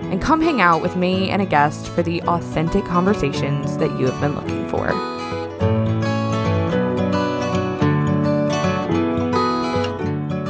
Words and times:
and 0.00 0.20
come 0.22 0.40
hang 0.40 0.60
out 0.60 0.82
with 0.82 0.96
me 0.96 1.30
and 1.30 1.42
a 1.42 1.46
guest 1.46 1.88
for 1.88 2.02
the 2.02 2.22
authentic 2.22 2.84
conversations 2.84 3.76
that 3.78 3.90
you 3.98 4.06
have 4.10 4.20
been 4.20 4.34
looking 4.34 4.68
for. 4.68 4.88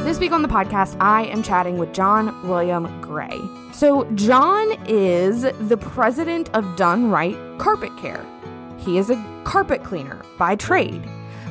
This 0.03 0.19
week 0.19 0.31
on 0.31 0.41
the 0.41 0.47
podcast, 0.47 0.97
I 0.99 1.25
am 1.25 1.43
chatting 1.43 1.77
with 1.77 1.93
John 1.93 2.47
William 2.47 2.99
Gray. 3.01 3.39
So, 3.71 4.03
John 4.15 4.71
is 4.87 5.43
the 5.43 5.77
president 5.77 6.49
of 6.53 6.75
Done 6.75 7.09
Right 7.09 7.37
Carpet 7.57 7.95
Care. 7.97 8.25
He 8.77 8.97
is 8.97 9.09
a 9.09 9.41
carpet 9.43 9.83
cleaner 9.83 10.21
by 10.37 10.55
trade. 10.55 11.03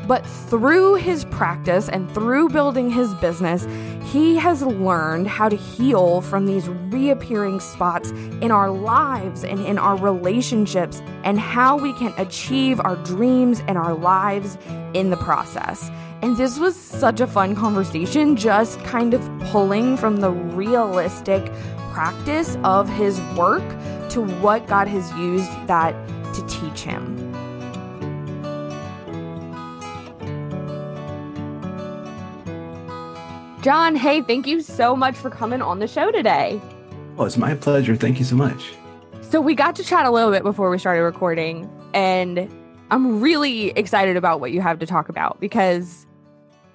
But 0.08 0.26
through 0.26 0.94
his 0.94 1.26
practice 1.26 1.90
and 1.90 2.10
through 2.12 2.48
building 2.48 2.90
his 2.90 3.12
business, 3.16 3.68
he 4.10 4.36
has 4.36 4.62
learned 4.62 5.28
how 5.28 5.50
to 5.50 5.56
heal 5.56 6.22
from 6.22 6.46
these 6.46 6.66
reappearing 6.66 7.60
spots 7.60 8.10
in 8.40 8.50
our 8.50 8.70
lives 8.70 9.44
and 9.44 9.60
in 9.66 9.78
our 9.78 9.96
relationships, 9.96 11.02
and 11.24 11.38
how 11.38 11.76
we 11.76 11.92
can 11.92 12.14
achieve 12.16 12.80
our 12.80 12.96
dreams 12.96 13.62
and 13.68 13.76
our 13.76 13.94
lives 13.94 14.56
in 14.94 15.10
the 15.10 15.18
process. 15.18 15.90
And 16.22 16.38
this 16.38 16.58
was 16.58 16.74
such 16.74 17.20
a 17.20 17.26
fun 17.26 17.54
conversation, 17.54 18.34
just 18.34 18.80
kind 18.84 19.12
of 19.12 19.20
pulling 19.50 19.98
from 19.98 20.16
the 20.16 20.30
realistic 20.30 21.52
practice 21.92 22.56
of 22.64 22.88
his 22.88 23.20
work 23.36 23.62
to 24.08 24.22
what 24.40 24.66
God 24.66 24.88
has 24.88 25.12
used 25.18 25.50
that 25.66 25.92
to 26.32 26.46
teach 26.46 26.80
him. 26.80 27.17
John, 33.60 33.96
hey, 33.96 34.22
thank 34.22 34.46
you 34.46 34.60
so 34.60 34.94
much 34.94 35.16
for 35.16 35.30
coming 35.30 35.60
on 35.60 35.80
the 35.80 35.88
show 35.88 36.12
today. 36.12 36.60
Oh, 37.18 37.24
it's 37.24 37.36
my 37.36 37.56
pleasure. 37.56 37.96
Thank 37.96 38.20
you 38.20 38.24
so 38.24 38.36
much. 38.36 38.72
So, 39.20 39.40
we 39.40 39.56
got 39.56 39.74
to 39.76 39.84
chat 39.84 40.06
a 40.06 40.10
little 40.12 40.30
bit 40.30 40.44
before 40.44 40.70
we 40.70 40.78
started 40.78 41.02
recording, 41.02 41.68
and 41.92 42.48
I'm 42.92 43.20
really 43.20 43.70
excited 43.70 44.16
about 44.16 44.38
what 44.38 44.52
you 44.52 44.60
have 44.60 44.78
to 44.78 44.86
talk 44.86 45.08
about 45.08 45.40
because 45.40 46.06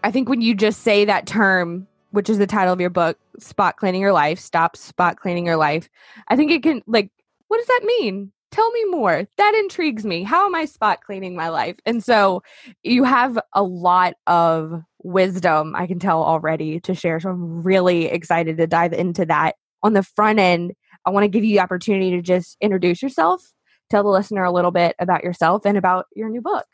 I 0.03 0.11
think 0.11 0.27
when 0.27 0.41
you 0.41 0.53
just 0.53 0.81
say 0.81 1.05
that 1.05 1.25
term, 1.25 1.87
which 2.11 2.29
is 2.29 2.37
the 2.37 2.47
title 2.47 2.73
of 2.73 2.81
your 2.81 2.89
book, 2.89 3.17
Spot 3.39 3.77
Cleaning 3.77 4.01
Your 4.01 4.11
Life, 4.11 4.37
Stop 4.37 4.75
Spot 4.75 5.17
Cleaning 5.17 5.45
Your 5.45 5.57
Life, 5.57 5.89
I 6.27 6.35
think 6.35 6.51
it 6.51 6.63
can, 6.63 6.83
like, 6.85 7.09
what 7.47 7.59
does 7.59 7.67
that 7.67 7.81
mean? 7.85 8.33
Tell 8.51 8.69
me 8.71 8.85
more. 8.85 9.27
That 9.37 9.55
intrigues 9.55 10.05
me. 10.05 10.21
How 10.21 10.45
am 10.45 10.53
I 10.53 10.65
spot 10.65 11.01
cleaning 11.01 11.35
my 11.35 11.49
life? 11.49 11.77
And 11.87 12.03
so 12.03 12.43
you 12.83 13.03
have 13.03 13.39
a 13.53 13.63
lot 13.63 14.13
of 14.27 14.83
wisdom, 15.03 15.75
I 15.75 15.85
can 15.85 15.99
tell 15.99 16.23
already, 16.23 16.79
to 16.81 16.95
share. 16.95 17.19
So 17.19 17.29
I'm 17.29 17.63
really 17.63 18.05
excited 18.05 18.57
to 18.57 18.67
dive 18.67 18.93
into 18.93 19.25
that. 19.25 19.55
On 19.83 19.93
the 19.93 20.03
front 20.03 20.39
end, 20.39 20.73
I 21.05 21.09
want 21.09 21.25
to 21.25 21.27
give 21.27 21.43
you 21.43 21.55
the 21.55 21.61
opportunity 21.61 22.11
to 22.11 22.21
just 22.21 22.57
introduce 22.61 23.01
yourself, 23.01 23.43
tell 23.89 24.03
the 24.03 24.09
listener 24.09 24.43
a 24.43 24.51
little 24.51 24.71
bit 24.71 24.95
about 24.99 25.23
yourself 25.23 25.65
and 25.65 25.77
about 25.77 26.05
your 26.15 26.29
new 26.29 26.41
book. 26.41 26.65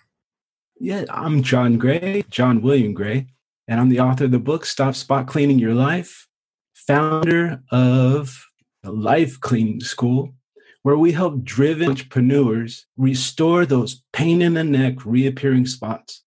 Yeah, 0.79 1.05
I'm 1.09 1.43
John 1.43 1.77
Gray, 1.77 2.23
John 2.29 2.61
William 2.61 2.93
Gray, 2.93 3.27
and 3.67 3.79
I'm 3.79 3.89
the 3.89 3.99
author 3.99 4.25
of 4.25 4.31
the 4.31 4.39
book 4.39 4.65
Stop 4.65 4.95
Spot 4.95 5.27
Cleaning 5.27 5.59
Your 5.59 5.73
Life, 5.73 6.27
founder 6.73 7.61
of 7.71 8.45
the 8.83 8.91
Life 8.91 9.39
Cleaning 9.41 9.81
School, 9.81 10.33
where 10.83 10.97
we 10.97 11.11
help 11.11 11.43
driven 11.43 11.89
entrepreneurs 11.89 12.85
restore 12.95 13.65
those 13.65 14.03
pain 14.13 14.41
in 14.41 14.53
the 14.53 14.63
neck 14.63 15.05
reappearing 15.05 15.65
spots 15.65 16.23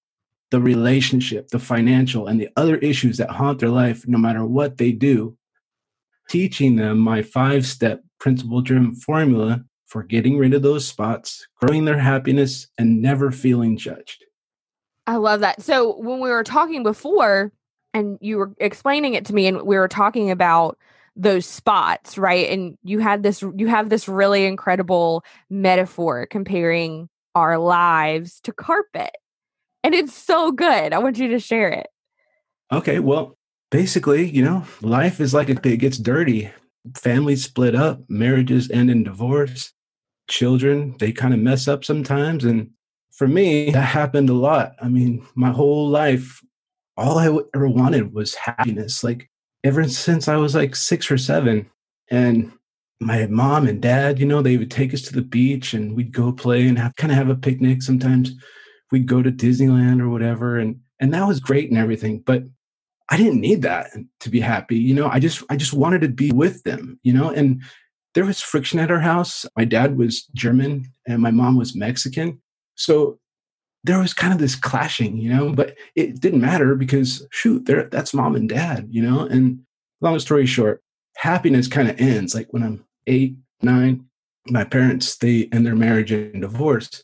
the 0.53 0.61
relationship, 0.61 1.49
the 1.49 1.59
financial, 1.59 2.27
and 2.27 2.39
the 2.39 2.51
other 2.57 2.77
issues 2.77 3.17
that 3.17 3.31
haunt 3.31 3.59
their 3.59 3.71
life 3.71 4.07
no 4.07 4.19
matter 4.19 4.45
what 4.45 4.77
they 4.77 4.93
do, 4.93 5.37
teaching 6.29 6.77
them 6.77 6.99
my 6.99 7.23
five 7.23 7.67
step 7.67 8.03
principle 8.21 8.61
driven 8.61 8.95
formula 8.95 9.65
for 9.87 10.03
getting 10.03 10.37
rid 10.37 10.53
of 10.53 10.63
those 10.63 10.87
spots, 10.87 11.49
growing 11.57 11.87
their 11.87 11.99
happiness, 11.99 12.69
and 12.77 13.01
never 13.01 13.31
feeling 13.31 13.79
judged. 13.79 14.25
I 15.07 15.17
love 15.17 15.41
that. 15.41 15.63
So, 15.63 15.97
when 15.97 16.21
we 16.21 16.29
were 16.29 16.45
talking 16.45 16.83
before, 16.83 17.51
and 17.95 18.19
you 18.21 18.37
were 18.37 18.53
explaining 18.59 19.15
it 19.15 19.25
to 19.27 19.35
me, 19.35 19.47
and 19.47 19.63
we 19.63 19.79
were 19.79 19.89
talking 19.89 20.31
about 20.31 20.79
those 21.17 21.47
spots, 21.47 22.19
right? 22.19 22.51
And 22.51 22.77
you 22.85 22.99
had 22.99 23.23
this, 23.23 23.41
you 23.41 23.69
have 23.69 23.89
this 23.89 24.07
really 24.07 24.45
incredible 24.45 25.25
metaphor 25.49 26.27
comparing 26.27 27.09
our 27.35 27.57
lives 27.59 28.39
to 28.43 28.53
carpet 28.53 29.17
and 29.85 29.95
it's 29.95 30.15
so 30.15 30.53
good. 30.53 30.93
I 30.93 30.99
want 30.99 31.19
you 31.19 31.29
to 31.29 31.39
share 31.39 31.69
it. 31.69 31.89
Okay, 32.73 33.01
well, 33.01 33.37
basically, 33.71 34.29
you 34.29 34.43
know, 34.45 34.65
life 34.81 35.21
is 35.21 35.35
like 35.35 35.49
it 35.49 35.63
gets 35.63 35.99
dirty. 35.99 36.51
Families 36.97 37.45
split 37.45 37.75
up, 37.75 38.01
marriages 38.09 38.71
end 38.71 38.91
in 38.91 39.05
divorce, 39.05 39.73
children, 40.29 40.97
they 40.99 41.13
kind 41.13 41.35
of 41.35 41.41
mess 41.41 41.69
up 41.69 41.85
sometimes. 41.85 42.45
And 42.45 42.71
for 43.13 43.29
me, 43.29 43.71
that 43.71 43.81
happened 43.81 44.31
a 44.31 44.35
lot. 44.35 44.73
I 44.81 44.89
mean, 44.89 45.25
my 45.35 45.51
whole 45.51 45.89
life, 45.89 46.41
all 46.97 47.19
I 47.19 47.27
ever 47.55 47.69
wanted 47.69 48.13
was 48.13 48.35
happiness. 48.35 49.05
Like 49.05 49.31
ever 49.65 49.87
since 49.89 50.29
I 50.29 50.37
was 50.37 50.55
like 50.55 50.75
six 50.75 51.11
or 51.11 51.19
seven. 51.19 51.71
And 52.11 52.53
my 53.01 53.27
mom 53.27 53.67
and 53.67 53.81
dad, 53.81 54.19
you 54.19 54.27
know, 54.27 54.43
they 54.43 54.57
would 54.57 54.71
take 54.71 54.95
us 54.95 55.03
to 55.03 55.15
the 55.15 55.23
beach 55.23 55.75
and 55.75 55.97
we'd 55.97 56.13
go 56.13 56.33
play 56.33 56.67
and 56.67 56.79
have 56.79 56.97
kind 56.97 57.11
of 57.11 57.19
have 57.19 57.29
a 57.29 57.35
picnic 57.35 57.83
sometimes 57.83 58.33
we'd 58.93 59.07
go 59.07 59.23
to 59.23 59.33
Disneyland 59.33 60.01
or 60.01 60.09
whatever, 60.09 60.59
and 60.59 60.79
and 61.01 61.13
that 61.13 61.27
was 61.27 61.41
great 61.41 61.71
and 61.71 61.79
everything. 61.79 62.21
But 62.21 62.45
I 63.09 63.17
didn't 63.17 63.41
need 63.41 63.63
that 63.63 63.91
to 64.21 64.31
be 64.31 64.39
happy. 64.39 64.77
You 64.77 64.95
know, 64.95 65.09
I 65.09 65.19
just 65.19 65.43
I 65.51 65.57
just 65.57 65.73
wanted 65.73 66.03
to 66.03 66.09
be 66.09 66.31
with 66.31 66.63
them. 66.63 67.01
You 67.03 67.15
know, 67.15 67.31
and 67.31 67.63
there 68.15 68.27
was 68.27 68.41
friction 68.41 68.79
at 68.79 68.91
our 68.91 69.01
house. 69.01 69.45
My 69.57 69.65
dad 69.65 69.97
was 69.97 70.25
German 70.35 70.93
and 71.09 71.21
my 71.21 71.33
mom 71.33 71.57
was 71.57 71.75
Mexican, 71.75 72.41
so 72.77 73.19
there 73.83 73.99
was 73.99 74.15
kind 74.15 74.33
of 74.33 74.39
this 74.39 74.55
clashing. 74.55 75.17
You 75.17 75.35
know, 75.35 75.53
but 75.53 75.77
it 75.97 76.21
didn't 76.21 76.43
matter 76.43 76.77
because 76.77 77.27
shoot, 77.33 77.65
there 77.65 77.89
that's 77.89 78.15
mom 78.15 78.37
and 78.37 78.49
dad. 78.49 78.87
You 78.91 79.03
know, 79.03 79.21
and 79.27 79.61
long 80.01 80.19
story 80.21 80.47
short, 80.47 80.83
happiness 81.17 81.67
kind 81.67 81.89
of 81.89 81.99
ends 81.99 82.35
like 82.35 82.49
when 82.51 82.63
I'm 82.63 82.85
eight, 83.07 83.37
nine. 83.63 84.07
My 84.49 84.65
parents 84.65 85.17
they 85.17 85.49
end 85.53 85.65
their 85.65 85.77
marriage 85.77 86.11
and 86.11 86.43
divorce 86.43 87.03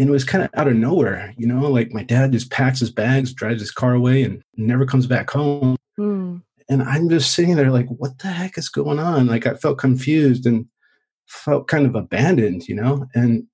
and 0.00 0.08
it 0.08 0.12
was 0.12 0.24
kind 0.24 0.44
of 0.44 0.50
out 0.54 0.68
of 0.68 0.74
nowhere, 0.74 1.34
you 1.36 1.46
know, 1.46 1.70
like 1.70 1.92
my 1.92 2.02
dad 2.02 2.32
just 2.32 2.50
packs 2.50 2.80
his 2.80 2.90
bags, 2.90 3.32
drives 3.32 3.60
his 3.60 3.70
car 3.70 3.94
away, 3.94 4.22
and 4.22 4.42
never 4.56 4.86
comes 4.86 5.06
back 5.06 5.30
home. 5.30 5.76
Mm. 5.98 6.42
And 6.68 6.82
I'm 6.82 7.08
just 7.08 7.34
sitting 7.34 7.56
there 7.56 7.70
like, 7.70 7.88
what 7.88 8.18
the 8.18 8.28
heck 8.28 8.58
is 8.58 8.68
going 8.68 8.98
on? 8.98 9.26
Like 9.26 9.46
I 9.46 9.54
felt 9.54 9.78
confused 9.78 10.46
and 10.46 10.66
felt 11.26 11.68
kind 11.68 11.86
of 11.86 11.94
abandoned, 11.94 12.68
you 12.68 12.74
know? 12.74 13.06
And 13.14 13.46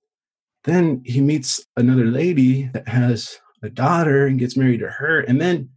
then 0.64 1.02
he 1.04 1.20
meets 1.20 1.64
another 1.76 2.06
lady 2.06 2.64
that 2.72 2.88
has 2.88 3.38
a 3.62 3.70
daughter 3.70 4.26
and 4.26 4.38
gets 4.38 4.56
married 4.56 4.80
to 4.80 4.88
her. 4.88 5.20
And 5.20 5.40
then 5.40 5.70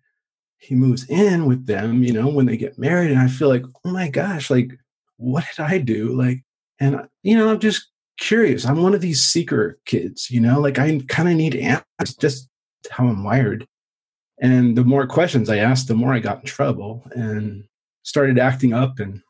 he 0.58 0.76
moves 0.76 1.08
in 1.10 1.46
with 1.46 1.68
them, 1.68 2.04
you 2.04 2.14
know, 2.14 2.28
when 2.28 2.46
they 2.46 2.58
get 2.58 2.80
married. 2.80 3.12
And 3.12 3.20
I 3.20 3.28
feel 3.28 3.50
like, 3.50 3.64
oh 3.86 3.92
my 3.92 4.10
gosh, 4.10 4.50
like, 4.50 4.72
what 5.18 5.46
did 5.56 5.64
I 5.64 5.78
do? 5.78 6.16
Like, 6.16 6.44
and, 6.80 7.08
you 7.24 7.38
know, 7.38 7.50
I'm 7.50 7.60
just 7.60 7.88
curious. 8.18 8.66
I'm 8.66 8.82
one 8.82 8.94
of 8.94 9.02
these 9.02 9.24
seeker 9.24 9.80
kids, 9.86 10.30
you 10.30 10.40
know, 10.40 10.60
like 10.60 10.80
I 10.80 11.00
kind 11.08 11.30
of 11.30 11.36
need 11.36 11.56
answers, 11.56 12.16
just 12.20 12.50
how 12.90 13.08
I'm 13.08 13.24
wired. 13.24 13.68
And 14.40 14.78
the 14.78 14.84
more 14.84 15.08
questions 15.08 15.50
I 15.50 15.58
asked, 15.58 15.88
the 15.88 15.96
more 15.96 16.14
I 16.14 16.20
got 16.20 16.40
in 16.40 16.46
trouble 16.46 17.04
and 17.12 17.64
started 18.04 18.38
acting 18.38 18.74
up 18.74 19.00
and 19.00 19.22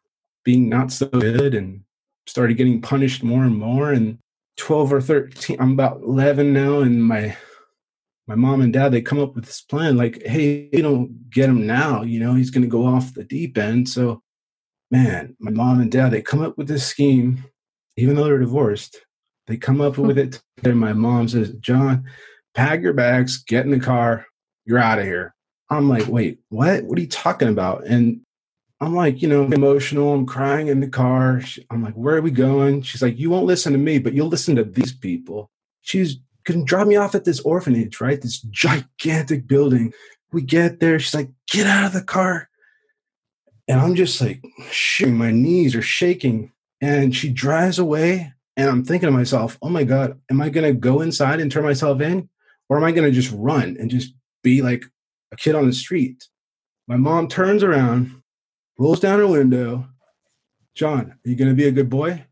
being 0.43 0.69
not 0.69 0.91
so 0.91 1.07
good 1.07 1.53
and 1.53 1.81
started 2.25 2.57
getting 2.57 2.81
punished 2.81 3.23
more 3.23 3.43
and 3.43 3.57
more. 3.57 3.91
And 3.91 4.17
12 4.57 4.93
or 4.93 5.01
13, 5.01 5.57
I'm 5.59 5.73
about 5.73 6.01
11 6.01 6.51
now. 6.51 6.79
And 6.79 7.03
my, 7.03 7.35
my 8.27 8.35
mom 8.35 8.61
and 8.61 8.73
dad, 8.73 8.89
they 8.89 9.01
come 9.01 9.19
up 9.19 9.35
with 9.35 9.45
this 9.45 9.61
plan 9.61 9.95
like, 9.95 10.21
hey, 10.25 10.69
you 10.73 10.81
don't 10.81 11.29
get 11.29 11.49
him 11.49 11.65
now, 11.65 12.03
you 12.03 12.19
know, 12.19 12.33
he's 12.33 12.49
going 12.49 12.63
to 12.63 12.67
go 12.67 12.85
off 12.85 13.13
the 13.13 13.23
deep 13.23 13.57
end. 13.57 13.87
So, 13.87 14.21
man, 14.91 15.35
my 15.39 15.51
mom 15.51 15.79
and 15.79 15.91
dad, 15.91 16.09
they 16.09 16.21
come 16.21 16.41
up 16.41 16.57
with 16.57 16.67
this 16.67 16.85
scheme 16.85 17.45
even 17.97 18.15
though 18.15 18.23
they're 18.25 18.37
divorced, 18.37 19.01
they 19.47 19.57
come 19.57 19.81
up 19.81 19.97
with 19.97 20.17
hmm. 20.17 20.23
it. 20.23 20.41
And 20.63 20.79
my 20.79 20.93
mom 20.93 21.27
says, 21.27 21.51
John, 21.59 22.05
pack 22.53 22.81
your 22.81 22.93
bags, 22.93 23.43
get 23.43 23.65
in 23.65 23.71
the 23.71 23.79
car, 23.79 24.25
you're 24.65 24.79
out 24.79 24.99
of 24.99 25.05
here. 25.05 25.33
I'm 25.69 25.89
like, 25.89 26.07
wait, 26.07 26.39
what? 26.49 26.83
What 26.85 26.97
are 26.97 27.01
you 27.01 27.07
talking 27.07 27.49
about? 27.49 27.85
And 27.85 28.21
I'm 28.79 28.95
like, 28.95 29.21
you 29.21 29.27
know, 29.27 29.43
emotional. 29.43 30.13
I'm 30.13 30.25
crying 30.25 30.67
in 30.67 30.79
the 30.79 30.87
car. 30.87 31.41
I'm 31.69 31.83
like, 31.83 31.95
where 31.95 32.15
are 32.15 32.21
we 32.21 32.31
going? 32.31 32.83
She's 32.83 33.01
like, 33.01 33.17
you 33.17 33.29
won't 33.29 33.45
listen 33.45 33.73
to 33.73 33.79
me, 33.79 33.99
but 33.99 34.13
you'll 34.13 34.27
listen 34.27 34.55
to 34.55 34.63
these 34.63 34.93
people. 34.93 35.49
She's 35.81 36.17
going 36.45 36.59
to 36.59 36.65
drop 36.65 36.87
me 36.87 36.95
off 36.95 37.15
at 37.15 37.25
this 37.25 37.39
orphanage, 37.41 37.99
right? 37.99 38.21
This 38.21 38.39
gigantic 38.39 39.47
building. 39.47 39.93
We 40.31 40.41
get 40.41 40.79
there. 40.79 40.99
She's 40.99 41.15
like, 41.15 41.29
get 41.51 41.67
out 41.67 41.87
of 41.87 41.93
the 41.93 42.03
car. 42.03 42.49
And 43.67 43.81
I'm 43.81 43.95
just 43.95 44.21
like, 44.21 44.41
shaking. 44.71 45.17
My 45.17 45.31
knees 45.31 45.75
are 45.75 45.81
shaking. 45.81 46.51
And 46.81 47.15
she 47.15 47.29
drives 47.29 47.79
away. 47.79 48.33
And 48.55 48.69
I'm 48.69 48.83
thinking 48.83 49.07
to 49.07 49.11
myself, 49.11 49.57
oh 49.61 49.69
my 49.69 49.83
God, 49.83 50.19
am 50.31 50.41
I 50.41 50.49
going 50.49 50.65
to 50.65 50.79
go 50.79 51.01
inside 51.01 51.39
and 51.39 51.51
turn 51.51 51.63
myself 51.63 52.01
in? 52.01 52.29
Or 52.69 52.77
am 52.77 52.83
I 52.83 52.91
going 52.91 53.07
to 53.07 53.15
just 53.15 53.33
run 53.35 53.77
and 53.79 53.89
just 53.89 54.13
be 54.43 54.61
like 54.61 54.83
a 55.31 55.35
kid 55.35 55.55
on 55.55 55.67
the 55.67 55.73
street? 55.73 56.27
My 56.87 56.97
mom 56.97 57.27
turns 57.27 57.63
around 57.63 58.21
rolls 58.79 58.99
down 58.99 59.19
her 59.19 59.27
window. 59.27 59.87
John, 60.75 61.11
are 61.11 61.29
you 61.29 61.35
going 61.35 61.49
to 61.49 61.55
be 61.55 61.67
a 61.67 61.71
good 61.71 61.89
boy? 61.89 62.25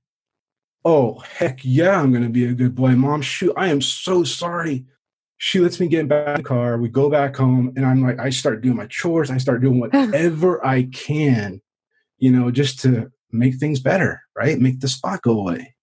Oh, 0.84 1.20
heck 1.20 1.60
yeah, 1.64 2.00
I'm 2.00 2.12
going 2.12 2.24
to 2.24 2.30
be 2.30 2.46
a 2.46 2.54
good 2.54 2.76
boy. 2.76 2.92
Mom, 2.92 3.22
shoot, 3.22 3.54
I 3.58 3.70
am 3.70 3.82
so 3.82 4.24
sorry. 4.24 4.86
She 5.38 5.60
lets 5.60 5.80
me 5.80 5.88
get 5.88 6.08
back 6.08 6.38
in 6.38 6.44
the 6.44 6.48
car. 6.48 6.78
We 6.78 6.90
go 6.90 7.10
back 7.10 7.36
home, 7.36 7.74
and 7.76 7.86
I'm 7.86 8.04
like, 8.04 8.20
I 8.20 8.30
start 8.30 8.62
doing 8.62 8.78
my 8.78 8.86
chores. 8.86 9.32
I 9.32 9.38
start 9.38 9.62
doing 9.62 9.80
whatever 9.82 10.66
I 10.66 10.84
can, 10.84 11.62
you 12.20 12.32
know, 12.32 12.52
just 12.52 12.80
to 12.82 13.12
make 13.32 13.56
things 13.56 13.80
better, 13.80 14.22
right? 14.36 14.60
Make 14.60 14.80
the 14.80 14.88
spot 14.88 15.22
go 15.22 15.40
away. 15.40 15.76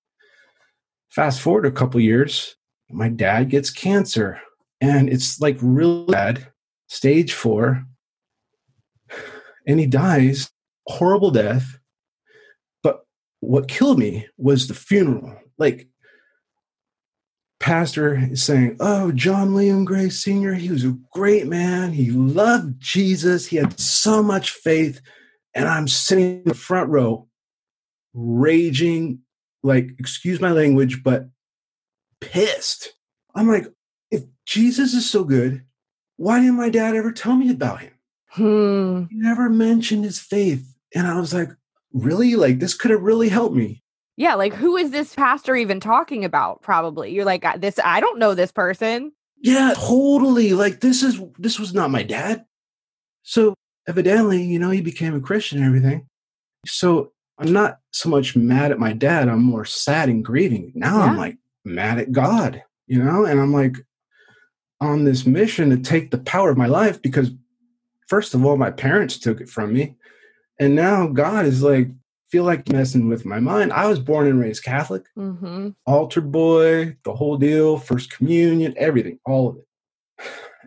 Fast 1.11 1.41
forward 1.41 1.67
a 1.67 1.71
couple 1.71 2.01
years, 2.01 2.57
my 2.91 3.09
dad 3.09 3.51
gets 3.51 3.71
cancer, 3.71 4.41
and 4.81 5.09
it's 5.09 5.41
like 5.41 5.59
really 5.61 6.07
bad, 6.07 6.49
stage 6.89 7.33
four 7.33 7.85
and 9.67 9.81
he 9.81 9.87
dies 9.87 10.51
horrible 10.87 11.31
death. 11.31 11.79
But 12.83 13.05
what 13.41 13.69
killed 13.69 13.99
me 13.99 14.27
was 14.37 14.69
the 14.69 14.75
funeral. 14.75 15.37
Like 15.59 15.89
pastor 17.61 18.29
is 18.33 18.43
saying 18.43 18.77
oh 18.81 19.13
john 19.13 19.55
william 19.55 19.85
gray 19.85 20.09
senior 20.09 20.53
he 20.53 20.69
was 20.69 20.85
a 20.85 20.99
great 21.13 21.47
man. 21.47 21.93
He 21.93 22.11
loved 22.11 22.81
jesus. 22.81 23.47
He 23.47 23.57
had 23.57 23.79
so 23.79 24.21
much 24.23 24.51
faith 24.51 25.01
and 25.55 25.69
i'm 25.69 25.87
sitting 25.87 26.39
in 26.39 26.45
the 26.45 26.55
front 26.55 26.91
row 26.91 27.29
raging 28.15 29.21
like 29.63 29.91
excuse 29.99 30.41
my 30.41 30.51
language 30.51 31.03
but 31.03 31.29
pissed 32.21 32.93
i'm 33.35 33.49
like 33.49 33.67
if 34.11 34.23
jesus 34.47 34.95
is 34.95 35.09
so 35.09 35.25
good 35.25 35.65
why 36.17 36.39
didn't 36.39 36.57
my 36.57 36.69
dad 36.69 36.95
ever 36.95 37.13
tell 37.13 37.37
me 37.37 37.51
about 37.51 37.81
him 37.81 37.93
Hmm. 38.33 39.05
He 39.11 39.17
never 39.17 39.51
mentioned 39.51 40.05
his 40.05 40.19
faith. 40.19 40.75
And 40.95 41.07
I 41.07 41.19
was 41.19 41.35
like, 41.35 41.51
really? 41.93 42.35
Like, 42.35 42.59
this 42.59 42.75
could 42.75 42.91
have 42.91 43.03
really 43.03 43.29
helped 43.29 43.55
me. 43.55 43.83
Yeah. 44.17 44.35
Like, 44.35 44.55
who 44.55 44.77
is 44.77 44.91
this 44.91 45.15
pastor 45.15 45.55
even 45.55 45.81
talking 45.81 46.25
about? 46.25 46.63
Probably. 46.63 47.13
You're 47.13 47.27
like, 47.27 47.45
this, 47.61 47.79
I 47.83 48.01
don't 48.01 48.19
know 48.19 48.35
this 48.35 48.53
person. 48.53 49.13
Yeah, 49.39 49.75
totally. 49.77 50.55
Like, 50.55 50.81
this 50.81 51.03
is, 51.03 51.21
this 51.39 51.59
was 51.59 51.75
not 51.75 51.91
my 51.91 52.03
dad. 52.03 52.45
So 53.23 53.55
evidently, 53.87 54.43
you 54.43 54.59
know, 54.59 54.71
he 54.71 54.81
became 54.81 55.15
a 55.15 55.21
Christian 55.21 55.59
and 55.59 55.67
everything. 55.67 56.07
So 56.67 57.12
I'm 57.39 57.53
not 57.53 57.79
so 57.91 58.09
much 58.09 58.37
mad 58.37 58.71
at 58.71 58.79
my 58.79 58.93
dad. 58.93 59.29
I'm 59.29 59.43
more 59.43 59.65
sad 59.65 60.09
and 60.09 60.25
grieving. 60.25 60.73
Now 60.75 60.99
yeah. 60.99 61.05
I'm 61.05 61.17
like 61.17 61.39
mad 61.65 61.99
at 61.99 62.13
God, 62.13 62.63
you 62.87 63.03
know? 63.03 63.25
And 63.25 63.41
I'm 63.41 63.53
like 63.53 63.77
on 64.81 65.05
this 65.05 65.27
mission 65.27 65.71
to 65.71 65.79
take 65.79 66.11
the 66.11 66.19
power 66.19 66.51
of 66.51 66.59
my 66.59 66.67
life 66.67 67.01
because 67.01 67.31
first 68.09 68.35
of 68.35 68.45
all, 68.45 68.57
my 68.57 68.71
parents 68.71 69.19
took 69.19 69.41
it 69.41 69.49
from 69.49 69.73
me. 69.73 69.97
And 70.61 70.75
now 70.75 71.07
God 71.07 71.47
is 71.47 71.63
like, 71.63 71.89
feel 72.31 72.45
like 72.45 72.71
messing 72.71 73.09
with 73.09 73.25
my 73.25 73.41
mind. 73.41 73.73
I 73.73 73.87
was 73.87 73.99
born 73.99 74.27
and 74.27 74.41
raised 74.41 74.65
Catholic, 74.65 75.05
mm-hmm. 75.17 75.71
altar 75.87 76.21
boy, 76.21 76.97
the 77.05 77.15
whole 77.15 77.37
deal, 77.37 77.79
first 77.79 78.11
communion, 78.11 78.75
everything, 78.77 79.19
all 79.27 79.49
of 79.49 79.57
it. 79.57 79.67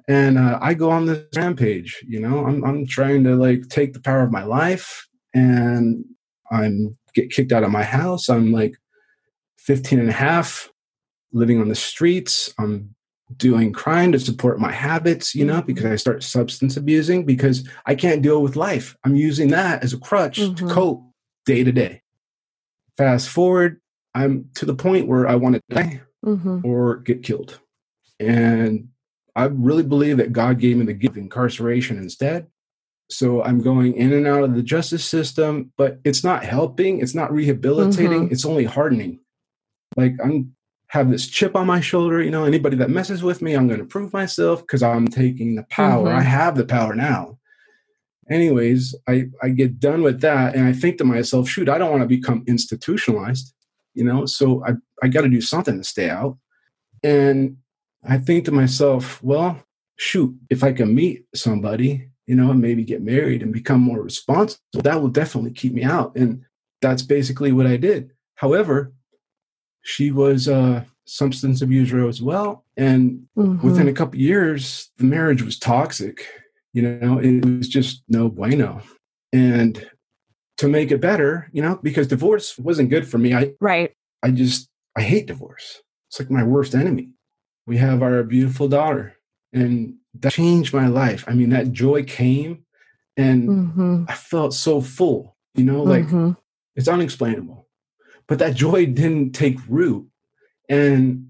And 0.07 0.37
uh, 0.37 0.59
I 0.61 0.75
go 0.75 0.91
on 0.91 1.05
this 1.05 1.25
rampage, 1.35 2.03
you 2.07 2.19
know, 2.19 2.45
I'm, 2.45 2.63
I'm 2.63 2.85
trying 2.85 3.23
to 3.23 3.35
like 3.35 3.67
take 3.69 3.93
the 3.93 3.99
power 3.99 4.21
of 4.21 4.31
my 4.31 4.43
life 4.43 5.07
and 5.33 6.05
I'm 6.51 6.97
get 7.13 7.31
kicked 7.31 7.51
out 7.51 7.63
of 7.63 7.71
my 7.71 7.83
house. 7.83 8.29
I'm 8.29 8.51
like 8.51 8.75
15 9.57 9.99
and 9.99 10.09
a 10.09 10.13
half 10.13 10.71
living 11.31 11.59
on 11.59 11.69
the 11.69 11.75
streets. 11.75 12.53
I'm 12.59 12.95
doing 13.37 13.73
crime 13.73 14.11
to 14.11 14.19
support 14.19 14.59
my 14.59 14.71
habits, 14.71 15.33
you 15.33 15.45
know, 15.45 15.61
because 15.61 15.85
I 15.85 15.95
start 15.95 16.23
substance 16.23 16.77
abusing 16.77 17.25
because 17.25 17.67
I 17.85 17.95
can't 17.95 18.21
deal 18.21 18.41
with 18.41 18.55
life. 18.55 18.95
I'm 19.03 19.15
using 19.15 19.49
that 19.49 19.83
as 19.83 19.93
a 19.93 19.97
crutch 19.97 20.39
mm-hmm. 20.39 20.67
to 20.67 20.73
cope 20.73 21.03
day 21.45 21.63
to 21.63 21.71
day. 21.71 22.01
Fast 22.97 23.29
forward, 23.29 23.81
I'm 24.13 24.49
to 24.55 24.65
the 24.65 24.75
point 24.75 25.07
where 25.07 25.27
I 25.27 25.35
want 25.35 25.55
to 25.55 25.61
die 25.69 26.01
mm-hmm. 26.23 26.61
or 26.63 26.97
get 26.97 27.23
killed. 27.23 27.59
And 28.19 28.89
I 29.35 29.45
really 29.45 29.83
believe 29.83 30.17
that 30.17 30.31
God 30.31 30.59
gave 30.59 30.77
me 30.77 30.85
the 30.85 30.93
gift 30.93 31.17
of 31.17 31.23
incarceration 31.23 31.97
instead. 31.97 32.47
So 33.09 33.43
I'm 33.43 33.61
going 33.61 33.95
in 33.95 34.13
and 34.13 34.25
out 34.25 34.43
of 34.43 34.55
the 34.55 34.63
justice 34.63 35.05
system, 35.05 35.71
but 35.77 35.99
it's 36.03 36.23
not 36.23 36.43
helping, 36.43 36.99
it's 36.99 37.13
not 37.13 37.31
rehabilitating, 37.31 38.23
mm-hmm. 38.23 38.33
it's 38.33 38.45
only 38.45 38.65
hardening. 38.65 39.19
Like 39.95 40.15
I'm 40.23 40.55
have 40.95 41.11
this 41.11 41.27
chip 41.27 41.55
on 41.55 41.67
my 41.67 41.81
shoulder. 41.81 42.21
You 42.21 42.31
know, 42.31 42.45
anybody 42.45 42.77
that 42.77 42.89
messes 42.89 43.23
with 43.23 43.41
me, 43.41 43.53
I'm 43.53 43.67
going 43.67 43.79
to 43.79 43.85
prove 43.85 44.13
myself 44.13 44.61
because 44.61 44.83
I'm 44.83 45.07
taking 45.07 45.55
the 45.55 45.63
power. 45.63 46.07
Mm-hmm. 46.07 46.19
I 46.19 46.21
have 46.21 46.55
the 46.55 46.65
power 46.65 46.95
now. 46.95 47.37
Anyways, 48.29 48.95
I, 49.07 49.25
I 49.43 49.49
get 49.49 49.79
done 49.79 50.01
with 50.01 50.21
that 50.21 50.55
and 50.55 50.65
I 50.65 50.73
think 50.73 50.97
to 50.97 51.03
myself, 51.03 51.47
shoot, 51.47 51.69
I 51.69 51.77
don't 51.77 51.91
want 51.91 52.01
to 52.01 52.07
become 52.07 52.43
institutionalized, 52.47 53.53
you 53.93 54.03
know, 54.03 54.25
so 54.25 54.65
I, 54.65 54.71
I 55.03 55.09
got 55.09 55.21
to 55.21 55.29
do 55.29 55.41
something 55.41 55.77
to 55.77 55.83
stay 55.83 56.09
out. 56.09 56.37
And 57.03 57.57
I 58.03 58.17
think 58.17 58.45
to 58.45 58.51
myself, 58.51 59.21
well, 59.21 59.61
shoot, 59.97 60.35
if 60.49 60.63
I 60.63 60.71
can 60.71 60.95
meet 60.95 61.25
somebody, 61.35 62.09
you 62.27 62.35
know, 62.35 62.51
and 62.51 62.61
maybe 62.61 62.83
get 62.83 63.01
married 63.01 63.41
and 63.41 63.53
become 63.53 63.81
more 63.81 64.01
responsible, 64.01 64.61
that 64.73 65.01
will 65.01 65.09
definitely 65.09 65.51
keep 65.51 65.73
me 65.73 65.83
out. 65.83 66.15
And 66.15 66.43
that's 66.81 67.01
basically 67.01 67.51
what 67.51 67.67
I 67.67 67.77
did. 67.77 68.11
However, 68.35 68.93
she 69.83 70.11
was 70.11 70.47
a 70.47 70.85
substance 71.05 71.61
abuser 71.61 72.07
as 72.07 72.21
well. 72.21 72.65
And 72.75 73.27
mm-hmm. 73.37 73.65
within 73.65 73.87
a 73.87 73.93
couple 73.93 74.19
years, 74.19 74.91
the 74.97 75.03
marriage 75.03 75.41
was 75.41 75.59
toxic. 75.59 76.27
You 76.73 76.81
know, 76.81 77.19
it 77.19 77.45
was 77.45 77.69
just 77.69 78.03
no 78.09 78.27
bueno. 78.27 78.81
And 79.31 79.89
to 80.57 80.67
make 80.67 80.91
it 80.91 81.01
better, 81.01 81.49
you 81.53 81.61
know, 81.61 81.79
because 81.81 82.07
divorce 82.07 82.57
wasn't 82.57 82.89
good 82.89 83.07
for 83.07 83.17
me. 83.17 83.33
I 83.33 83.53
right. 83.59 83.93
I 84.23 84.31
just 84.31 84.69
I 84.95 85.01
hate 85.01 85.27
divorce. 85.27 85.81
It's 86.09 86.19
like 86.19 86.31
my 86.31 86.43
worst 86.43 86.75
enemy. 86.75 87.11
We 87.67 87.77
have 87.77 88.01
our 88.01 88.23
beautiful 88.23 88.67
daughter, 88.67 89.15
and 89.51 89.95
that 90.21 90.33
changed 90.33 90.73
my 90.73 90.87
life. 90.87 91.23
I 91.27 91.33
mean, 91.33 91.49
that 91.49 91.71
joy 91.71 92.03
came, 92.03 92.65
and 93.17 93.49
mm-hmm. 93.49 94.03
I 94.07 94.13
felt 94.13 94.53
so 94.53 94.81
full. 94.81 95.35
You 95.53 95.63
know, 95.63 95.83
like 95.83 96.05
mm-hmm. 96.05 96.31
it's 96.75 96.87
unexplainable 96.87 97.65
but 98.27 98.39
that 98.39 98.55
joy 98.55 98.85
didn't 98.85 99.31
take 99.31 99.57
root 99.67 100.07
and 100.69 101.29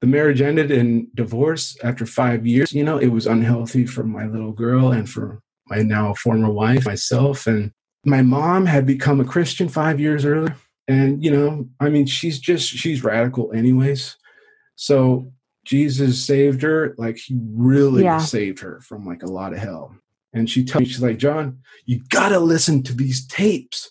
the 0.00 0.06
marriage 0.06 0.40
ended 0.40 0.70
in 0.70 1.08
divorce 1.14 1.76
after 1.82 2.06
five 2.06 2.46
years 2.46 2.72
you 2.72 2.84
know 2.84 2.98
it 2.98 3.08
was 3.08 3.26
unhealthy 3.26 3.86
for 3.86 4.04
my 4.04 4.26
little 4.26 4.52
girl 4.52 4.92
and 4.92 5.08
for 5.08 5.40
my 5.66 5.78
now 5.78 6.14
former 6.14 6.50
wife 6.50 6.86
myself 6.86 7.46
and 7.46 7.72
my 8.04 8.22
mom 8.22 8.66
had 8.66 8.86
become 8.86 9.20
a 9.20 9.24
christian 9.24 9.68
five 9.68 10.00
years 10.00 10.24
earlier 10.24 10.56
and 10.86 11.22
you 11.22 11.30
know 11.30 11.68
i 11.80 11.88
mean 11.88 12.06
she's 12.06 12.38
just 12.38 12.68
she's 12.68 13.04
radical 13.04 13.52
anyways 13.52 14.16
so 14.76 15.30
jesus 15.68 16.24
saved 16.24 16.62
her 16.62 16.94
like 16.98 17.16
he 17.16 17.38
really 17.52 18.04
yeah. 18.04 18.18
saved 18.18 18.60
her 18.60 18.80
from 18.80 19.04
like 19.04 19.22
a 19.22 19.26
lot 19.26 19.52
of 19.52 19.58
hell 19.58 19.94
and 20.32 20.48
she 20.48 20.64
told 20.64 20.82
me 20.82 20.88
she's 20.88 21.02
like 21.02 21.18
john 21.18 21.58
you 21.84 22.00
gotta 22.08 22.38
listen 22.38 22.82
to 22.82 22.94
these 22.94 23.26
tapes 23.26 23.90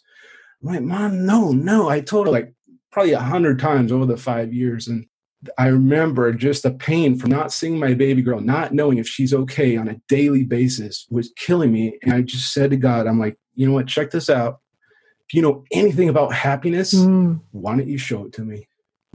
I'm 0.61 0.69
like, 0.69 0.81
Mom, 0.81 1.25
no, 1.25 1.51
no. 1.51 1.89
I 1.89 2.01
told 2.01 2.27
her 2.27 2.33
like 2.33 2.53
probably 2.91 3.13
a 3.13 3.19
hundred 3.19 3.59
times 3.59 3.91
over 3.91 4.05
the 4.05 4.17
five 4.17 4.53
years. 4.53 4.87
And 4.87 5.05
I 5.57 5.67
remember 5.67 6.31
just 6.33 6.63
the 6.63 6.71
pain 6.71 7.17
from 7.17 7.29
not 7.29 7.53
seeing 7.53 7.79
my 7.79 7.93
baby 7.93 8.21
girl, 8.21 8.41
not 8.41 8.73
knowing 8.73 8.97
if 8.97 9.07
she's 9.07 9.33
okay 9.33 9.77
on 9.77 9.87
a 9.87 10.01
daily 10.07 10.43
basis 10.43 11.05
was 11.09 11.31
killing 11.37 11.71
me. 11.71 11.97
And 12.01 12.13
I 12.13 12.21
just 12.21 12.53
said 12.53 12.71
to 12.71 12.77
God, 12.77 13.07
I'm 13.07 13.19
like, 13.19 13.37
you 13.53 13.67
know 13.67 13.73
what, 13.73 13.87
check 13.87 14.11
this 14.11 14.29
out. 14.29 14.59
If 15.27 15.33
you 15.33 15.41
know 15.41 15.63
anything 15.71 16.09
about 16.09 16.33
happiness, 16.33 16.93
mm. 16.93 17.39
why 17.51 17.75
don't 17.75 17.87
you 17.87 17.97
show 17.97 18.25
it 18.25 18.33
to 18.33 18.41
me? 18.43 18.67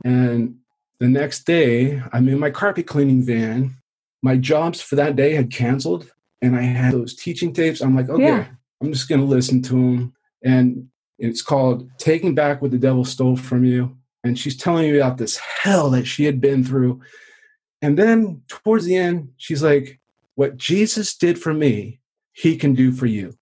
And 0.05 0.57
the 1.03 1.09
next 1.09 1.47
day, 1.47 2.01
I'm 2.13 2.29
in 2.29 2.39
my 2.39 2.51
carpet 2.51 2.87
cleaning 2.87 3.25
van. 3.25 3.77
My 4.23 4.37
jobs 4.37 4.81
for 4.81 4.95
that 4.95 5.17
day 5.17 5.35
had 5.35 5.51
canceled, 5.51 6.09
and 6.41 6.55
I 6.55 6.63
had 6.63 6.93
those 6.93 7.17
teaching 7.17 7.53
tapes. 7.53 7.81
I'm 7.81 7.97
like, 7.97 8.09
okay, 8.09 8.23
yeah. 8.23 8.47
I'm 8.81 8.93
just 8.93 9.09
going 9.09 9.21
to 9.21 9.27
listen 9.27 9.63
to 9.63 9.75
them. 9.75 10.15
And 10.45 10.89
it's 11.19 11.43
called 11.43 11.91
Taking 11.99 12.37
Back 12.37 12.63
What 12.63 12.71
the 12.71 12.79
Devil 12.79 13.05
Stole 13.05 13.37
from 13.37 13.65
You. 13.65 13.97
And 14.23 14.39
she's 14.39 14.57
telling 14.57 14.93
me 14.93 14.97
about 14.97 15.19
this 15.19 15.37
hell 15.39 15.91
that 15.91 16.07
she 16.07 16.23
had 16.23 16.41
been 16.41 16.63
through. 16.63 17.01
And 17.81 17.99
then 17.99 18.43
towards 18.47 18.85
the 18.85 18.95
end, 18.95 19.33
she's 19.39 19.61
like, 19.63 19.99
What 20.37 20.57
Jesus 20.57 21.17
did 21.17 21.37
for 21.37 21.53
me, 21.53 21.99
he 22.33 22.57
can 22.57 22.75
do 22.75 22.93
for 22.93 23.07
you. 23.07 23.35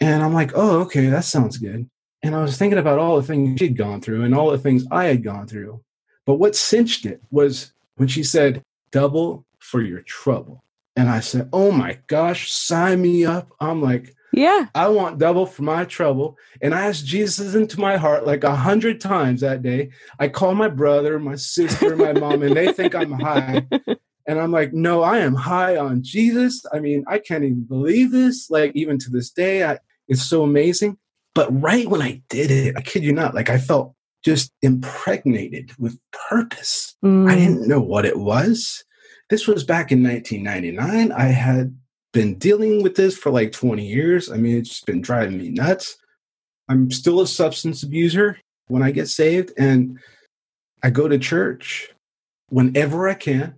And 0.00 0.22
I'm 0.22 0.34
like, 0.34 0.52
oh, 0.54 0.82
okay, 0.82 1.06
that 1.06 1.24
sounds 1.24 1.58
good. 1.58 1.90
And 2.22 2.36
I 2.36 2.42
was 2.42 2.56
thinking 2.56 2.78
about 2.78 3.00
all 3.00 3.16
the 3.16 3.26
things 3.26 3.58
she'd 3.58 3.76
gone 3.76 4.00
through 4.00 4.22
and 4.22 4.36
all 4.36 4.52
the 4.52 4.58
things 4.58 4.84
I 4.92 5.06
had 5.06 5.24
gone 5.24 5.48
through. 5.48 5.82
But 6.26 6.34
what 6.34 6.56
cinched 6.56 7.06
it 7.06 7.22
was 7.30 7.72
when 7.96 8.08
she 8.08 8.22
said, 8.22 8.62
double 8.90 9.44
for 9.58 9.82
your 9.82 10.00
trouble. 10.02 10.62
And 10.96 11.08
I 11.08 11.20
said, 11.20 11.48
oh 11.52 11.72
my 11.72 11.98
gosh, 12.06 12.52
sign 12.52 13.02
me 13.02 13.24
up. 13.24 13.50
I'm 13.60 13.82
like, 13.82 14.14
yeah, 14.32 14.66
I 14.74 14.88
want 14.88 15.18
double 15.18 15.46
for 15.46 15.62
my 15.62 15.84
trouble. 15.84 16.36
And 16.60 16.74
I 16.74 16.86
asked 16.86 17.06
Jesus 17.06 17.54
into 17.54 17.78
my 17.78 17.96
heart 17.96 18.26
like 18.26 18.42
a 18.42 18.54
hundred 18.54 19.00
times 19.00 19.40
that 19.40 19.62
day. 19.62 19.90
I 20.18 20.28
call 20.28 20.54
my 20.54 20.68
brother, 20.68 21.18
my 21.18 21.36
sister, 21.36 21.96
my 21.96 22.12
mom, 22.12 22.42
and 22.42 22.56
they 22.56 22.72
think 22.72 22.94
I'm 22.94 23.12
high. 23.12 23.66
And 24.26 24.40
I'm 24.40 24.52
like, 24.52 24.72
no, 24.72 25.02
I 25.02 25.18
am 25.18 25.34
high 25.34 25.76
on 25.76 26.02
Jesus. 26.02 26.64
I 26.72 26.80
mean, 26.80 27.04
I 27.06 27.18
can't 27.18 27.44
even 27.44 27.64
believe 27.64 28.10
this. 28.10 28.48
Like, 28.50 28.72
even 28.74 28.98
to 29.00 29.10
this 29.10 29.30
day, 29.30 29.64
I, 29.64 29.78
it's 30.08 30.24
so 30.24 30.42
amazing. 30.42 30.96
But 31.34 31.48
right 31.60 31.88
when 31.88 32.00
I 32.00 32.22
did 32.28 32.50
it, 32.50 32.74
I 32.76 32.80
kid 32.80 33.04
you 33.04 33.12
not, 33.12 33.34
like 33.34 33.50
I 33.50 33.58
felt 33.58 33.94
just 34.24 34.52
impregnated 34.62 35.72
with 35.78 35.98
purpose. 36.28 36.96
Mm. 37.04 37.30
I 37.30 37.34
didn't 37.34 37.68
know 37.68 37.80
what 37.80 38.06
it 38.06 38.18
was. 38.18 38.84
This 39.30 39.46
was 39.46 39.64
back 39.64 39.92
in 39.92 40.02
1999. 40.02 41.12
I 41.12 41.24
had 41.26 41.76
been 42.12 42.38
dealing 42.38 42.82
with 42.82 42.94
this 42.94 43.16
for 43.16 43.30
like 43.30 43.52
20 43.52 43.86
years. 43.86 44.30
I 44.30 44.36
mean, 44.36 44.56
it's 44.56 44.80
been 44.80 45.00
driving 45.00 45.38
me 45.38 45.50
nuts. 45.50 45.96
I'm 46.68 46.90
still 46.90 47.20
a 47.20 47.26
substance 47.26 47.82
abuser 47.82 48.38
when 48.68 48.82
I 48.82 48.90
get 48.90 49.08
saved, 49.08 49.52
and 49.58 49.98
I 50.82 50.90
go 50.90 51.08
to 51.08 51.18
church 51.18 51.90
whenever 52.48 53.08
I 53.08 53.14
can, 53.14 53.56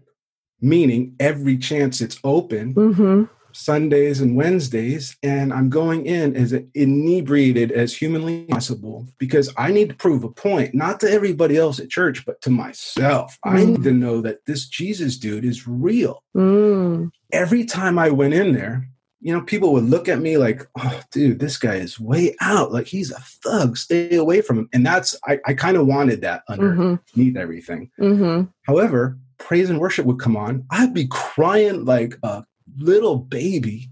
meaning 0.61 1.15
every 1.21 1.59
chance 1.59 2.01
it's 2.01 2.19
open. 2.25 2.75
Mm-hmm. 2.75 3.25
Sundays 3.57 4.21
and 4.21 4.37
Wednesdays, 4.37 5.17
and 5.23 5.53
I'm 5.53 5.71
going 5.71 6.07
in 6.07 6.37
as 6.37 6.55
inebriated 6.75 7.73
as 7.73 7.97
humanly 7.97 8.45
possible 8.45 9.07
because 9.19 9.53
I 9.57 9.73
need 9.73 9.89
to 9.89 9.95
prove 9.95 10.25
a 10.25 10.31
point, 10.31 10.75
not 10.75 11.01
to 11.01 11.11
everybody 11.11 11.57
else 11.57 11.81
at 11.81 11.89
church, 11.89 12.25
but 12.27 12.41
to 12.43 12.51
myself. 12.51 13.39
Mm. 13.45 13.51
I 13.51 13.65
need 13.65 13.83
to 13.85 13.93
know 13.93 14.21
that 14.21 14.45
this 14.47 14.69
Jesus 14.69 15.17
dude 15.17 15.45
is 15.45 15.67
real. 15.67 16.23
Mm. 16.37 17.11
Every 17.33 17.65
time 17.65 17.99
I 17.99 18.11
went 18.11 18.35
in 18.35 18.53
there, 18.53 18.89
you 19.21 19.33
know, 19.33 19.41
people 19.41 19.73
would 19.73 19.85
look 19.85 20.09
at 20.09 20.21
me 20.21 20.37
like, 20.37 20.63
oh, 20.79 21.01
dude, 21.11 21.41
this 21.41 21.57
guy 21.57 21.77
is 21.77 21.99
way 21.99 22.37
out. 22.41 22.71
Like 22.71 22.87
he's 22.87 23.11
a 23.11 23.19
thug. 23.19 23.77
Stay 23.77 24.15
away 24.17 24.41
from 24.43 24.59
him. 24.59 24.69
And 24.73 24.87
that's, 24.87 25.17
I, 25.27 25.41
I 25.47 25.55
kind 25.55 25.77
of 25.77 25.87
wanted 25.87 26.21
that 26.21 26.43
underneath 26.49 27.01
mm-hmm. 27.17 27.37
everything. 27.37 27.91
Mm-hmm. 27.99 28.51
However, 28.63 29.19
praise 29.39 29.71
and 29.71 29.81
worship 29.81 30.07
would 30.07 30.21
come 30.21 30.37
on. 30.37 30.65
I'd 30.71 30.95
be 30.95 31.09
crying 31.09 31.85
like 31.85 32.17
a 32.23 32.45
little 32.79 33.17
baby 33.17 33.91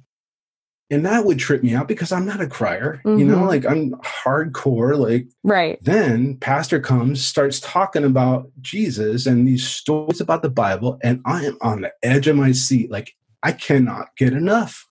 and 0.91 1.07
that 1.07 1.25
would 1.25 1.38
trip 1.38 1.62
me 1.62 1.75
out 1.75 1.88
because 1.88 2.12
i'm 2.12 2.26
not 2.26 2.41
a 2.41 2.47
crier 2.47 3.00
mm-hmm. 3.05 3.19
you 3.19 3.25
know 3.25 3.38
mm-hmm. 3.38 3.47
like 3.47 3.67
i'm 3.67 3.93
hardcore 4.03 4.97
like 4.97 5.26
right 5.43 5.79
then 5.83 6.37
pastor 6.38 6.81
comes 6.81 7.25
starts 7.25 7.61
talking 7.61 8.05
about 8.05 8.50
jesus 8.61 9.26
and 9.26 9.47
these 9.47 9.67
stories 9.67 10.21
about 10.21 10.43
the 10.43 10.50
bible 10.50 10.99
and 11.03 11.21
i 11.25 11.45
am 11.45 11.57
on 11.61 11.83
the 11.83 11.93
edge 12.03 12.26
of 12.29 12.37
my 12.37 12.53
seat 12.53 12.91
like 12.91 13.14
i 13.43 13.53
cannot 13.53 14.09
get 14.17 14.33
enough 14.33 14.88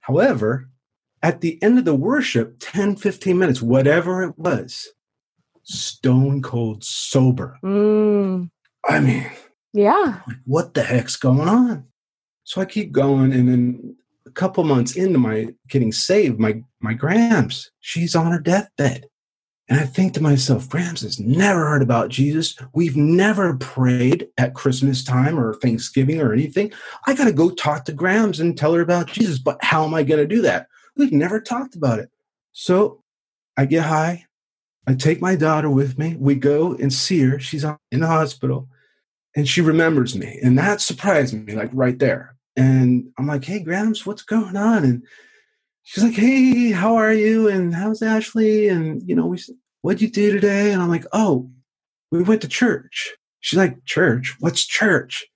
however 0.00 0.68
at 1.22 1.40
the 1.40 1.62
end 1.62 1.78
of 1.78 1.84
the 1.84 1.94
worship 1.94 2.56
10 2.60 2.96
15 2.96 3.38
minutes 3.38 3.62
whatever 3.62 4.22
it 4.22 4.38
was 4.38 4.88
stone 5.64 6.42
cold 6.42 6.82
sober 6.82 7.58
mm. 7.62 8.48
i 8.88 9.00
mean 9.00 9.30
yeah 9.72 10.20
like, 10.26 10.36
what 10.44 10.74
the 10.74 10.82
heck's 10.82 11.16
going 11.16 11.48
on 11.48 11.86
so 12.44 12.60
I 12.60 12.64
keep 12.64 12.92
going, 12.92 13.32
and 13.32 13.48
then 13.48 13.96
a 14.26 14.30
couple 14.30 14.64
months 14.64 14.96
into 14.96 15.18
my 15.18 15.54
getting 15.68 15.92
saved, 15.92 16.38
my 16.38 16.62
my 16.80 16.94
Grams, 16.94 17.70
she's 17.80 18.14
on 18.14 18.32
her 18.32 18.40
deathbed. 18.40 19.06
And 19.68 19.80
I 19.80 19.84
think 19.84 20.12
to 20.14 20.22
myself, 20.22 20.68
Grams 20.68 21.00
has 21.02 21.18
never 21.20 21.60
heard 21.60 21.82
about 21.82 22.10
Jesus. 22.10 22.56
We've 22.74 22.96
never 22.96 23.56
prayed 23.56 24.28
at 24.36 24.54
Christmas 24.54 25.02
time 25.04 25.38
or 25.38 25.54
Thanksgiving 25.54 26.20
or 26.20 26.32
anything. 26.32 26.72
I 27.06 27.14
got 27.14 27.24
to 27.24 27.32
go 27.32 27.48
talk 27.48 27.84
to 27.86 27.92
Grams 27.92 28.40
and 28.40 28.58
tell 28.58 28.74
her 28.74 28.80
about 28.80 29.06
Jesus. 29.06 29.38
But 29.38 29.62
how 29.64 29.84
am 29.84 29.94
I 29.94 30.02
going 30.02 30.20
to 30.20 30.26
do 30.26 30.42
that? 30.42 30.66
We've 30.96 31.12
never 31.12 31.40
talked 31.40 31.74
about 31.74 32.00
it. 32.00 32.10
So 32.52 33.02
I 33.56 33.64
get 33.64 33.84
high. 33.84 34.26
I 34.86 34.94
take 34.94 35.22
my 35.22 35.36
daughter 35.36 35.70
with 35.70 35.96
me. 35.96 36.16
We 36.18 36.34
go 36.34 36.74
and 36.74 36.92
see 36.92 37.20
her. 37.20 37.38
She's 37.38 37.64
in 37.64 38.00
the 38.00 38.06
hospital 38.06 38.68
and 39.34 39.48
she 39.48 39.60
remembers 39.60 40.16
me. 40.16 40.38
And 40.42 40.58
that 40.58 40.80
surprised 40.80 41.34
me, 41.34 41.54
like 41.54 41.70
right 41.72 41.98
there. 41.98 42.31
And 42.56 43.10
I'm 43.18 43.26
like, 43.26 43.44
hey, 43.44 43.60
Grams, 43.60 44.04
what's 44.04 44.22
going 44.22 44.56
on? 44.56 44.84
And 44.84 45.02
she's 45.82 46.04
like, 46.04 46.14
hey, 46.14 46.70
how 46.70 46.96
are 46.96 47.12
you? 47.12 47.48
And 47.48 47.74
how's 47.74 48.02
Ashley? 48.02 48.68
And, 48.68 49.02
you 49.08 49.14
know, 49.14 49.26
we 49.26 49.38
what'd 49.80 50.00
you 50.00 50.10
do 50.10 50.32
today? 50.32 50.72
And 50.72 50.82
I'm 50.82 50.88
like, 50.88 51.06
oh, 51.12 51.50
we 52.10 52.22
went 52.22 52.42
to 52.42 52.48
church. 52.48 53.14
She's 53.40 53.58
like, 53.58 53.84
church? 53.84 54.36
What's 54.40 54.64
church? 54.64 55.26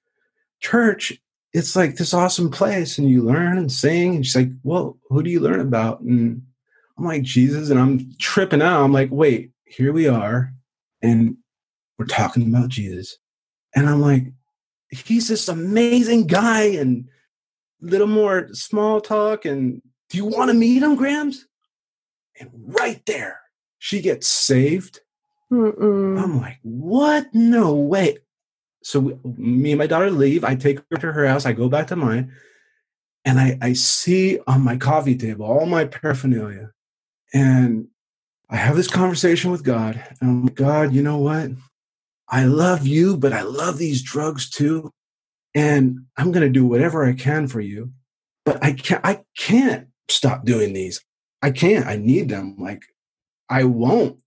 Church, 0.61 1.13
it's 1.53 1.75
like 1.75 1.97
this 1.97 2.15
awesome 2.15 2.51
place 2.51 2.99
and 2.99 3.09
you 3.09 3.23
learn 3.23 3.59
and 3.59 3.71
sing. 3.71 4.15
And 4.15 4.25
she's 4.25 4.37
like, 4.37 4.51
well, 4.63 4.99
who 5.09 5.23
do 5.23 5.31
you 5.31 5.41
learn 5.41 5.61
about? 5.61 6.01
And 6.01 6.43
I'm 6.99 7.05
like, 7.05 7.23
Jesus. 7.23 7.71
And 7.71 7.81
I'm 7.81 8.15
tripping 8.19 8.63
out. 8.63 8.83
I'm 8.83 8.93
like, 8.93 9.11
wait, 9.11 9.51
here 9.65 9.93
we 9.93 10.07
are. 10.07 10.53
And 11.03 11.37
we're 11.99 12.07
talking 12.07 12.43
about 12.43 12.69
Jesus. 12.69 13.19
And 13.75 13.89
I'm 13.89 14.01
like, 14.01 14.25
he's 14.91 15.29
this 15.29 15.49
amazing 15.49 16.27
guy 16.27 16.63
and 16.63 17.09
little 17.81 18.07
more 18.07 18.49
small 18.53 19.01
talk. 19.01 19.45
And 19.45 19.83
do 20.11 20.19
you 20.19 20.25
want 20.25 20.51
to 20.51 20.55
meet 20.55 20.83
him, 20.83 20.95
Grams? 20.95 21.47
And 22.39 22.51
right 22.55 23.05
there, 23.07 23.41
she 23.79 24.01
gets 24.01 24.27
saved. 24.27 25.01
Mm-mm. 25.53 26.21
I'm 26.21 26.41
like, 26.41 26.59
what? 26.63 27.35
No 27.35 27.75
way. 27.75 28.19
So 28.83 29.01
we, 29.01 29.17
me 29.37 29.73
and 29.73 29.79
my 29.79 29.87
daughter 29.87 30.11
leave. 30.11 30.45
I 30.45 30.55
take 30.55 30.81
her 30.91 30.97
to 30.99 31.13
her 31.13 31.27
house. 31.27 31.47
I 31.47 31.53
go 31.53 31.69
back 31.69 31.89
to 31.89 31.97
mine. 31.97 32.33
And 33.25 33.41
I, 33.41 33.59
I 33.61 33.73
see 33.73 34.39
on 34.47 34.61
my 34.63 34.77
coffee 34.77 35.17
table 35.17 35.47
all 35.47 35.67
my 35.67 35.85
paraphernalia. 35.85 36.71
And 37.35 37.89
I 38.49 38.57
have 38.57 38.77
this 38.77 38.89
conversation 38.89 39.51
with 39.51 39.65
God. 39.65 40.03
And 40.21 40.31
I'm 40.31 40.45
like, 40.45 40.55
God, 40.55 40.93
you 40.93 41.03
know 41.03 41.19
what? 41.19 41.51
I 42.29 42.45
love 42.45 42.87
you, 42.87 43.17
but 43.17 43.33
I 43.33 43.43
love 43.43 43.79
these 43.79 44.03
drugs 44.03 44.51
too. 44.51 44.91
And 45.55 46.01
I'm 46.17 46.33
going 46.33 46.43
to 46.43 46.51
do 46.51 46.67
whatever 46.67 47.05
I 47.05 47.13
can 47.13 47.47
for 47.49 47.61
you. 47.61 47.93
But 48.45 48.63
I 48.63 48.73
can't, 48.73 49.05
I 49.05 49.23
can't 49.39 49.89
stop 50.09 50.45
doing 50.45 50.73
these. 50.73 51.01
I 51.43 51.51
can't. 51.51 51.87
I 51.87 51.97
need 51.97 52.29
them. 52.29 52.57
Like, 52.59 52.83
I 53.49 53.65
won't. 53.65 54.19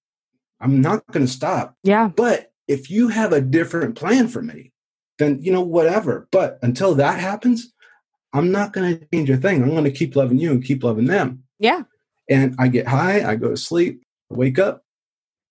I'm 0.60 0.82
not 0.82 1.06
going 1.12 1.26
to 1.26 1.32
stop. 1.32 1.76
Yeah. 1.84 2.10
But 2.16 2.52
if 2.68 2.90
you 2.90 3.10
have 3.10 3.34
a 3.34 3.42
different 3.42 3.96
plan 3.96 4.28
for 4.28 4.42
me, 4.42 4.72
then, 5.18 5.40
you 5.42 5.52
know, 5.52 5.62
whatever. 5.62 6.28
But 6.32 6.60
until 6.62 6.96
that 6.96 7.20
happens, 7.20 7.72
I'm 8.34 8.52
not 8.52 8.74
going 8.74 8.98
to 8.98 9.06
change 9.14 9.30
a 9.30 9.38
thing. 9.38 9.62
I'm 9.62 9.70
going 9.70 9.84
to 9.84 9.92
keep 9.92 10.16
loving 10.16 10.38
you 10.38 10.52
and 10.52 10.64
keep 10.64 10.84
loving 10.84 11.06
them. 11.06 11.44
Yeah. 11.60 11.84
And 12.30 12.56
I 12.60 12.68
get 12.68 12.88
high, 12.88 13.30
I 13.30 13.36
go 13.36 13.50
to 13.50 13.58
sleep, 13.58 14.04
wake 14.30 14.60
up, 14.60 14.84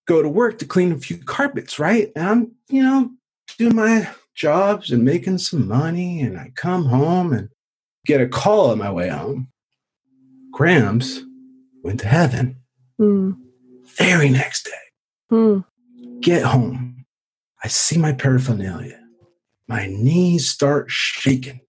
go 0.09 0.23
to 0.23 0.29
work 0.29 0.59
to 0.59 0.65
clean 0.65 0.91
a 0.91 0.99
few 0.99 1.19
carpets, 1.19 1.79
right? 1.79 2.11
And 2.17 2.27
I'm, 2.27 2.53
you 2.69 2.83
know, 2.83 3.11
doing 3.59 3.77
my 3.77 4.09
jobs 4.35 4.91
and 4.91 5.05
making 5.05 5.39
some 5.39 5.69
money. 5.69 6.23
And 6.23 6.39
I 6.39 6.51
come 6.57 6.87
home 6.87 7.33
and 7.33 7.51
get 8.07 8.21
a 8.21 8.27
call 8.27 8.71
on 8.71 8.79
my 8.79 8.91
way 8.91 9.09
home. 9.09 9.49
Grams 10.51 11.23
went 11.85 12.01
to 12.01 12.09
heaven. 12.09 12.57
Mm. 12.99 13.37
Very 13.99 14.31
next 14.31 14.65
day. 14.65 15.31
Mm. 15.31 15.65
Get 16.21 16.43
home. 16.43 17.05
I 17.63 17.69
see 17.69 17.99
my 17.99 18.13
paraphernalia. 18.13 19.01
My 19.69 19.87
knees 19.87 20.49
start 20.49 20.91
shaking. 20.91 21.61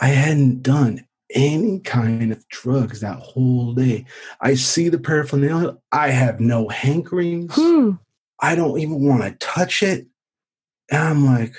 I 0.00 0.08
hadn't 0.08 0.62
done 0.62 1.06
any 1.30 1.80
kind 1.80 2.32
of 2.32 2.46
drugs 2.48 3.00
that 3.00 3.18
whole 3.18 3.72
day. 3.72 4.04
I 4.40 4.54
see 4.54 4.88
the 4.88 4.98
paraphernalia. 4.98 5.76
I 5.92 6.10
have 6.10 6.40
no 6.40 6.68
hankerings. 6.68 7.52
Hmm. 7.52 7.92
I 8.40 8.54
don't 8.54 8.78
even 8.78 9.06
want 9.06 9.22
to 9.22 9.32
touch 9.46 9.82
it. 9.82 10.06
And 10.90 11.02
I'm 11.02 11.24
like, 11.24 11.54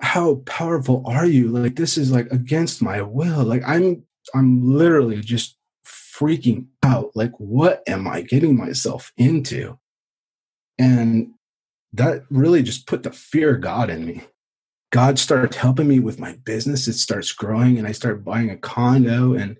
how 0.00 0.36
powerful 0.46 1.02
are 1.06 1.26
you? 1.26 1.48
Like 1.48 1.76
this 1.76 1.96
is 1.96 2.10
like 2.10 2.30
against 2.30 2.82
my 2.82 3.02
will. 3.02 3.44
Like 3.44 3.62
I'm 3.66 4.04
I'm 4.34 4.76
literally 4.76 5.20
just 5.20 5.56
freaking 5.86 6.66
out. 6.82 7.10
Like 7.14 7.32
what 7.38 7.82
am 7.86 8.06
I 8.06 8.22
getting 8.22 8.56
myself 8.56 9.12
into? 9.16 9.78
And 10.78 11.32
that 11.92 12.24
really 12.30 12.62
just 12.62 12.86
put 12.86 13.02
the 13.02 13.12
fear 13.12 13.54
of 13.54 13.60
God 13.60 13.90
in 13.90 14.04
me. 14.04 14.22
God 14.94 15.18
starts 15.18 15.56
helping 15.56 15.88
me 15.88 15.98
with 15.98 16.20
my 16.20 16.38
business. 16.44 16.86
It 16.86 16.92
starts 16.92 17.32
growing 17.32 17.78
and 17.78 17.88
I 17.88 17.90
start 17.90 18.22
buying 18.24 18.48
a 18.48 18.56
condo. 18.56 19.34
And 19.34 19.56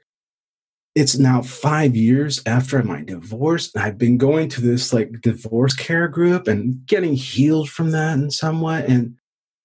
it's 0.95 1.19
now 1.19 1.43
five 1.43 1.97
years 1.97 2.41
after 2.47 2.81
my 2.85 3.03
divorce. 3.03 3.75
And 3.75 3.83
I've 3.83 3.99
been 3.99 4.17
going 4.17 4.49
to 4.51 4.61
this 4.61 4.93
like 4.93 5.23
divorce 5.23 5.75
care 5.75 6.07
group 6.07 6.47
and 6.47 6.87
getting 6.87 7.15
healed 7.15 7.69
from 7.69 7.91
that 7.91 8.17
in 8.17 8.31
some 8.31 8.61
way. 8.61 8.85
And 8.87 9.17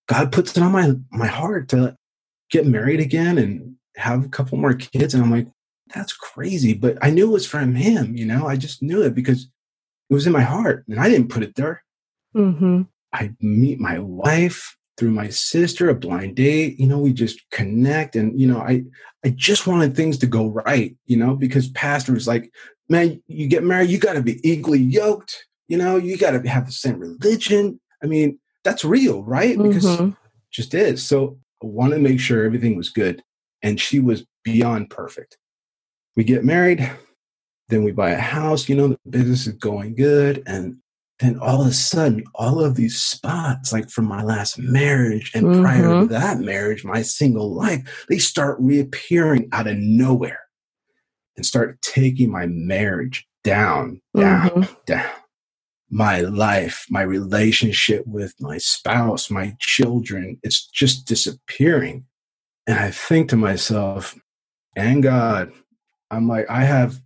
God 0.07 0.31
puts 0.31 0.57
it 0.57 0.63
on 0.63 0.71
my, 0.71 0.93
my 1.11 1.27
heart 1.27 1.69
to 1.69 1.95
get 2.49 2.65
married 2.65 2.99
again 2.99 3.38
and 3.38 3.75
have 3.95 4.25
a 4.25 4.29
couple 4.29 4.57
more 4.57 4.73
kids. 4.73 5.13
And 5.13 5.21
I'm 5.21 5.29
like, 5.29 5.49
that's 5.93 6.13
crazy. 6.13 6.73
But 6.73 6.97
I 6.99 7.11
knew 7.11 7.27
it 7.27 7.33
was 7.33 7.45
from 7.45 7.75
him, 7.75 8.17
you 8.17 8.25
know, 8.25 8.47
I 8.47 8.55
just 8.55 8.81
knew 8.81 9.03
it 9.03 9.13
because 9.13 9.43
it 10.09 10.13
was 10.15 10.25
in 10.25 10.33
my 10.33 10.41
heart 10.41 10.85
and 10.88 10.99
I 10.99 11.09
didn't 11.09 11.29
put 11.29 11.43
it 11.43 11.53
there. 11.53 11.83
Mm-hmm. 12.35 12.81
I 13.13 13.35
meet 13.39 13.79
my 13.79 13.99
wife 13.99 14.75
through 15.00 15.12
my 15.12 15.29
sister, 15.29 15.89
a 15.89 15.96
blind 15.96 16.36
date. 16.36 16.77
You 16.77 16.86
know, 16.86 17.00
we 17.00 17.13
just 17.13 17.39
connect, 17.51 18.18
and 18.18 18.38
you 18.39 18.46
know, 18.46 18.60
I 18.60 18.84
I 19.25 19.29
just 19.29 19.65
wanted 19.65 19.96
things 19.96 20.18
to 20.20 20.27
go 20.27 20.48
right. 20.48 20.96
You 21.06 21.18
know, 21.18 21.36
because 21.36 21.70
pastor 21.70 22.13
was 22.13 22.27
like, 22.27 22.51
man, 22.89 23.24
you 23.27 23.48
get 23.48 23.63
married, 23.63 23.89
you 23.89 23.98
got 23.98 24.13
to 24.13 24.22
be 24.22 24.39
equally 24.48 24.79
yoked. 24.79 25.46
You 25.70 25.77
know, 25.77 25.96
you 25.96 26.18
got 26.18 26.32
to 26.32 26.50
have 26.50 26.65
the 26.65 26.74
same 26.74 27.00
religion. 27.00 27.79
I 28.03 28.08
mean, 28.08 28.39
that's 28.63 28.84
real, 28.84 29.24
right? 29.24 29.58
Because 29.58 29.86
Mhm. 29.86 30.18
just 30.51 30.74
is. 30.74 31.06
So 31.06 31.39
I 31.63 31.68
wanted 31.68 31.96
to 31.96 32.01
make 32.01 32.20
sure 32.20 32.44
everything 32.44 32.75
was 32.75 32.89
good, 32.89 33.24
and 33.62 33.79
she 33.79 34.00
was 34.00 34.25
beyond 34.44 34.89
perfect. 34.89 35.38
We 36.18 36.25
get 36.25 36.44
married, 36.44 36.91
then 37.70 37.84
we 37.84 37.94
buy 37.94 38.12
a 38.12 38.20
house. 38.20 38.68
You 38.68 38.75
know, 38.75 38.88
the 38.89 39.00
business 39.10 39.48
is 39.48 39.53
going 39.53 39.96
good, 39.96 40.44
and 40.46 40.77
then 41.19 41.38
all 41.39 41.61
of 41.61 41.67
a 41.67 41.73
sudden, 41.73 42.23
all 42.35 42.63
of 42.63 42.75
these 42.75 42.99
spots, 42.99 43.73
like 43.73 43.89
from 43.89 44.05
my 44.05 44.23
last 44.23 44.57
marriage 44.57 45.31
and 45.35 45.61
prior 45.61 45.81
to 45.81 45.88
Mhm. 46.05 46.09
that 46.09 46.39
marriage, 46.39 46.85
my 46.85 47.01
single 47.01 47.53
life, 47.53 48.05
they 48.07 48.17
start 48.17 48.57
reappearing 48.59 49.49
out 49.51 49.67
of 49.67 49.77
nowhere 49.77 50.39
and 51.35 51.45
start 51.45 51.81
taking 51.81 52.31
my 52.31 52.45
marriage 52.47 53.27
down, 53.43 54.01
down, 54.15 54.49
Mhm. 54.49 54.85
down. 54.85 55.11
My 55.89 56.21
life, 56.21 56.85
my 56.89 57.01
relationship 57.01 58.05
with 58.05 58.33
my 58.39 58.57
spouse, 58.57 59.29
my 59.29 59.55
children, 59.59 60.38
it's 60.43 60.67
just 60.67 61.05
disappearing. 61.05 62.05
And 62.67 62.79
I 62.79 62.91
think 62.91 63.29
to 63.29 63.35
myself, 63.35 64.17
and 64.75 65.01
God, 65.03 65.51
I'm 66.11 66.27
like, 66.27 66.45
I 66.49 66.63
have 66.63 67.01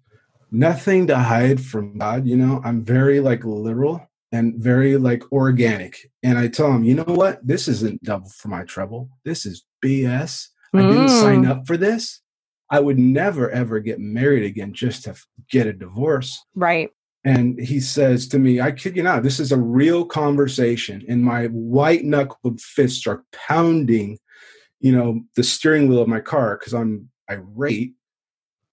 nothing 0.53 1.07
to 1.07 1.17
hide 1.17 1.60
from 1.60 1.98
God. 1.98 2.25
You 2.27 2.38
know, 2.38 2.62
I'm 2.63 2.83
very 2.83 3.19
like 3.19 3.43
literal 3.43 4.07
and 4.31 4.55
very 4.55 4.98
like 4.98 5.29
organic. 5.31 6.10
And 6.24 6.38
I 6.38 6.48
tell 6.48 6.72
him, 6.72 6.83
you 6.83 6.95
know 6.95 7.03
what? 7.03 7.45
This 7.45 7.67
isn't 7.67 8.03
double 8.03 8.29
for 8.29 8.48
my 8.48 8.63
trouble. 8.63 9.10
This 9.25 9.45
is 9.45 9.65
BS. 9.83 10.48
I 10.75 10.81
didn't 10.81 11.10
sign 11.10 11.43
Mm. 11.43 11.50
up 11.50 11.67
for 11.67 11.77
this. 11.77 12.22
I 12.69 12.79
would 12.79 12.98
never 12.98 13.51
ever 13.51 13.79
get 13.79 14.00
married 14.00 14.43
again 14.43 14.74
just 14.74 15.03
to 15.03 15.15
get 15.51 15.67
a 15.67 15.74
divorce. 15.74 16.43
Right. 16.55 16.89
And 17.24 17.60
he 17.60 17.79
says 17.79 18.27
to 18.29 18.39
me, 18.39 18.60
I 18.60 18.72
kid 18.72 18.95
you 18.98 19.03
not, 19.03 19.22
this 19.24 19.39
is 19.39 19.51
a 19.51 19.57
real 19.57 20.03
conversation. 20.05 21.05
And 21.07 21.24
my 21.24 21.45
white 21.48 22.03
knuckled 22.03 22.60
fists 22.60 23.05
are 23.05 23.24
pounding, 23.31 24.17
you 24.79 24.91
know, 24.91 25.22
the 25.36 25.43
steering 25.43 25.88
wheel 25.88 26.01
of 26.01 26.07
my 26.07 26.19
car 26.19 26.57
because 26.57 26.74
I'm 26.74 27.10
irate. 27.29 27.93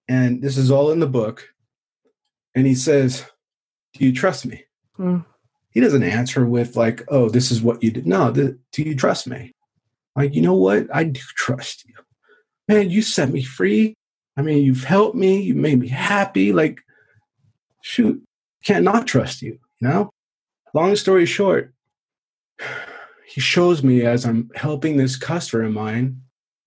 And 0.09 0.41
this 0.41 0.57
is 0.57 0.71
all 0.71 0.91
in 0.91 0.99
the 0.99 1.07
book. 1.07 1.47
And 2.55 2.67
he 2.67 2.75
says, 2.75 3.25
Do 3.93 4.05
you 4.05 4.13
trust 4.13 4.45
me? 4.45 4.65
Mm. 4.99 5.25
He 5.71 5.79
doesn't 5.79 6.03
answer 6.03 6.45
with, 6.45 6.75
like, 6.75 7.03
oh, 7.07 7.29
this 7.29 7.49
is 7.49 7.61
what 7.61 7.81
you 7.81 7.91
did. 7.91 8.05
No, 8.05 8.31
th- 8.31 8.55
do 8.73 8.83
you 8.83 8.93
trust 8.93 9.25
me? 9.27 9.53
Like, 10.15 10.35
you 10.35 10.41
know 10.41 10.53
what? 10.53 10.87
I 10.93 11.05
do 11.05 11.21
trust 11.35 11.85
you. 11.87 11.95
Man, 12.67 12.89
you 12.89 13.01
set 13.01 13.29
me 13.29 13.41
free. 13.41 13.95
I 14.35 14.41
mean, 14.41 14.63
you've 14.63 14.83
helped 14.83 15.15
me. 15.15 15.41
You 15.41 15.53
made 15.53 15.79
me 15.79 15.87
happy. 15.87 16.51
Like, 16.51 16.81
shoot, 17.81 18.21
can't 18.63 18.83
not 18.83 19.07
trust 19.07 19.41
you, 19.41 19.59
you 19.79 19.87
know? 19.87 20.11
Long 20.73 20.95
story 20.95 21.25
short, 21.25 21.73
he 23.27 23.41
shows 23.41 23.83
me 23.83 24.01
as 24.01 24.25
I'm 24.25 24.49
helping 24.55 24.97
this 24.97 25.15
customer 25.15 25.63
of 25.63 25.73
mine, 25.73 26.21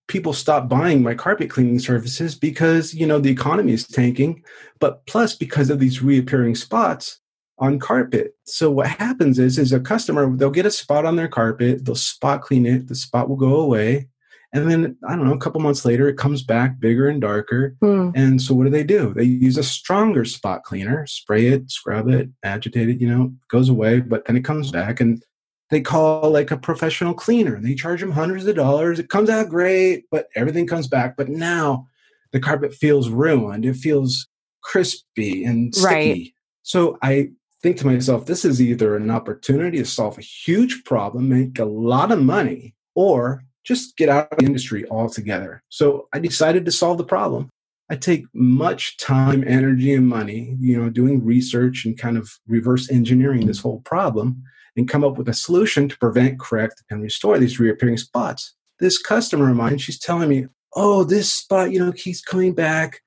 people 0.07 0.33
stop 0.33 0.69
buying 0.69 1.01
my 1.01 1.15
carpet 1.15 1.49
cleaning 1.49 1.79
services 1.79 2.35
because, 2.35 2.93
you 2.93 3.07
know, 3.07 3.19
the 3.19 3.31
economy 3.31 3.73
is 3.73 3.87
tanking, 3.87 4.43
but 4.79 5.05
plus 5.07 5.35
because 5.35 5.69
of 5.69 5.79
these 5.79 6.01
reappearing 6.01 6.55
spots 6.55 7.19
on 7.57 7.79
carpet. 7.79 8.35
So 8.45 8.69
what 8.69 8.87
happens 8.87 9.39
is, 9.39 9.57
is 9.57 9.73
a 9.73 9.79
customer, 9.79 10.35
they'll 10.35 10.51
get 10.51 10.65
a 10.65 10.71
spot 10.71 11.05
on 11.05 11.15
their 11.15 11.27
carpet, 11.27 11.85
they'll 11.85 11.95
spot 11.95 12.41
clean 12.41 12.65
it, 12.65 12.87
the 12.87 12.95
spot 12.95 13.29
will 13.29 13.37
go 13.37 13.55
away. 13.55 14.09
And 14.53 14.71
then, 14.71 14.97
I 15.07 15.15
don't 15.15 15.25
know, 15.25 15.33
a 15.33 15.39
couple 15.39 15.59
months 15.59 15.83
later, 15.83 16.07
it 16.07 16.17
comes 16.17 16.41
back 16.41 16.79
bigger 16.79 17.09
and 17.09 17.19
darker. 17.19 17.75
Mm. 17.83 18.13
And 18.15 18.41
so 18.41 18.53
what 18.53 18.63
do 18.63 18.69
they 18.69 18.83
do? 18.83 19.13
They 19.13 19.23
use 19.23 19.57
a 19.57 19.63
stronger 19.63 20.23
spot 20.23 20.63
cleaner, 20.63 21.05
spray 21.07 21.47
it, 21.47 21.69
scrub 21.69 22.07
it, 22.07 22.29
agitate 22.43 22.89
it, 22.89 23.01
you 23.01 23.09
know, 23.09 23.33
goes 23.49 23.67
away, 23.67 23.99
but 23.99 24.25
then 24.25 24.37
it 24.37 24.45
comes 24.45 24.71
back 24.71 25.01
and 25.01 25.21
they 25.69 25.81
call 25.81 26.29
like 26.29 26.51
a 26.51 26.57
professional 26.57 27.13
cleaner. 27.13 27.59
They 27.59 27.75
charge 27.75 28.01
them 28.01 28.11
hundreds 28.11 28.45
of 28.45 28.55
dollars. 28.55 28.99
It 28.99 29.09
comes 29.09 29.29
out 29.29 29.49
great, 29.49 30.05
but 30.11 30.27
everything 30.35 30.67
comes 30.67 30.87
back. 30.87 31.17
But 31.17 31.29
now 31.29 31.87
the 32.31 32.39
carpet 32.39 32.73
feels 32.73 33.09
ruined. 33.09 33.65
It 33.65 33.75
feels 33.75 34.27
crispy 34.61 35.43
and 35.43 35.73
sticky. 35.73 35.93
Right. 35.93 36.33
So 36.63 36.97
I 37.01 37.29
think 37.61 37.77
to 37.77 37.87
myself, 37.87 38.25
this 38.25 38.45
is 38.45 38.61
either 38.61 38.95
an 38.95 39.09
opportunity 39.09 39.79
to 39.79 39.85
solve 39.85 40.17
a 40.17 40.21
huge 40.21 40.83
problem, 40.83 41.29
make 41.29 41.57
a 41.57 41.65
lot 41.65 42.11
of 42.11 42.21
money, 42.21 42.75
or 42.93 43.43
just 43.63 43.97
get 43.97 44.09
out 44.09 44.31
of 44.31 44.37
the 44.37 44.45
industry 44.45 44.85
altogether. 44.89 45.63
So 45.69 46.07
I 46.13 46.19
decided 46.19 46.65
to 46.65 46.71
solve 46.71 46.99
the 46.99 47.03
problem. 47.03 47.49
I 47.89 47.95
take 47.95 48.25
much 48.33 48.97
time, 48.97 49.43
energy, 49.47 49.93
and 49.93 50.07
money, 50.07 50.55
you 50.59 50.79
know, 50.79 50.89
doing 50.89 51.23
research 51.23 51.85
and 51.85 51.97
kind 51.97 52.17
of 52.17 52.31
reverse 52.47 52.89
engineering 52.89 53.45
this 53.45 53.59
whole 53.59 53.81
problem 53.81 54.43
and 54.75 54.89
come 54.89 55.03
up 55.03 55.17
with 55.17 55.29
a 55.29 55.33
solution 55.33 55.87
to 55.89 55.97
prevent, 55.97 56.39
correct, 56.39 56.83
and 56.89 57.01
restore 57.01 57.37
these 57.37 57.59
reappearing 57.59 57.97
spots. 57.97 58.53
This 58.79 58.97
customer 58.97 59.49
of 59.49 59.55
mine, 59.55 59.77
she's 59.77 59.99
telling 59.99 60.29
me, 60.29 60.47
oh, 60.75 61.03
this 61.03 61.31
spot, 61.31 61.71
you 61.71 61.79
know, 61.79 61.91
keeps 61.91 62.21
coming 62.21 62.53
back. 62.53 63.01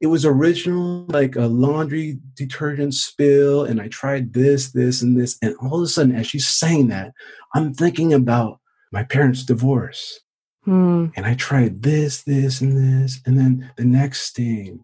It 0.00 0.08
was 0.08 0.24
original, 0.26 1.06
like 1.08 1.36
a 1.36 1.46
laundry 1.46 2.18
detergent 2.34 2.94
spill, 2.94 3.64
and 3.64 3.80
I 3.80 3.88
tried 3.88 4.32
this, 4.32 4.72
this, 4.72 5.02
and 5.02 5.18
this. 5.18 5.38
And 5.40 5.54
all 5.62 5.76
of 5.76 5.82
a 5.82 5.86
sudden, 5.86 6.14
as 6.14 6.26
she's 6.26 6.48
saying 6.48 6.88
that, 6.88 7.12
I'm 7.54 7.72
thinking 7.72 8.12
about 8.12 8.60
my 8.92 9.04
parents' 9.04 9.44
divorce 9.44 10.20
Mm. 10.66 11.12
and 11.14 11.26
I 11.26 11.34
tried 11.34 11.82
this, 11.82 12.22
this, 12.22 12.62
and 12.62 12.74
this, 12.74 13.20
and 13.26 13.38
then 13.38 13.70
the 13.76 13.84
next 13.84 14.34
thing, 14.34 14.82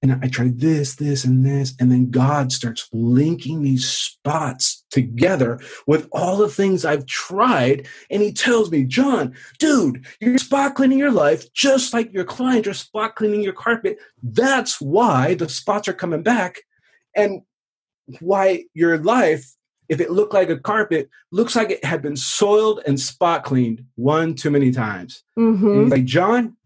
and 0.00 0.12
I 0.22 0.28
tried 0.28 0.60
this, 0.60 0.94
this, 0.94 1.24
and 1.24 1.44
this, 1.44 1.74
and 1.80 1.90
then 1.90 2.10
God 2.10 2.52
starts 2.52 2.88
linking 2.92 3.62
these 3.62 3.88
spots 3.88 4.84
together 4.90 5.58
with 5.86 6.08
all 6.12 6.36
the 6.36 6.48
things 6.48 6.84
I've 6.84 7.06
tried, 7.06 7.88
and 8.10 8.22
He 8.22 8.32
tells 8.32 8.70
me, 8.70 8.84
John, 8.84 9.34
dude, 9.58 10.06
you're 10.20 10.38
spot 10.38 10.74
cleaning 10.76 10.98
your 10.98 11.10
life 11.10 11.52
just 11.52 11.92
like 11.92 12.12
your 12.12 12.24
clients 12.24 12.68
are 12.68 12.74
spot 12.74 13.16
cleaning 13.16 13.42
your 13.42 13.52
carpet. 13.52 13.98
That's 14.22 14.80
why 14.80 15.34
the 15.34 15.48
spots 15.48 15.88
are 15.88 15.92
coming 15.92 16.22
back, 16.22 16.60
and 17.16 17.42
why 18.20 18.64
your 18.74 18.98
life 18.98 19.54
if 19.88 20.00
it 20.00 20.10
looked 20.10 20.34
like 20.34 20.50
a 20.50 20.58
carpet, 20.58 21.08
looks 21.32 21.56
like 21.56 21.70
it 21.70 21.82
had 21.82 22.02
been 22.02 22.14
soiled 22.14 22.82
and 22.86 23.00
spot 23.00 23.42
cleaned 23.42 23.84
one 23.94 24.34
too 24.34 24.50
many 24.50 24.70
times. 24.70 25.24
And 25.34 25.58
Mhm. 25.58 25.82
he's 25.82 25.90
like, 25.90 26.04
John, 26.04 26.56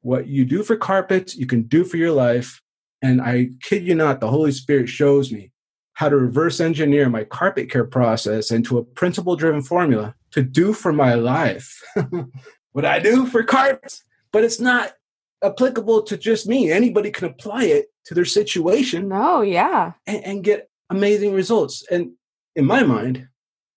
what 0.00 0.26
you 0.26 0.44
do 0.44 0.64
for 0.64 0.76
carpets, 0.76 1.36
you 1.36 1.46
can 1.46 1.62
do 1.62 1.84
for 1.84 1.96
your 1.96 2.10
life. 2.10 2.60
And 3.06 3.22
I 3.22 3.50
kid 3.62 3.86
you 3.86 3.94
not, 3.94 4.20
the 4.20 4.30
Holy 4.30 4.52
Spirit 4.52 4.88
shows 4.88 5.30
me 5.32 5.52
how 5.94 6.08
to 6.08 6.16
reverse 6.16 6.60
engineer 6.60 7.08
my 7.08 7.24
carpet 7.24 7.70
care 7.70 7.84
process 7.84 8.50
into 8.50 8.76
a 8.76 8.84
principle 8.84 9.36
driven 9.36 9.62
formula 9.62 10.14
to 10.32 10.42
do 10.42 10.72
for 10.72 10.92
my 10.92 11.14
life 11.14 11.80
what 12.72 12.84
I 12.84 12.98
do 12.98 13.26
for 13.26 13.42
carpets. 13.42 14.02
But 14.32 14.44
it's 14.44 14.60
not 14.60 14.92
applicable 15.42 16.02
to 16.02 16.16
just 16.16 16.46
me. 16.46 16.70
Anybody 16.70 17.10
can 17.10 17.28
apply 17.28 17.64
it 17.64 17.86
to 18.06 18.14
their 18.14 18.24
situation 18.24 19.08
No, 19.08 19.40
yeah. 19.40 19.92
and, 20.06 20.24
and 20.24 20.44
get 20.44 20.68
amazing 20.90 21.32
results. 21.32 21.84
And 21.90 22.12
in 22.54 22.66
my 22.66 22.82
mind, 22.82 23.28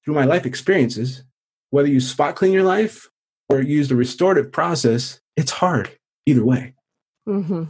through 0.03 0.15
my 0.15 0.25
life 0.25 0.45
experiences, 0.45 1.23
whether 1.69 1.87
you 1.87 1.99
spot 1.99 2.35
clean 2.35 2.51
your 2.51 2.63
life 2.63 3.07
or 3.47 3.61
use 3.61 3.87
the 3.89 3.95
restorative 3.95 4.51
process, 4.51 5.21
it's 5.37 5.51
hard 5.51 5.97
either 6.25 6.43
way. 6.43 6.73
hmm 7.25 7.65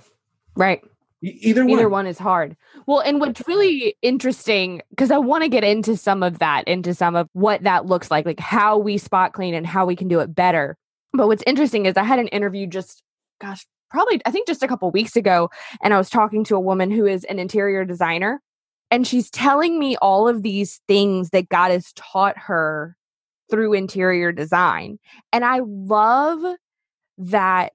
Right. 0.55 0.83
Either 1.21 1.65
one. 1.65 1.71
Either 1.71 1.89
one 1.89 2.07
is 2.07 2.17
hard. 2.17 2.55
Well, 2.87 2.99
and 2.99 3.19
what's 3.19 3.45
really 3.47 3.95
interesting, 4.01 4.81
because 4.89 5.11
I 5.11 5.17
want 5.17 5.43
to 5.43 5.49
get 5.49 5.65
into 5.65 5.97
some 5.97 6.23
of 6.23 6.39
that, 6.39 6.67
into 6.67 6.93
some 6.93 7.15
of 7.15 7.27
what 7.33 7.63
that 7.63 7.85
looks 7.85 8.09
like, 8.09 8.25
like 8.25 8.39
how 8.39 8.77
we 8.77 8.97
spot 8.97 9.33
clean 9.33 9.53
and 9.53 9.67
how 9.67 9.85
we 9.85 9.95
can 9.97 10.07
do 10.07 10.21
it 10.21 10.33
better. 10.33 10.77
But 11.11 11.27
what's 11.27 11.43
interesting 11.45 11.85
is 11.85 11.97
I 11.97 12.03
had 12.03 12.19
an 12.19 12.29
interview 12.29 12.67
just, 12.67 13.03
gosh, 13.41 13.65
probably, 13.91 14.21
I 14.25 14.31
think 14.31 14.47
just 14.47 14.63
a 14.63 14.67
couple 14.67 14.89
weeks 14.91 15.15
ago, 15.15 15.49
and 15.83 15.93
I 15.93 15.97
was 15.97 16.09
talking 16.09 16.43
to 16.45 16.55
a 16.55 16.59
woman 16.61 16.89
who 16.91 17.05
is 17.05 17.25
an 17.25 17.37
interior 17.39 17.83
designer, 17.83 18.41
and 18.89 19.05
she's 19.05 19.29
telling 19.29 19.77
me 19.77 19.97
all 19.97 20.27
of 20.27 20.41
these 20.41 20.79
things 20.87 21.31
that 21.31 21.49
God 21.49 21.71
has 21.71 21.91
taught 21.93 22.37
her 22.37 22.95
through 23.49 23.73
interior 23.73 24.31
design. 24.31 24.99
And 25.33 25.43
I 25.43 25.61
love 25.65 26.55
that 27.17 27.73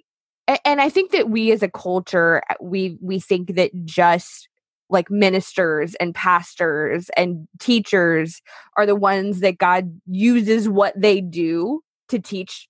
and 0.64 0.80
i 0.80 0.88
think 0.88 1.10
that 1.12 1.28
we 1.28 1.52
as 1.52 1.62
a 1.62 1.70
culture 1.70 2.42
uh, 2.50 2.54
we 2.60 2.96
we 3.00 3.18
think 3.20 3.54
that 3.54 3.70
just 3.84 4.48
like 4.90 5.10
ministers 5.10 5.94
and 5.96 6.14
pastors 6.14 7.10
and 7.16 7.48
teachers 7.58 8.42
are 8.76 8.86
the 8.86 8.96
ones 8.96 9.40
that 9.40 9.58
god 9.58 10.00
uses 10.06 10.68
what 10.68 10.92
they 11.00 11.20
do 11.20 11.80
to 12.08 12.18
teach 12.18 12.68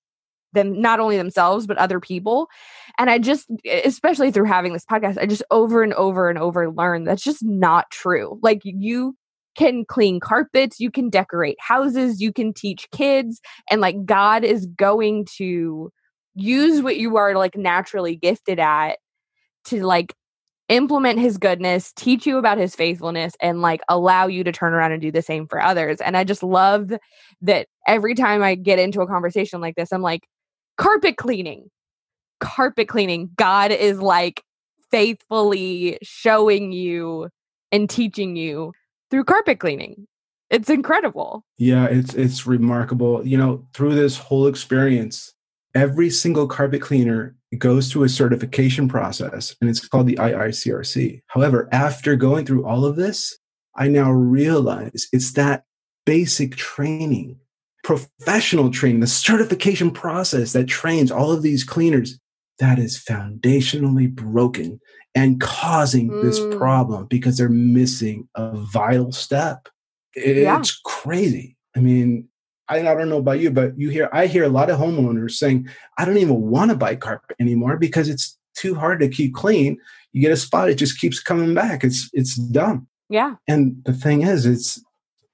them 0.54 0.80
not 0.80 1.00
only 1.00 1.16
themselves 1.16 1.66
but 1.66 1.76
other 1.76 2.00
people. 2.00 2.48
And 2.98 3.10
i 3.10 3.18
just 3.18 3.50
especially 3.84 4.30
through 4.30 4.46
having 4.46 4.72
this 4.72 4.87
podcast 4.87 5.18
i 5.18 5.26
just 5.26 5.42
over 5.50 5.82
and 5.82 5.92
over 5.94 6.30
and 6.30 6.38
over 6.38 6.70
learn 6.70 7.04
that's 7.04 7.24
just 7.24 7.44
not 7.44 7.90
true. 7.90 8.38
Like 8.42 8.62
you 8.64 9.16
can 9.56 9.84
clean 9.84 10.18
carpets 10.18 10.80
you 10.80 10.90
can 10.90 11.08
decorate 11.08 11.56
houses 11.60 12.20
you 12.20 12.32
can 12.32 12.52
teach 12.52 12.90
kids 12.90 13.40
and 13.70 13.80
like 13.80 14.04
god 14.04 14.42
is 14.42 14.66
going 14.66 15.24
to 15.37 15.92
use 16.35 16.83
what 16.83 16.97
you 16.97 17.16
are 17.16 17.35
like 17.35 17.57
naturally 17.57 18.16
gifted 18.16 18.59
at 18.59 18.99
to 19.66 19.85
like 19.85 20.14
implement 20.68 21.18
his 21.18 21.38
goodness, 21.38 21.92
teach 21.92 22.27
you 22.27 22.38
about 22.38 22.59
his 22.59 22.75
faithfulness, 22.75 23.35
and 23.40 23.61
like 23.61 23.81
allow 23.88 24.27
you 24.27 24.44
to 24.44 24.53
turn 24.53 24.73
around 24.73 24.92
and 24.92 25.03
do 25.03 25.12
the 25.12 25.23
same 25.23 25.47
for 25.47 25.62
others. 25.62 26.01
And 26.01 26.16
I 26.16 26.25
just 26.25 26.42
love 26.42 26.92
that 27.42 27.66
every 27.87 28.14
time 28.14 28.42
I 28.42 28.55
get 28.55 28.79
into 28.79 29.01
a 29.01 29.07
conversation 29.07 29.61
like 29.61 29.77
this, 29.77 29.92
I'm 29.92 30.03
like, 30.03 30.27
carpet 30.77 31.16
cleaning, 31.16 31.70
carpet 32.40 32.88
cleaning. 32.88 33.31
God 33.37 33.73
is 33.73 34.01
like 34.01 34.42
faithfully 34.90 35.99
showing 36.03 36.73
you 36.73 37.29
and 37.73 37.88
teaching 37.90 38.37
you 38.37 38.73
through 39.11 39.25
carpet 39.25 39.61
cleaning. 39.61 40.07
It's 40.51 40.70
incredible. 40.70 41.44
Yeah, 41.59 41.87
it's 41.87 42.14
it's 42.14 42.47
remarkable. 42.47 43.27
You 43.27 43.38
know, 43.38 43.66
through 43.75 43.94
this 43.94 44.18
whole 44.18 44.47
experience, 44.47 45.35
every 45.74 46.10
single 46.10 46.46
carpet 46.46 46.80
cleaner 46.80 47.37
goes 47.58 47.90
through 47.90 48.04
a 48.04 48.08
certification 48.08 48.88
process 48.88 49.54
and 49.60 49.70
it's 49.70 49.87
called 49.87 50.06
the 50.06 50.16
IICRC. 50.16 51.22
However, 51.28 51.68
after 51.72 52.16
going 52.16 52.46
through 52.46 52.66
all 52.66 52.84
of 52.84 52.96
this, 52.96 53.37
I 53.76 53.88
now 53.88 54.10
realize 54.10 55.08
it's 55.12 55.32
that 55.32 55.64
basic 56.06 56.56
training, 56.56 57.38
professional 57.82 58.70
training, 58.70 59.00
the 59.00 59.06
certification 59.06 59.90
process 59.90 60.52
that 60.52 60.66
trains 60.66 61.10
all 61.10 61.32
of 61.32 61.42
these 61.42 61.64
cleaners 61.64 62.18
that 62.58 62.78
is 62.78 63.02
foundationally 63.02 64.12
broken 64.12 64.80
and 65.14 65.40
causing 65.40 66.10
mm. 66.10 66.22
this 66.22 66.40
problem 66.56 67.06
because 67.06 67.37
they're 67.37 67.48
missing 67.48 68.28
a 68.34 68.52
vital 68.52 69.12
step. 69.12 69.68
It's 70.14 70.38
yeah. 70.38 70.62
crazy. 70.84 71.56
I 71.76 71.80
mean, 71.80 72.28
I, 72.68 72.79
I 72.81 72.94
don't 72.94 73.09
know 73.09 73.18
about 73.18 73.40
you, 73.40 73.50
but 73.50 73.79
you 73.79 73.90
hear 73.90 74.09
I 74.12 74.27
hear 74.27 74.44
a 74.44 74.48
lot 74.48 74.70
of 74.70 74.79
homeowners 74.79 75.33
saying, 75.33 75.68
I 75.98 76.05
don't 76.05 76.16
even 76.18 76.40
want 76.50 76.70
to 76.70 76.77
buy 76.77 76.96
carpet 76.96 77.37
anymore 77.40 77.77
because 77.77 78.09
it's 78.09 78.38
too 78.55 78.74
hard 78.74 79.00
to 79.00 79.09
keep 79.09 79.35
clean. 79.35 79.77
You 80.12 80.20
get 80.20 80.33
a 80.33 80.37
spot, 80.37 80.70
it 80.70 80.77
just 80.77 81.00
keeps 81.00 81.20
coming 81.20 81.55
back. 81.55 81.85
It's 81.85 82.09
it's 82.12 82.37
dumb. 82.37 82.87
Yeah. 83.09 83.35
And 83.48 83.83
the 83.85 83.92
thing 83.92 84.22
is, 84.22 84.46
it's 84.46 84.83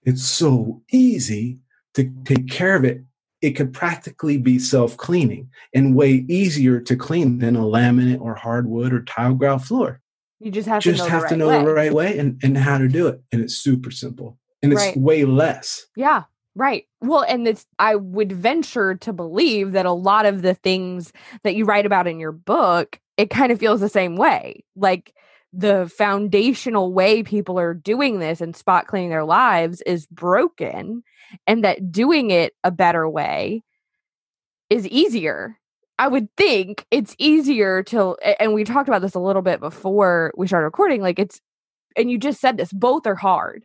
it's 0.04 0.24
so 0.26 0.82
easy 0.90 1.58
to 1.94 2.10
take 2.24 2.48
care 2.48 2.74
of 2.74 2.84
it. 2.84 3.02
It 3.42 3.52
could 3.52 3.72
practically 3.72 4.36
be 4.36 4.58
self-cleaning 4.58 5.48
and 5.74 5.94
way 5.96 6.24
easier 6.28 6.80
to 6.80 6.96
clean 6.96 7.38
than 7.38 7.56
a 7.56 7.60
laminate 7.62 8.20
or 8.20 8.34
hardwood 8.34 8.92
or 8.92 9.02
tile 9.02 9.34
grout 9.34 9.64
floor. 9.64 10.00
You 10.40 10.50
just 10.50 10.68
have 10.68 10.82
just 10.82 10.98
to 10.98 11.04
know 11.04 11.10
have 11.10 11.22
the 11.22 11.28
to 11.28 11.36
know 11.36 11.64
the 11.64 11.72
right 11.74 11.92
way 11.92 12.18
and, 12.18 12.40
and 12.42 12.56
how 12.56 12.78
to 12.78 12.88
do 12.88 13.06
it. 13.08 13.20
And 13.32 13.42
it's 13.42 13.54
super 13.56 13.90
simple. 13.90 14.38
And 14.62 14.72
it's 14.72 14.82
Right. 14.82 14.96
way 14.96 15.24
less. 15.24 15.86
Yeah. 15.96 16.24
Right. 16.56 16.84
Well, 17.00 17.22
and 17.22 17.46
it's, 17.46 17.66
I 17.78 17.94
would 17.94 18.32
venture 18.32 18.96
to 18.96 19.12
believe 19.12 19.72
that 19.72 19.86
a 19.86 19.92
lot 19.92 20.26
of 20.26 20.42
the 20.42 20.54
things 20.54 21.12
that 21.44 21.54
you 21.54 21.64
write 21.64 21.86
about 21.86 22.08
in 22.08 22.18
your 22.18 22.32
book, 22.32 22.98
it 23.16 23.30
kind 23.30 23.52
of 23.52 23.58
feels 23.60 23.80
the 23.80 23.88
same 23.88 24.16
way. 24.16 24.64
Like 24.74 25.14
the 25.52 25.90
foundational 25.96 26.92
way 26.92 27.22
people 27.22 27.58
are 27.58 27.74
doing 27.74 28.18
this 28.18 28.40
and 28.40 28.54
spot 28.56 28.88
cleaning 28.88 29.10
their 29.10 29.24
lives 29.24 29.80
is 29.82 30.06
broken, 30.06 31.02
and 31.46 31.64
that 31.64 31.92
doing 31.92 32.30
it 32.30 32.54
a 32.64 32.70
better 32.70 33.08
way 33.08 33.62
is 34.68 34.86
easier. 34.88 35.58
I 35.98 36.08
would 36.08 36.28
think 36.36 36.86
it's 36.90 37.14
easier 37.18 37.82
to, 37.84 38.16
and 38.40 38.54
we 38.54 38.64
talked 38.64 38.88
about 38.88 39.02
this 39.02 39.14
a 39.14 39.20
little 39.20 39.42
bit 39.42 39.60
before 39.60 40.32
we 40.36 40.46
started 40.46 40.64
recording. 40.64 41.02
Like 41.02 41.18
it's, 41.18 41.40
and 41.96 42.10
you 42.10 42.18
just 42.18 42.40
said 42.40 42.56
this, 42.58 42.72
both 42.72 43.06
are 43.06 43.16
hard 43.16 43.64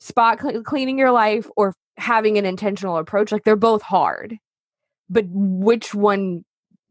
spot 0.00 0.38
cle- 0.38 0.62
cleaning 0.62 0.98
your 0.98 1.12
life 1.12 1.48
or 1.56 1.74
having 2.00 2.38
an 2.38 2.46
intentional 2.46 2.96
approach 2.96 3.32
like 3.32 3.44
they're 3.44 3.56
both 3.56 3.82
hard 3.82 4.38
but 5.08 5.24
which 5.28 5.94
one 5.94 6.44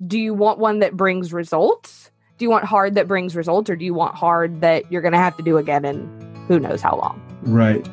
do 0.06 0.20
you 0.20 0.34
want 0.34 0.60
one 0.60 0.80
that 0.80 0.96
brings 0.96 1.34
results 1.34 2.12
do 2.38 2.46
you 2.46 2.50
want 2.50 2.66
hard 2.66 2.96
that 2.96 3.08
brings 3.08 3.36
results 3.36 3.70
or 3.70 3.76
do 3.76 3.84
you 3.84 3.94
want 3.94 4.16
hard 4.16 4.62
that 4.62 4.90
you're 4.92 5.02
going 5.02 5.12
to 5.12 5.18
have 5.18 5.36
to 5.36 5.44
do 5.44 5.58
again 5.58 5.84
in 5.86 6.08
who 6.48 6.60
knows 6.60 6.82
how 6.82 6.96
long 6.96 7.22
Right. 7.44 7.88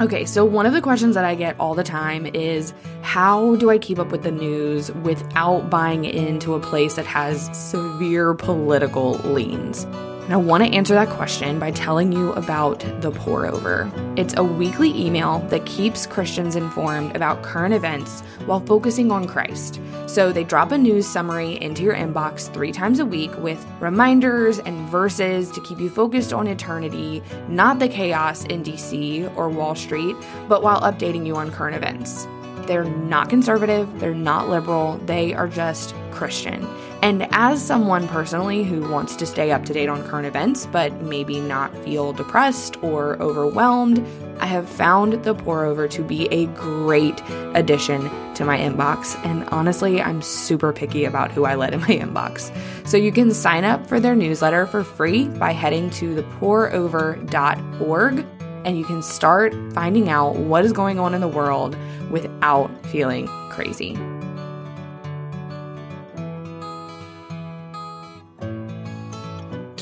Okay, 0.00 0.24
so 0.24 0.44
one 0.44 0.66
of 0.66 0.72
the 0.72 0.80
questions 0.80 1.14
that 1.14 1.24
I 1.24 1.36
get 1.36 1.58
all 1.60 1.74
the 1.74 1.84
time 1.84 2.26
is 2.26 2.74
how 3.02 3.54
do 3.56 3.70
I 3.70 3.78
keep 3.78 4.00
up 4.00 4.10
with 4.10 4.24
the 4.24 4.32
news 4.32 4.90
without 4.90 5.70
buying 5.70 6.04
into 6.04 6.54
a 6.54 6.60
place 6.60 6.94
that 6.94 7.06
has 7.06 7.48
severe 7.56 8.34
political 8.34 9.12
leans? 9.18 9.86
And 10.24 10.32
I 10.32 10.38
want 10.38 10.64
to 10.64 10.70
answer 10.70 10.94
that 10.94 11.10
question 11.10 11.58
by 11.58 11.70
telling 11.70 12.10
you 12.10 12.32
about 12.32 12.80
The 13.02 13.10
Pour 13.10 13.46
Over. 13.46 13.92
It's 14.16 14.32
a 14.38 14.42
weekly 14.42 14.88
email 14.98 15.40
that 15.50 15.66
keeps 15.66 16.06
Christians 16.06 16.56
informed 16.56 17.14
about 17.14 17.42
current 17.42 17.74
events 17.74 18.22
while 18.46 18.60
focusing 18.60 19.12
on 19.12 19.26
Christ. 19.26 19.82
So 20.06 20.32
they 20.32 20.42
drop 20.42 20.72
a 20.72 20.78
news 20.78 21.06
summary 21.06 21.60
into 21.60 21.82
your 21.82 21.94
inbox 21.94 22.50
three 22.54 22.72
times 22.72 23.00
a 23.00 23.04
week 23.04 23.36
with 23.36 23.66
reminders 23.80 24.60
and 24.60 24.88
verses 24.88 25.50
to 25.50 25.60
keep 25.60 25.78
you 25.78 25.90
focused 25.90 26.32
on 26.32 26.46
eternity, 26.46 27.22
not 27.48 27.78
the 27.78 27.88
chaos 27.88 28.46
in 28.46 28.64
DC 28.64 29.30
or 29.36 29.50
Wall 29.50 29.74
Street, 29.74 30.16
but 30.48 30.62
while 30.62 30.80
updating 30.80 31.26
you 31.26 31.36
on 31.36 31.52
current 31.52 31.76
events. 31.76 32.26
They're 32.66 32.84
not 32.84 33.28
conservative, 33.28 34.00
they're 34.00 34.14
not 34.14 34.48
liberal, 34.48 34.96
they 35.04 35.34
are 35.34 35.48
just 35.48 35.94
Christian. 36.12 36.66
And 37.04 37.28
as 37.32 37.62
someone 37.62 38.08
personally 38.08 38.64
who 38.64 38.88
wants 38.88 39.14
to 39.16 39.26
stay 39.26 39.50
up 39.50 39.66
to 39.66 39.74
date 39.74 39.90
on 39.90 40.02
current 40.08 40.26
events, 40.26 40.64
but 40.64 40.90
maybe 41.02 41.38
not 41.38 41.76
feel 41.84 42.14
depressed 42.14 42.82
or 42.82 43.20
overwhelmed, 43.20 44.02
I 44.38 44.46
have 44.46 44.66
found 44.66 45.22
the 45.22 45.34
pour 45.34 45.66
over 45.66 45.86
to 45.86 46.02
be 46.02 46.32
a 46.32 46.46
great 46.46 47.22
addition 47.54 48.08
to 48.36 48.46
my 48.46 48.56
inbox. 48.56 49.22
And 49.22 49.44
honestly, 49.50 50.00
I'm 50.00 50.22
super 50.22 50.72
picky 50.72 51.04
about 51.04 51.30
who 51.30 51.44
I 51.44 51.56
let 51.56 51.74
in 51.74 51.80
my 51.80 51.88
inbox. 51.88 52.50
So 52.88 52.96
you 52.96 53.12
can 53.12 53.34
sign 53.34 53.64
up 53.64 53.86
for 53.86 54.00
their 54.00 54.14
newsletter 54.14 54.66
for 54.66 54.82
free 54.82 55.28
by 55.28 55.52
heading 55.52 55.90
to 55.90 56.14
thepourover.org 56.14 58.26
and 58.64 58.78
you 58.78 58.84
can 58.86 59.02
start 59.02 59.54
finding 59.74 60.08
out 60.08 60.36
what 60.36 60.64
is 60.64 60.72
going 60.72 60.98
on 60.98 61.12
in 61.12 61.20
the 61.20 61.28
world 61.28 61.76
without 62.10 62.70
feeling 62.86 63.26
crazy. 63.50 63.94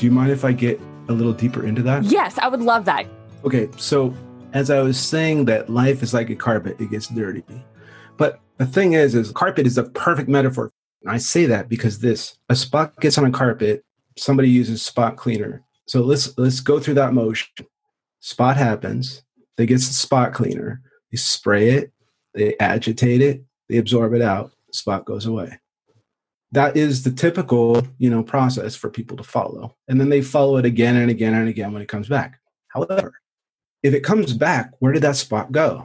Do 0.03 0.07
you 0.07 0.11
mind 0.11 0.31
if 0.31 0.43
I 0.43 0.51
get 0.51 0.81
a 1.07 1.13
little 1.13 1.31
deeper 1.31 1.65
into 1.65 1.81
that? 1.83 2.03
Yes, 2.03 2.37
I 2.37 2.49
would 2.49 2.61
love 2.61 2.83
that. 2.83 3.07
Okay, 3.45 3.69
so 3.77 4.13
as 4.51 4.69
I 4.69 4.81
was 4.81 4.99
saying 4.99 5.45
that 5.45 5.69
life 5.69 6.03
is 6.03 6.13
like 6.13 6.29
a 6.29 6.35
carpet, 6.35 6.75
it 6.77 6.91
gets 6.91 7.07
dirty. 7.07 7.41
But 8.17 8.41
the 8.57 8.65
thing 8.65 8.91
is, 8.91 9.15
is 9.15 9.31
carpet 9.31 9.65
is 9.65 9.77
a 9.77 9.85
perfect 9.85 10.27
metaphor. 10.27 10.73
And 11.03 11.11
I 11.13 11.19
say 11.19 11.45
that 11.45 11.69
because 11.69 11.99
this 11.99 12.37
a 12.49 12.55
spot 12.57 12.99
gets 12.99 13.17
on 13.17 13.23
a 13.23 13.31
carpet, 13.31 13.85
somebody 14.17 14.49
uses 14.49 14.81
spot 14.81 15.15
cleaner. 15.15 15.63
So 15.87 16.01
let's 16.01 16.37
let's 16.37 16.59
go 16.59 16.81
through 16.81 16.95
that 16.95 17.13
motion. 17.13 17.47
Spot 18.19 18.57
happens, 18.57 19.23
they 19.55 19.65
get 19.65 19.75
the 19.75 19.83
spot 19.83 20.33
cleaner, 20.33 20.81
they 21.13 21.17
spray 21.17 21.69
it, 21.69 21.93
they 22.33 22.57
agitate 22.59 23.21
it, 23.21 23.41
they 23.69 23.77
absorb 23.77 24.13
it 24.13 24.21
out, 24.21 24.51
spot 24.73 25.05
goes 25.05 25.25
away. 25.25 25.59
That 26.53 26.77
is 26.77 27.03
the 27.03 27.11
typical, 27.11 27.85
you 27.97 28.09
know, 28.11 28.21
process 28.21 28.75
for 28.75 28.89
people 28.89 29.17
to 29.17 29.23
follow. 29.23 29.75
And 29.87 29.99
then 29.99 30.09
they 30.09 30.21
follow 30.21 30.57
it 30.57 30.65
again 30.65 30.95
and 30.95 31.09
again 31.09 31.33
and 31.33 31.49
again 31.49 31.73
when 31.73 31.81
it 31.81 31.87
comes 31.87 32.07
back. 32.07 32.39
However, 32.67 33.19
if 33.81 33.93
it 33.93 34.03
comes 34.03 34.33
back, 34.33 34.71
where 34.79 34.93
did 34.93 35.01
that 35.03 35.15
spot 35.15 35.51
go? 35.51 35.83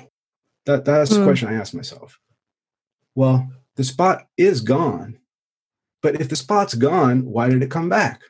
That, 0.67 0.85
that's 0.85 1.11
the 1.11 1.17
Hmm. 1.21 1.25
question 1.25 1.49
I 1.49 1.55
ask 1.55 1.73
myself. 1.73 2.21
Well, 3.15 3.51
the 3.77 3.85
spot 3.85 4.29
is 4.37 4.61
gone. 4.61 5.19
But 6.03 6.21
if 6.21 6.29
the 6.29 6.37
spot's 6.37 6.75
gone, 6.75 7.25
why 7.25 7.49
did 7.49 7.63
it 7.63 7.71
come 7.71 7.89
back? 7.89 8.21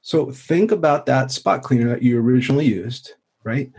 So 0.00 0.32
think 0.32 0.72
about 0.72 1.06
that 1.06 1.30
spot 1.30 1.62
cleaner 1.62 1.88
that 1.90 2.02
you 2.02 2.18
originally 2.20 2.66
used, 2.66 3.14
right? 3.44 3.70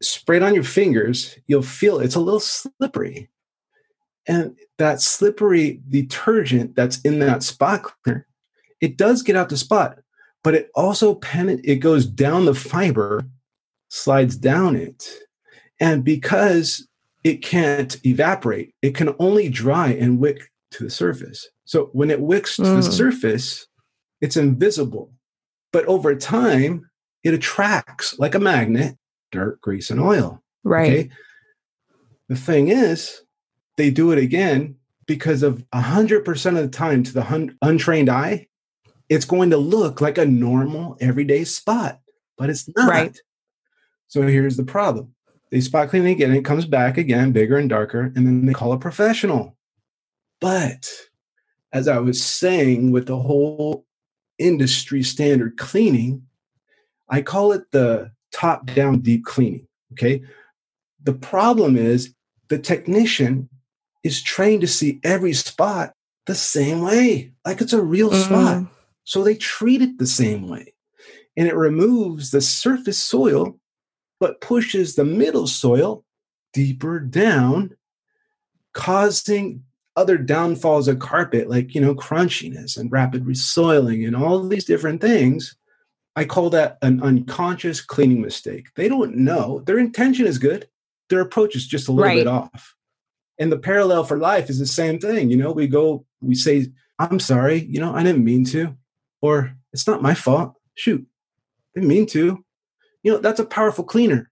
Spray 0.00 0.38
it 0.38 0.42
on 0.42 0.54
your 0.54 0.64
fingers, 0.64 1.36
you'll 1.46 1.62
feel 1.62 2.00
it's 2.00 2.14
a 2.14 2.20
little 2.20 2.40
slippery. 2.40 3.28
And 4.26 4.56
that 4.78 5.00
slippery 5.00 5.80
detergent 5.88 6.76
that's 6.76 7.00
in 7.00 7.18
that 7.20 7.42
spot 7.42 7.82
cleaner, 7.82 8.26
it 8.80 8.96
does 8.96 9.22
get 9.22 9.36
out 9.36 9.48
the 9.48 9.56
spot, 9.56 9.98
but 10.44 10.54
it 10.54 10.70
also 10.74 11.14
pen 11.16 11.60
it 11.64 11.76
goes 11.76 12.06
down 12.06 12.44
the 12.44 12.54
fiber 12.54 13.24
slides 13.88 14.36
down 14.36 14.76
it. 14.76 15.08
And 15.80 16.04
because 16.04 16.86
it 17.24 17.42
can't 17.42 17.98
evaporate, 18.06 18.74
it 18.82 18.94
can 18.94 19.14
only 19.18 19.48
dry 19.48 19.88
and 19.88 20.18
wick 20.18 20.50
to 20.72 20.84
the 20.84 20.90
surface. 20.90 21.48
So 21.64 21.90
when 21.92 22.10
it 22.10 22.20
wicks 22.20 22.56
to 22.56 22.62
the 22.62 22.80
Mm. 22.80 22.92
surface, 22.92 23.66
it's 24.20 24.36
invisible. 24.36 25.12
But 25.72 25.84
over 25.86 26.14
time, 26.14 26.88
it 27.22 27.34
attracts 27.34 28.18
like 28.18 28.34
a 28.34 28.40
magnet 28.40 28.96
dirt, 29.32 29.60
grease, 29.60 29.90
and 29.90 30.00
oil. 30.00 30.42
Right. 30.64 30.92
Okay. 30.92 31.10
The 32.28 32.36
thing 32.36 32.68
is, 32.68 33.22
they 33.76 33.90
do 33.90 34.12
it 34.12 34.18
again 34.18 34.76
because 35.06 35.42
of 35.42 35.64
100% 35.74 36.46
of 36.46 36.54
the 36.54 36.68
time 36.68 37.02
to 37.02 37.12
the 37.12 37.22
hun- 37.22 37.56
untrained 37.62 38.08
eye, 38.08 38.46
it's 39.08 39.24
going 39.24 39.50
to 39.50 39.56
look 39.56 40.00
like 40.00 40.18
a 40.18 40.24
normal 40.24 40.96
everyday 41.00 41.44
spot, 41.44 42.00
but 42.38 42.48
it's 42.48 42.68
not. 42.76 42.88
Right. 42.88 43.18
So 44.08 44.22
here's 44.22 44.56
the 44.56 44.64
problem. 44.64 45.14
They 45.50 45.60
spot 45.60 45.88
clean 45.88 46.06
it 46.06 46.12
again, 46.12 46.32
it 46.32 46.44
comes 46.44 46.64
back 46.64 46.96
again, 46.96 47.32
bigger 47.32 47.56
and 47.56 47.68
darker, 47.68 48.12
and 48.14 48.26
then 48.26 48.46
they 48.46 48.52
call 48.52 48.72
a 48.72 48.78
professional. 48.78 49.56
But 50.40 50.88
as 51.72 51.88
I 51.88 51.98
was 51.98 52.22
saying 52.22 52.92
with 52.92 53.06
the 53.06 53.18
whole 53.18 53.84
industry 54.38 55.02
standard 55.02 55.56
cleaning, 55.58 56.22
I 57.08 57.22
call 57.22 57.52
it 57.52 57.70
the 57.72 58.12
top 58.32 58.66
down 58.74 59.00
deep 59.00 59.24
cleaning. 59.24 59.66
Okay. 59.92 60.22
The 61.02 61.14
problem 61.14 61.76
is 61.76 62.14
the 62.48 62.58
technician 62.58 63.48
is 64.02 64.22
trained 64.22 64.62
to 64.62 64.66
see 64.66 65.00
every 65.04 65.32
spot 65.32 65.92
the 66.26 66.34
same 66.34 66.82
way, 66.82 67.32
like 67.44 67.60
it's 67.60 67.72
a 67.72 67.82
real 67.82 68.10
Mm-mm. 68.10 68.24
spot. 68.24 68.56
Mm-hmm. 68.58 68.72
So 69.04 69.24
they 69.24 69.34
treat 69.34 69.82
it 69.82 69.98
the 69.98 70.06
same 70.06 70.48
way. 70.48 70.74
And 71.36 71.48
it 71.48 71.56
removes 71.56 72.30
the 72.30 72.40
surface 72.40 72.98
soil, 72.98 73.58
but 74.18 74.40
pushes 74.40 74.94
the 74.94 75.04
middle 75.04 75.46
soil 75.46 76.04
deeper 76.52 77.00
down, 77.00 77.76
causing 78.74 79.64
other 79.96 80.16
downfalls 80.16 80.88
of 80.88 80.98
carpet, 80.98 81.48
like, 81.48 81.74
you 81.74 81.80
know, 81.80 81.94
crunchiness 81.94 82.76
and 82.76 82.92
rapid 82.92 83.26
resoiling 83.26 84.04
and 84.04 84.14
all 84.14 84.46
these 84.46 84.64
different 84.64 85.00
things. 85.00 85.56
I 86.16 86.24
call 86.24 86.50
that 86.50 86.78
an 86.82 87.02
unconscious 87.02 87.80
cleaning 87.80 88.20
mistake. 88.20 88.68
They 88.76 88.88
don't 88.88 89.16
know. 89.16 89.60
Their 89.66 89.78
intention 89.78 90.26
is 90.26 90.38
good, 90.38 90.68
their 91.08 91.20
approach 91.20 91.56
is 91.56 91.66
just 91.66 91.88
a 91.88 91.92
little 91.92 92.08
Right. 92.08 92.18
bit 92.18 92.26
off. 92.26 92.74
And 93.40 93.50
the 93.50 93.58
parallel 93.58 94.04
for 94.04 94.18
life 94.18 94.48
is 94.50 94.58
the 94.58 94.66
same 94.66 94.98
thing. 95.00 95.30
You 95.30 95.36
know, 95.38 95.50
we 95.50 95.66
go, 95.66 96.04
we 96.20 96.34
say, 96.34 96.66
I'm 96.98 97.18
sorry, 97.18 97.64
you 97.64 97.80
know, 97.80 97.94
I 97.94 98.02
didn't 98.04 98.24
mean 98.24 98.44
to, 98.46 98.76
or 99.22 99.52
it's 99.72 99.86
not 99.86 100.02
my 100.02 100.14
fault. 100.14 100.54
Shoot, 100.74 101.04
didn't 101.74 101.88
mean 101.88 102.06
to. 102.08 102.44
You 103.02 103.12
know, 103.12 103.18
that's 103.18 103.40
a 103.40 103.46
powerful 103.46 103.82
cleaner 103.82 104.30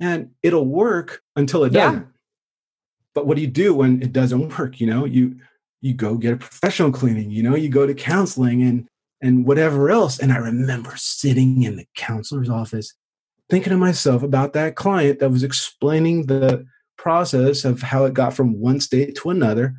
and 0.00 0.30
it'll 0.42 0.66
work 0.66 1.22
until 1.34 1.64
it 1.64 1.72
Yeah. 1.72 1.86
doesn't. 1.86 2.06
But 3.14 3.26
what 3.26 3.34
do 3.36 3.40
you 3.40 3.48
do 3.48 3.74
when 3.74 4.00
it 4.00 4.12
doesn't 4.12 4.58
work? 4.58 4.80
You 4.80 4.86
know, 4.86 5.04
you 5.04 5.36
you 5.82 5.92
go 5.94 6.16
get 6.16 6.32
a 6.32 6.36
professional 6.36 6.90
cleaning, 6.90 7.30
you 7.30 7.42
know, 7.42 7.54
you 7.54 7.68
go 7.68 7.86
to 7.86 7.94
counseling 7.94 8.62
and 8.62 8.88
and 9.22 9.46
whatever 9.46 9.90
else. 9.90 10.18
And 10.18 10.32
I 10.32 10.36
remember 10.36 10.92
sitting 10.96 11.62
in 11.62 11.76
the 11.76 11.86
counselor's 11.96 12.48
office 12.50 12.94
thinking 13.48 13.70
to 13.70 13.76
myself 13.76 14.22
about 14.22 14.52
that 14.52 14.76
client 14.76 15.18
that 15.20 15.30
was 15.30 15.42
explaining 15.42 16.26
the 16.26 16.66
process 16.96 17.64
of 17.64 17.82
how 17.82 18.04
it 18.04 18.14
got 18.14 18.34
from 18.34 18.58
one 18.58 18.80
state 18.80 19.14
to 19.16 19.30
another. 19.30 19.74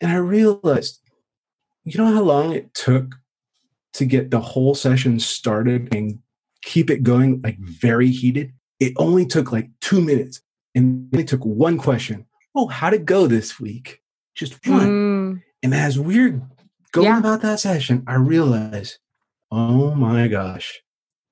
And 0.00 0.10
I 0.10 0.16
realized, 0.16 1.00
you 1.84 1.98
know 1.98 2.12
how 2.12 2.22
long 2.22 2.52
it 2.52 2.72
took 2.74 3.16
to 3.94 4.04
get 4.04 4.30
the 4.30 4.40
whole 4.40 4.74
session 4.74 5.18
started 5.20 5.94
and 5.94 6.18
keep 6.62 6.90
it 6.90 7.02
going 7.02 7.40
like 7.42 7.58
very 7.58 8.10
heated? 8.10 8.52
It 8.78 8.94
only 8.96 9.26
took 9.26 9.52
like 9.52 9.68
two 9.80 10.00
minutes 10.00 10.40
and 10.74 11.08
it 11.12 11.28
took 11.28 11.44
one 11.44 11.76
question. 11.78 12.26
Oh, 12.54 12.68
how'd 12.68 12.94
it 12.94 13.04
go 13.04 13.26
this 13.26 13.60
week? 13.60 14.00
Just 14.34 14.66
one. 14.66 14.88
Mm. 14.88 15.42
And 15.62 15.74
as 15.74 15.98
we're 15.98 16.40
going 16.92 17.06
Yeah. 17.06 17.18
about 17.18 17.42
that 17.42 17.60
session, 17.60 18.02
I 18.06 18.14
realized, 18.14 18.98
oh 19.50 19.94
my 19.94 20.28
gosh, 20.28 20.80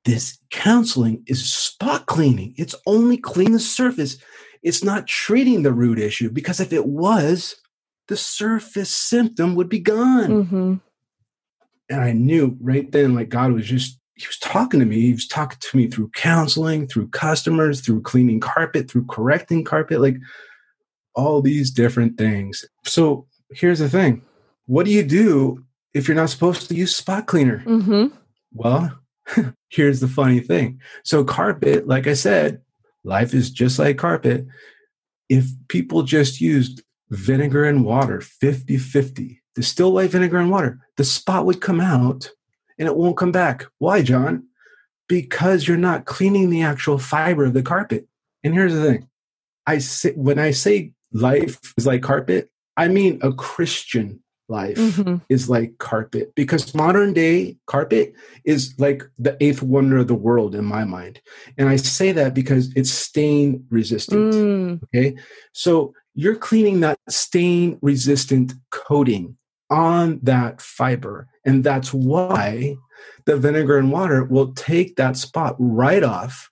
this 0.04 0.38
counseling 0.50 1.22
is 1.26 1.44
spot 1.50 2.06
cleaning. 2.06 2.54
It's 2.56 2.74
only 2.86 3.16
cleaning 3.16 3.54
the 3.54 3.60
surface. 3.60 4.18
It's 4.62 4.82
not 4.84 5.06
treating 5.06 5.62
the 5.62 5.72
root 5.72 5.98
issue 5.98 6.30
because 6.30 6.60
if 6.60 6.72
it 6.72 6.86
was, 6.86 7.56
the 8.08 8.16
surface 8.16 8.94
symptom 8.94 9.54
would 9.54 9.68
be 9.68 9.78
gone. 9.78 10.44
hmm 10.46 10.74
And 11.88 12.00
I 12.00 12.12
knew 12.12 12.56
right 12.60 12.90
then, 12.90 13.14
like 13.14 13.28
God 13.28 13.52
was 13.52 13.66
just, 13.66 13.98
He 14.14 14.26
was 14.26 14.38
talking 14.38 14.80
to 14.80 14.86
me. 14.86 15.00
He 15.00 15.12
was 15.12 15.26
talking 15.28 15.58
to 15.60 15.76
me 15.76 15.88
through 15.88 16.10
counseling, 16.10 16.86
through 16.88 17.08
customers, 17.08 17.80
through 17.80 18.02
cleaning 18.02 18.40
carpet, 18.40 18.90
through 18.90 19.06
correcting 19.06 19.64
carpet, 19.64 20.00
like 20.00 20.16
all 21.14 21.42
these 21.42 21.70
different 21.70 22.16
things. 22.16 22.64
So 22.84 23.26
here's 23.50 23.78
the 23.78 23.88
thing 23.88 24.22
what 24.66 24.84
do 24.86 24.92
you 24.92 25.02
do 25.02 25.64
if 25.94 26.06
you're 26.06 26.14
not 26.16 26.30
supposed 26.30 26.68
to 26.68 26.74
use 26.74 26.94
spot 26.94 27.26
cleaner? 27.26 27.58
hmm 27.60 28.06
Well, 28.52 28.98
here's 29.68 30.00
the 30.00 30.08
funny 30.08 30.40
thing. 30.40 30.80
So, 31.04 31.24
carpet, 31.24 31.86
like 31.88 32.06
I 32.06 32.14
said, 32.14 32.60
life 33.04 33.34
is 33.34 33.50
just 33.50 33.78
like 33.78 33.98
carpet. 33.98 34.46
If 35.28 35.46
people 35.68 36.02
just 36.02 36.40
used 36.40 36.82
vinegar 37.10 37.64
and 37.64 37.84
water 37.84 38.20
50 38.20 38.78
50, 38.78 39.42
distilled 39.54 39.94
white 39.94 40.10
vinegar 40.10 40.38
and 40.38 40.50
water, 40.50 40.80
the 40.96 41.04
spot 41.04 41.46
would 41.46 41.60
come 41.60 41.80
out 41.80 42.30
and 42.78 42.86
it 42.86 42.96
won't 42.96 43.16
come 43.16 43.32
back. 43.32 43.66
Why, 43.78 44.02
John? 44.02 44.44
Because 45.08 45.66
you're 45.66 45.76
not 45.76 46.04
cleaning 46.04 46.50
the 46.50 46.62
actual 46.62 46.98
fiber 46.98 47.44
of 47.44 47.54
the 47.54 47.62
carpet. 47.62 48.06
And 48.44 48.54
here's 48.54 48.74
the 48.74 48.82
thing 48.82 49.08
I 49.66 49.78
say, 49.78 50.12
when 50.12 50.38
I 50.38 50.52
say 50.52 50.92
life 51.12 51.74
is 51.76 51.86
like 51.86 52.02
carpet, 52.02 52.50
I 52.76 52.88
mean 52.88 53.18
a 53.22 53.32
Christian 53.32 54.22
life 54.48 54.96
hmm 54.96 55.16
is 55.28 55.50
like 55.50 55.76
carpet 55.78 56.34
because 56.34 56.74
modern 56.74 57.12
day 57.12 57.56
carpet 57.66 58.14
is 58.44 58.74
like 58.78 59.02
the 59.18 59.36
eighth 59.42 59.62
wonder 59.62 59.98
of 59.98 60.08
the 60.08 60.14
world 60.14 60.54
in 60.54 60.64
my 60.64 60.84
mind. 60.84 61.20
And 61.58 61.68
I 61.68 61.76
say 61.76 62.12
that 62.12 62.34
because 62.34 62.72
it's 62.74 62.90
stain 62.90 63.66
resistant. 63.70 64.32
Mm. 64.32 64.80
Okay. 64.84 65.16
So 65.52 65.92
you're 66.14 66.36
cleaning 66.36 66.80
that 66.80 66.98
stain 67.08 67.78
resistant 67.82 68.54
coating 68.70 69.36
on 69.70 70.20
that 70.22 70.60
fiber. 70.60 71.28
And 71.44 71.62
that's 71.62 71.92
why 71.92 72.76
the 73.26 73.36
vinegar 73.36 73.78
and 73.78 73.92
water 73.92 74.24
will 74.24 74.52
take 74.54 74.96
that 74.96 75.16
spot 75.16 75.56
right 75.58 76.02
off. 76.02 76.50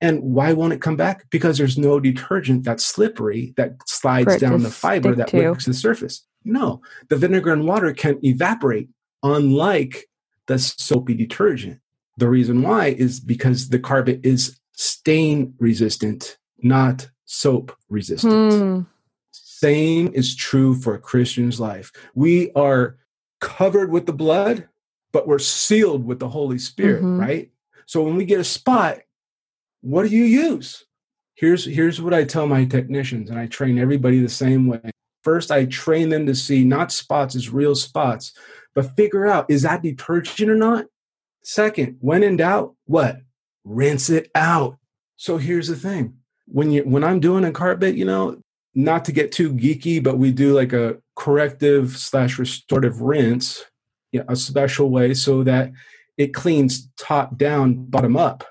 And 0.00 0.22
why 0.22 0.52
won't 0.52 0.72
it 0.72 0.80
come 0.80 0.96
back? 0.96 1.28
Because 1.30 1.58
there's 1.58 1.78
no 1.78 1.98
detergent 1.98 2.64
that's 2.64 2.84
slippery 2.84 3.54
that 3.56 3.76
slides 3.86 4.36
down 4.36 4.62
the 4.62 4.70
fiber 4.70 5.14
that 5.14 5.32
wicks 5.32 5.66
the 5.66 5.74
surface. 5.74 6.24
No, 6.44 6.80
the 7.08 7.16
vinegar 7.16 7.52
and 7.52 7.66
water 7.66 7.92
can 7.92 8.18
evaporate, 8.24 8.88
unlike 9.22 10.08
the 10.46 10.58
soapy 10.58 11.14
detergent. 11.14 11.80
The 12.16 12.28
reason 12.28 12.62
why 12.62 12.88
is 12.88 13.20
because 13.20 13.68
the 13.68 13.78
carpet 13.78 14.20
is 14.22 14.58
stain 14.72 15.54
resistant, 15.58 16.38
not 16.62 17.08
soap 17.26 17.76
resistant. 17.88 18.52
Hmm. 18.52 18.80
Same 19.32 20.10
is 20.14 20.34
true 20.36 20.74
for 20.74 20.94
a 20.94 20.98
Christian's 21.00 21.60
life. 21.60 21.92
We 22.14 22.52
are 22.52 22.96
covered 23.40 23.90
with 23.90 24.06
the 24.06 24.12
blood, 24.12 24.68
but 25.12 25.26
we're 25.26 25.38
sealed 25.38 26.04
with 26.06 26.18
the 26.20 26.28
Holy 26.28 26.58
Spirit, 26.58 27.02
Mhm. 27.02 27.18
right? 27.18 27.50
So 27.86 28.02
when 28.02 28.16
we 28.16 28.24
get 28.24 28.40
a 28.40 28.44
spot, 28.44 28.98
what 29.80 30.08
do 30.08 30.14
you 30.16 30.24
use? 30.24 30.84
Here's 31.34 31.64
here's 31.64 32.00
what 32.00 32.14
I 32.14 32.24
tell 32.24 32.46
my 32.46 32.64
technicians, 32.64 33.30
and 33.30 33.38
I 33.38 33.46
train 33.46 33.78
everybody 33.78 34.18
the 34.20 34.28
same 34.28 34.66
way. 34.66 34.90
First, 35.28 35.50
I 35.50 35.66
train 35.66 36.08
them 36.08 36.24
to 36.24 36.34
see 36.34 36.64
not 36.64 36.90
spots 36.90 37.36
as 37.36 37.50
real 37.50 37.74
spots, 37.74 38.32
but 38.74 38.96
figure 38.96 39.26
out 39.26 39.50
is 39.50 39.60
that 39.60 39.82
detergent 39.82 40.48
or 40.48 40.56
not? 40.56 40.86
Second, 41.42 41.98
when 42.00 42.22
in 42.22 42.38
doubt, 42.38 42.74
what? 42.86 43.18
Rinse 43.62 44.08
it 44.08 44.30
out. 44.34 44.78
So 45.16 45.36
here's 45.36 45.68
the 45.68 45.76
thing. 45.76 46.14
When 46.46 46.70
you 46.70 46.82
when 46.84 47.04
I'm 47.04 47.20
doing 47.20 47.44
a 47.44 47.52
carpet, 47.52 47.94
you 47.94 48.06
know, 48.06 48.40
not 48.74 49.04
to 49.04 49.12
get 49.12 49.30
too 49.30 49.52
geeky, 49.52 50.02
but 50.02 50.16
we 50.16 50.32
do 50.32 50.54
like 50.54 50.72
a 50.72 50.96
corrective 51.14 51.98
slash 51.98 52.38
restorative 52.38 53.02
rinse, 53.02 53.66
yeah, 54.12 54.22
a 54.28 54.34
special 54.34 54.88
way 54.88 55.12
so 55.12 55.42
that 55.42 55.72
it 56.16 56.32
cleans 56.32 56.88
top 56.96 57.36
down, 57.36 57.84
bottom 57.84 58.16
up, 58.16 58.44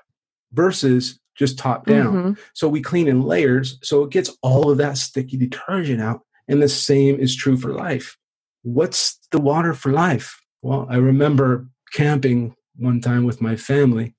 versus 0.52 1.18
just 1.34 1.58
top 1.58 1.86
down. 1.86 2.14
Mhm. 2.14 2.38
So 2.52 2.68
we 2.68 2.80
clean 2.82 3.08
in 3.08 3.22
layers, 3.22 3.80
so 3.82 4.04
it 4.04 4.10
gets 4.10 4.30
all 4.42 4.70
of 4.70 4.78
that 4.78 4.96
sticky 4.96 5.38
detergent 5.38 6.00
out. 6.00 6.22
And 6.48 6.62
the 6.62 6.68
same 6.68 7.18
is 7.18 7.36
true 7.36 7.56
for 7.56 7.72
life. 7.72 8.16
What's 8.62 9.18
the 9.30 9.40
water 9.40 9.74
for 9.74 9.92
life? 9.92 10.40
Well, 10.62 10.86
I 10.90 10.96
remember 10.96 11.68
camping 11.92 12.54
one 12.76 13.00
time 13.00 13.24
with 13.24 13.40
my 13.40 13.56
family. 13.56 14.14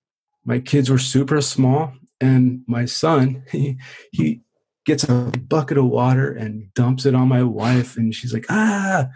My 0.46 0.60
kids 0.60 0.90
were 0.90 0.98
super 1.00 1.42
small, 1.42 1.94
and 2.22 2.62
my 2.68 2.86
son, 2.86 3.44
he, 3.52 3.78
he 4.12 4.42
gets 4.86 5.04
a 5.04 5.32
bucket 5.48 5.78
of 5.78 5.86
water 5.86 6.32
and 6.32 6.74
dumps 6.74 7.06
it 7.06 7.16
on 7.16 7.28
my 7.28 7.44
wife, 7.44 7.98
and 7.98 8.14
she's 8.16 8.34
like, 8.34 8.46
ah, 8.50 9.10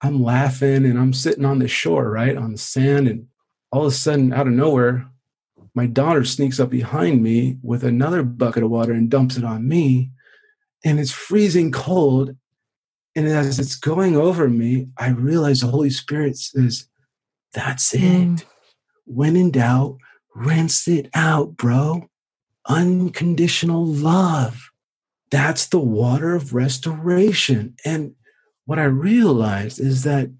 I'm 0.00 0.22
laughing, 0.22 0.84
and 0.84 0.98
I'm 0.98 1.12
sitting 1.12 1.44
on 1.44 1.58
the 1.58 1.68
shore, 1.68 2.10
right, 2.10 2.36
on 2.36 2.52
the 2.52 2.58
sand, 2.58 3.08
and 3.08 3.26
all 3.70 3.86
of 3.86 3.92
a 3.92 3.96
sudden, 3.96 4.32
out 4.32 4.46
of 4.46 4.52
nowhere, 4.52 5.10
my 5.74 5.86
daughter 5.86 6.24
sneaks 6.24 6.60
up 6.60 6.70
behind 6.70 7.22
me 7.22 7.58
with 7.62 7.82
another 7.84 8.22
bucket 8.22 8.62
of 8.62 8.70
water 8.70 8.92
and 8.92 9.10
dumps 9.10 9.36
it 9.36 9.44
on 9.44 9.66
me. 9.66 10.10
And 10.84 11.00
it's 11.00 11.12
freezing 11.12 11.72
cold. 11.72 12.36
And 13.14 13.26
as 13.26 13.58
it's 13.58 13.76
going 13.76 14.16
over 14.16 14.48
me, 14.48 14.88
I 14.96 15.08
realize 15.10 15.60
the 15.60 15.66
Holy 15.66 15.90
Spirit 15.90 16.36
says, 16.36 16.88
That's 17.52 17.94
it. 17.94 18.00
Mm. 18.00 18.44
When 19.04 19.36
in 19.36 19.50
doubt, 19.50 19.98
rinse 20.34 20.88
it 20.88 21.10
out, 21.14 21.56
bro. 21.56 22.08
Unconditional 22.68 23.84
love. 23.84 24.70
that's 25.30 25.66
the 25.66 25.78
water 25.78 26.34
of 26.34 26.54
restoration. 26.54 27.74
And 27.86 28.14
what 28.66 28.78
I 28.78 28.84
realized 28.84 29.80
is 29.80 30.04
that 30.04 30.30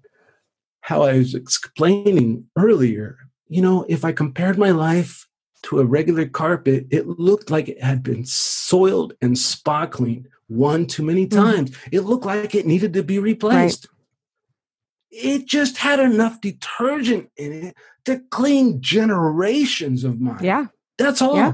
how 0.81 1.01
I 1.03 1.17
was 1.17 1.33
explaining 1.33 2.45
earlier, 2.55 3.17
you 3.47 3.61
know, 3.61 3.85
if 3.89 4.05
I 4.05 4.11
compared 4.11 4.57
my 4.57 4.71
life 4.71 5.27
to 5.63 5.79
a 5.79 5.85
regular 5.85 6.27
carpet, 6.27 6.87
it 6.91 7.07
looked 7.07 7.49
like 7.49 7.69
it 7.69 7.81
had 7.81 8.03
been 8.03 8.25
soiled 8.25 9.13
and 9.21 9.37
cleaned 9.91 10.27
one 10.53 10.85
too 10.85 11.03
many 11.03 11.25
mm-hmm. 11.27 11.39
times. 11.39 11.71
Mm. 11.71 11.89
It 11.91 12.01
looked 12.01 12.25
like 12.25 12.55
it 12.55 12.65
needed 12.65 12.93
to 12.93 13.03
be 13.03 13.19
replaced. 13.19 13.87
Right. 13.87 15.25
It 15.25 15.45
just 15.45 15.77
had 15.77 15.99
enough 15.99 16.41
detergent 16.41 17.29
in 17.37 17.51
it 17.51 17.77
to 18.05 18.21
clean 18.31 18.81
generations 18.81 20.03
of 20.03 20.19
mine. 20.19 20.43
Yeah. 20.43 20.67
That's 20.97 21.21
all. 21.21 21.35
Yeah. 21.35 21.53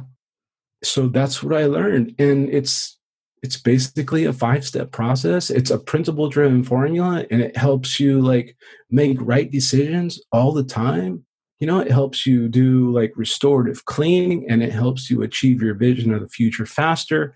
So 0.84 1.08
that's 1.08 1.44
what 1.44 1.56
I 1.56 1.66
learned. 1.66 2.16
And 2.20 2.50
it's 2.50 2.98
it's 3.42 3.58
basically 3.58 4.26
a 4.26 4.34
five 4.34 4.66
step 4.66 4.92
process. 4.92 5.50
It's 5.50 5.72
a 5.72 5.80
principle 5.80 6.30
driven 6.30 6.64
formula 6.64 7.26
and 7.32 7.42
it 7.42 7.56
helps 7.56 8.00
you 8.00 8.22
like 8.22 8.56
make 8.90 9.18
right 9.22 9.50
decisions 9.50 10.22
all 10.32 10.52
the 10.52 10.64
time. 10.64 11.26
You 11.60 11.68
know, 11.68 11.80
it 11.80 11.92
helps 11.92 12.26
you 12.26 12.48
do 12.48 12.92
like 12.92 13.12
restorative 13.16 13.86
cleaning 13.86 14.50
and 14.50 14.64
it 14.64 14.72
helps 14.72 15.10
you 15.10 15.22
achieve 15.22 15.62
your 15.62 15.74
vision 15.74 16.14
of 16.14 16.22
the 16.22 16.30
future 16.30 16.66
faster, 16.66 17.34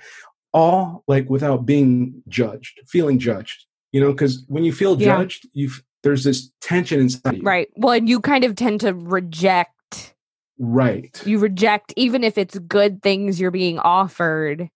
all 0.53 1.03
like 1.07 1.29
without 1.29 1.65
being 1.65 2.21
judged, 2.27 2.81
feeling 2.87 3.19
judged. 3.19 3.65
You 3.91 4.01
know, 4.01 4.11
because 4.11 4.43
when 4.47 4.63
you 4.63 4.73
feel 4.73 4.95
judged, 4.95 5.45
yeah. 5.53 5.65
you 5.65 5.71
there's 6.01 6.23
this 6.23 6.51
tension 6.61 6.99
inside 6.99 7.37
you. 7.37 7.43
Right. 7.43 7.69
Well, 7.75 7.93
and 7.93 8.09
you 8.09 8.19
kind 8.19 8.43
of 8.43 8.55
tend 8.55 8.81
to 8.81 8.93
reject. 8.93 10.15
Right. 10.59 11.21
You 11.25 11.39
reject 11.39 11.93
even 11.95 12.23
if 12.23 12.37
it's 12.37 12.57
good 12.59 13.01
things 13.01 13.39
you're 13.39 13.51
being 13.51 13.79
offered 13.79 14.69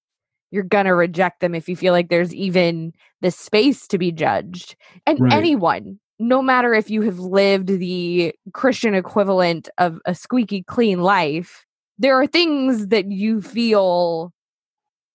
you're 0.51 0.63
gonna 0.63 0.95
reject 0.95 1.41
them 1.41 1.53
if 1.53 1.67
you 1.67 1.75
feel 1.75 1.93
like 1.93 2.09
there's 2.09 2.33
even 2.33 2.93
the 3.21 3.31
space 3.31 3.87
to 3.87 3.97
be 3.97 4.11
judged. 4.11 4.75
And 5.05 5.19
right. 5.19 5.33
anyone, 5.33 5.99
no 6.19 6.41
matter 6.41 6.73
if 6.73 6.89
you 6.89 7.01
have 7.01 7.19
lived 7.19 7.67
the 7.67 8.33
Christian 8.53 8.93
equivalent 8.93 9.69
of 9.77 9.99
a 10.05 10.15
squeaky 10.15 10.63
clean 10.63 11.01
life, 11.01 11.65
there 11.99 12.19
are 12.19 12.27
things 12.27 12.87
that 12.87 13.11
you 13.11 13.41
feel 13.41 14.33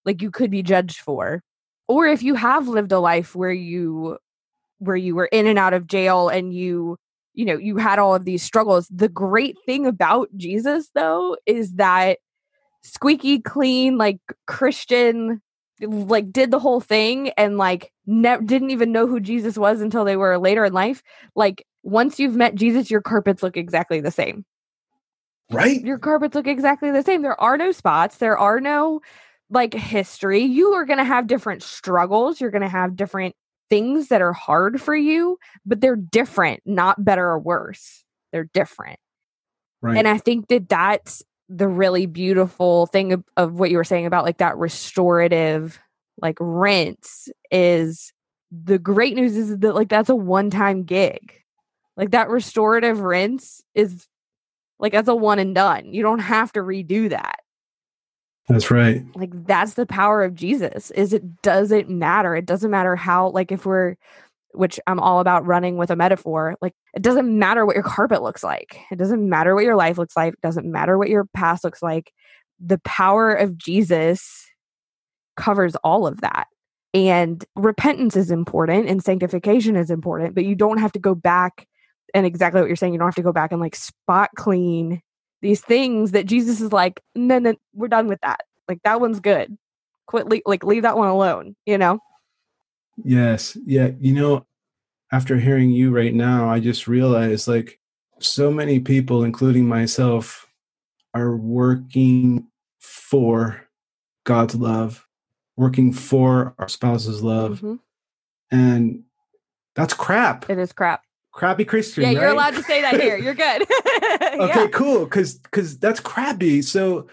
like 0.05 0.23
you 0.23 0.31
could 0.31 0.51
be 0.51 0.63
judged 0.63 1.01
for. 1.01 1.43
Or 1.89 2.07
if 2.07 2.23
you 2.23 2.35
have 2.35 2.69
lived 2.69 2.93
a 2.93 3.01
life 3.01 3.35
where 3.35 3.53
you 3.53 4.19
where 4.79 4.97
you 4.97 5.15
were 5.15 5.27
in 5.27 5.47
and 5.47 5.59
out 5.59 5.75
of 5.75 5.87
jail 5.87 6.29
and 6.29 6.53
you 6.53 6.97
you 7.35 7.45
know 7.45 7.57
you 7.57 7.77
had 7.77 7.99
all 7.99 8.15
of 8.15 8.25
these 8.25 8.43
struggles 8.43 8.89
the 8.89 9.09
great 9.09 9.57
thing 9.65 9.87
about 9.87 10.29
Jesus 10.37 10.91
though 10.95 11.37
is 11.47 11.75
that 11.75 12.19
squeaky 12.83 13.39
clean 13.39 13.97
like 13.97 14.19
christian 14.49 15.41
like 15.81 16.33
did 16.33 16.51
the 16.51 16.59
whole 16.59 16.81
thing 16.81 17.31
and 17.37 17.59
like 17.59 17.93
never 18.07 18.43
didn't 18.43 18.71
even 18.71 18.91
know 18.91 19.07
who 19.07 19.21
jesus 19.21 19.57
was 19.57 19.81
until 19.81 20.05
they 20.05 20.17
were 20.17 20.37
later 20.37 20.65
in 20.65 20.73
life 20.73 21.01
like 21.37 21.65
once 21.85 22.19
you've 22.19 22.35
met 22.35 22.57
jesus 22.57 22.91
your 22.91 23.01
carpets 23.01 23.41
look 23.43 23.57
exactly 23.57 24.01
the 24.01 24.11
same. 24.11 24.45
Right. 25.53 25.85
Your 25.85 25.99
carpets 25.99 26.35
look 26.35 26.47
exactly 26.47 26.91
the 26.91 27.03
same. 27.03 27.23
There 27.23 27.41
are 27.41 27.59
no 27.59 27.73
spots. 27.73 28.17
There 28.17 28.39
are 28.39 28.59
no 28.61 29.01
like 29.53 29.75
history 29.75 30.43
you 30.43 30.73
are 30.73 30.85
going 30.85 30.99
to 30.99 31.05
have 31.05 31.27
different 31.27 31.63
struggles 31.63 32.41
you're 32.41 32.51
going 32.51 32.63
to 32.63 32.69
have 32.69 32.97
different 32.97 33.35
things 33.71 34.09
that 34.09 34.21
are 34.21 34.33
hard 34.33 34.81
for 34.81 34.95
you 34.97 35.39
but 35.65 35.81
they're 35.81 35.97
different 35.97 36.61
not 36.67 37.05
better 37.05 37.27
or 37.27 37.39
worse 37.39 38.03
they're 38.33 38.49
different. 38.53 38.99
Right. 39.81 39.99
And 39.99 40.09
I 40.09 40.19
think 40.19 40.49
that 40.49 40.69
that's 40.69 41.23
the 41.49 41.69
really 41.69 42.07
beautiful 42.07 42.87
thing 42.87 43.13
of, 43.13 43.25
of 43.37 43.55
what 43.55 43.71
you 43.71 43.77
were 43.77 43.85
saying 43.85 44.07
about 44.07 44.25
like 44.25 44.39
that 44.39 44.57
restorative 44.57 45.79
like 46.21 46.37
rinse 46.41 47.29
is 47.51 48.13
the 48.51 48.79
great 48.79 49.15
news 49.15 49.37
is 49.37 49.59
that 49.59 49.75
like 49.75 49.89
that's 49.89 50.09
a 50.09 50.15
one-time 50.15 50.85
gig. 50.85 51.35
Like 51.97 52.13
that 52.13 52.31
restorative 52.31 53.01
rinse 53.01 53.63
is 53.75 54.07
like 54.79 54.93
that's 54.93 55.09
a 55.09 55.15
one 55.15 55.39
and 55.39 55.55
done 55.55 55.93
you 55.93 56.03
don't 56.03 56.21
have 56.21 56.53
to 56.53 56.61
redo 56.61 57.11
that 57.11 57.41
that's 58.49 58.71
right 58.71 59.03
like 59.15 59.31
that's 59.47 59.75
the 59.75 59.87
power 59.87 60.25
of 60.25 60.35
jesus 60.35 60.91
is 60.93 61.13
it 61.13 61.43
doesn't 61.43 61.89
matter 61.89 62.35
it 62.35 62.47
doesn't 62.47 62.71
matter 62.71 62.97
how 62.97 63.29
like 63.31 63.53
if 63.53 63.65
we're 63.65 63.97
which 64.53 64.79
I'm 64.87 65.01
all 65.01 65.21
about 65.21 65.47
running 65.47 65.77
with 65.77 65.91
a 65.91 65.97
metaphor. 65.97 66.57
Like, 66.61 66.75
it 66.95 67.03
doesn't 67.03 67.39
matter 67.39 67.65
what 67.67 67.75
your 67.75 67.83
carpet 67.83 68.23
looks 68.23 68.45
like. 68.45 68.79
It 68.91 68.99
doesn't 68.99 69.27
matter 69.29 69.55
what 69.55 69.65
your 69.65 69.77
life 69.77 69.99
looks 69.99 70.17
like. 70.17 70.35
It 70.35 70.41
doesn't 70.43 70.71
matter 70.71 70.99
what 70.99 71.09
your 71.09 71.27
past 71.35 71.65
looks 71.65 71.83
like. 71.83 72.13
The 72.61 72.79
power 72.79 73.35
of 73.35 73.57
Jesus 73.57 74.47
covers 75.37 75.75
all 75.77 76.07
of 76.07 76.21
that. 76.21 76.47
And 76.95 77.43
repentance 77.57 78.17
is 78.17 78.31
important 78.31 78.89
and 78.89 79.03
sanctification 79.03 79.77
is 79.77 79.91
important, 79.91 80.35
but 80.35 80.45
you 80.45 80.55
don't 80.55 80.79
have 80.79 80.93
to 80.93 80.99
go 80.99 81.15
back 81.15 81.67
and 82.15 82.27
exactly 82.27 82.61
what 82.61 82.67
you're 82.67 82.77
saying. 82.77 82.93
You 82.93 82.99
don't 82.99 83.09
have 83.09 83.15
to 83.15 83.23
go 83.23 83.33
back 83.33 83.53
and 83.53 83.61
like 83.61 83.75
spot 83.75 84.29
clean 84.37 85.01
these 85.43 85.61
things 85.61 86.13
that 86.13 86.27
Jesus 86.27 86.61
is 86.61 86.73
like, 86.73 87.03
no, 87.15 87.39
no, 87.39 87.55
we're 87.75 87.89
done 87.89 88.09
with 88.09 88.21
that. 88.23 88.45
Like, 88.69 88.81
that 88.85 89.01
one's 89.01 89.21
good. 89.21 89.57
Quit, 90.07 90.27
le- 90.29 90.41
like, 90.47 90.65
leave 90.65 90.83
that 90.85 90.97
one 90.97 91.09
alone, 91.09 91.57
you 91.67 91.77
know? 91.77 91.99
Yes. 93.05 93.57
Yeah. 93.67 93.91
You 94.01 94.15
know, 94.15 94.47
after 95.13 95.37
hearing 95.37 95.71
you 95.71 95.91
right 95.91 96.15
now, 96.15 96.49
I 96.49 96.61
just 96.61 96.89
realized 96.89 97.47
like 97.49 97.79
so 98.19 98.51
many 98.51 98.81
people, 98.81 99.25
including 99.25 99.67
myself, 99.67 100.47
are 101.15 101.37
working 101.37 102.47
for 102.79 103.69
God's 104.25 104.55
love, 104.55 105.07
working 105.57 105.93
for 105.93 106.55
our 106.59 106.69
spouse's 106.69 107.23
love. 107.23 107.59
Mm-hmm. 107.59 107.75
And 108.51 109.05
that's 109.75 109.95
crap. 109.95 110.49
It 110.49 110.59
is 110.59 110.73
crap. 110.73 111.03
Crappy 111.33 111.65
Christian. 111.65 112.05
Yeah, 112.05 112.11
you're 112.11 112.23
right? 112.25 112.33
allowed 112.33 112.55
to 112.55 112.63
say 112.63 112.83
that 112.83 113.01
here. 113.01 113.17
You're 113.17 113.35
good. 113.35 113.63
okay, 114.43 114.63
yeah. 114.63 114.67
cool. 114.69 115.07
Cause 115.07 115.41
cause 115.51 115.79
that's 115.79 116.01
crappy. 116.01 116.63
So 116.63 117.09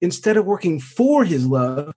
instead 0.00 0.36
of 0.36 0.44
working 0.44 0.78
for 0.78 1.24
his 1.24 1.46
love, 1.46 1.94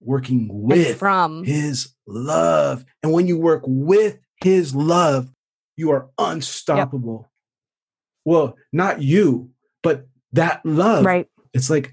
working 0.00 0.48
with 0.50 0.98
from 0.98 1.44
his 1.44 1.94
love. 2.06 2.84
And 3.02 3.12
when 3.12 3.26
you 3.26 3.38
work 3.38 3.62
with 3.66 4.18
his 4.42 4.74
love, 4.74 5.30
you 5.76 5.90
are 5.90 6.08
unstoppable. 6.18 7.22
Yep. 7.22 7.30
Well, 8.24 8.56
not 8.72 9.02
you, 9.02 9.50
but 9.82 10.06
that 10.32 10.64
love. 10.64 11.04
Right. 11.04 11.28
It's 11.54 11.70
like, 11.70 11.92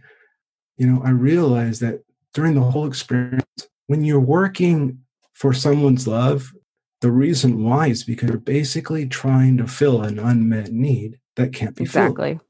you 0.78 0.88
know, 0.88 1.02
I 1.04 1.10
realized 1.10 1.82
that 1.82 2.04
during 2.34 2.56
the 2.56 2.62
whole 2.62 2.88
experience, 2.88 3.46
when 3.88 4.04
you're 4.04 4.20
working 4.20 5.00
for 5.34 5.54
someone's 5.54 6.08
love, 6.08 6.54
the 7.02 7.12
reason 7.12 7.64
why 7.64 7.88
is 7.88 8.04
because 8.04 8.30
you're 8.30 8.38
basically 8.38 9.08
trying 9.08 9.58
to 9.58 9.68
fill 9.68 10.02
an 10.02 10.20
unmet 10.20 10.72
need 10.72 11.20
that 11.36 11.54
can't 11.54 11.76
be 11.76 11.86
filled. 11.86 12.12
exactly. 12.12 12.34
filled. 12.34 12.42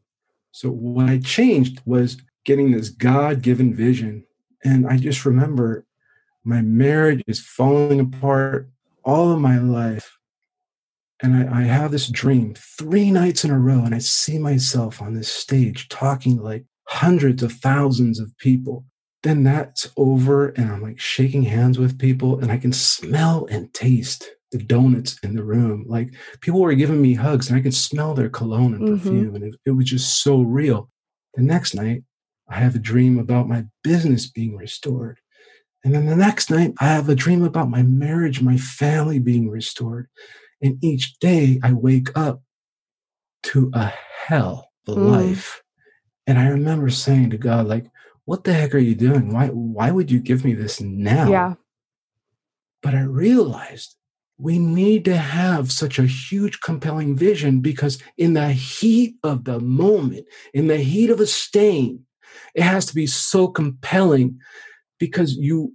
So 0.52 0.70
what 0.70 1.10
I 1.10 1.20
changed 1.20 1.82
was 1.86 2.18
getting 2.46 2.72
this 2.72 2.90
God-given 2.90 3.76
vision 3.76 4.26
and 4.64 4.88
I 4.88 4.98
just 4.98 5.26
remember 5.26 5.86
my 6.44 6.62
marriage 6.62 7.24
is 7.28 7.40
falling 7.40 8.00
apart 8.00 8.70
all 9.04 9.32
of 9.32 9.40
my 9.40 9.58
life. 9.58 10.18
And 11.22 11.36
I, 11.36 11.60
I, 11.60 11.64
have 11.64 11.92
this 11.92 12.08
dream 12.08 12.56
three 12.56 13.12
nights 13.12 13.44
in 13.44 13.52
a 13.52 13.60
row, 13.60 13.82
and 13.84 13.94
I 13.94 13.98
see 13.98 14.38
myself 14.38 15.02
on 15.02 15.14
this 15.14 15.28
stage 15.28 15.90
talking 15.90 16.42
like 16.42 16.66
hundreds 16.86 17.44
of 17.44 17.52
thousands 17.52 18.22
of 18.22 18.38
people. 18.38 18.86
Then 19.24 19.44
that's 19.44 19.90
over, 19.98 20.50
and 20.50 20.72
I'm 20.72 20.82
like 20.82 21.00
shaking 21.00 21.44
hands 21.44 21.78
with 21.78 22.00
people, 22.00 22.40
and 22.40 22.50
I 22.50 22.58
can 22.58 22.72
smell 22.72 23.48
and 23.52 23.74
taste 23.74 24.30
the 24.52 24.58
donuts 24.58 25.18
in 25.24 25.36
the 25.36 25.44
room. 25.44 25.86
Like 25.88 26.14
people 26.42 26.62
were 26.62 26.74
giving 26.74 27.02
me 27.02 27.14
hugs, 27.14 27.50
and 27.50 27.58
I 27.58 27.62
could 27.62 27.74
smell 27.74 28.14
their 28.14 28.30
cologne 28.30 28.74
and 28.74 28.84
mm-hmm. 28.84 28.98
perfume, 28.98 29.36
and 29.36 29.44
it, 29.44 29.56
it 29.66 29.72
was 29.72 29.86
just 29.86 30.22
so 30.22 30.42
real. 30.42 30.90
The 31.36 31.44
next 31.44 31.76
night, 31.76 32.04
I 32.50 32.56
have 32.56 32.76
a 32.76 32.80
dream 32.80 33.20
about 33.20 33.48
my 33.48 33.66
business 33.84 34.28
being 34.28 34.56
restored. 34.56 35.20
And 35.84 35.94
then 35.94 36.08
the 36.08 36.16
next 36.16 36.50
night, 36.50 36.74
I 36.80 36.86
have 36.86 37.08
a 37.08 37.16
dream 37.16 37.44
about 37.44 37.70
my 37.70 37.84
marriage, 37.84 38.42
my 38.42 38.58
family 38.58 39.20
being 39.20 39.50
restored. 39.50 40.08
And 40.62 40.84
each 40.84 41.18
day 41.20 41.60
I 41.64 41.72
wake 41.72 42.10
up 42.18 42.42
to 43.44 43.72
a 43.74 43.94
hell 44.26 44.72
of 44.88 44.98
mm. 44.98 45.12
life. 45.12 45.64
And 46.28 46.38
I 46.38 46.48
remember 46.50 46.90
saying 46.90 47.30
to 47.30 47.38
God, 47.38 47.68
like, 47.68 47.86
what 48.26 48.44
the 48.44 48.54
heck 48.54 48.76
are 48.76 48.80
you 48.80 48.94
doing? 48.94 49.34
Why 49.34 49.48
why 49.48 49.90
would 49.90 50.12
you 50.12 50.20
give 50.20 50.46
me 50.46 50.54
this 50.54 50.80
now? 50.82 51.30
Yeah. 51.30 51.54
But 52.84 52.94
I 52.94 53.02
realized 53.02 53.96
we 54.40 54.58
need 54.58 55.04
to 55.06 55.18
have 55.18 55.72
such 55.72 56.00
a 56.00 56.06
huge, 56.06 56.62
compelling 56.62 57.16
vision 57.16 57.60
because 57.60 58.02
in 58.18 58.34
the 58.34 58.52
heat 58.52 59.16
of 59.22 59.44
the 59.44 59.60
moment, 59.60 60.26
in 60.54 60.68
the 60.68 60.78
heat 60.78 61.10
of 61.10 61.20
a 61.20 61.28
stain, 61.28 62.06
it 62.56 62.64
has 62.64 62.86
to 62.86 62.96
be 62.96 63.06
so 63.06 63.48
compelling 63.50 64.40
because 64.98 65.36
you 65.36 65.74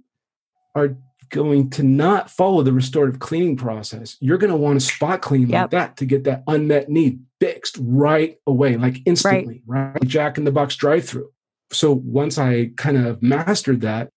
are 0.73 0.97
going 1.29 1.69
to 1.69 1.83
not 1.83 2.29
follow 2.29 2.63
the 2.63 2.73
restorative 2.73 3.19
cleaning 3.19 3.55
process. 3.55 4.17
You're 4.19 4.39
going 4.39 4.51
to 4.51 4.57
want 4.57 4.79
to 4.79 4.85
spot 4.85 5.21
clean 5.21 5.47
yep. 5.47 5.63
like 5.63 5.71
that 5.71 5.97
to 5.97 6.05
get 6.05 6.23
that 6.23 6.43
unmet 6.47 6.89
need 6.89 7.19
fixed 7.39 7.77
right 7.79 8.37
away, 8.47 8.77
like 8.77 8.97
instantly, 9.05 9.61
right? 9.67 9.93
right? 9.93 10.03
Jack 10.05 10.39
in 10.39 10.43
the 10.43 10.51
Box 10.51 10.75
drive 10.75 11.07
through. 11.07 11.29
So 11.71 11.93
once 11.93 12.37
I 12.37 12.71
kind 12.77 12.97
of 12.97 13.21
mastered 13.21 13.81
that, 13.81 14.09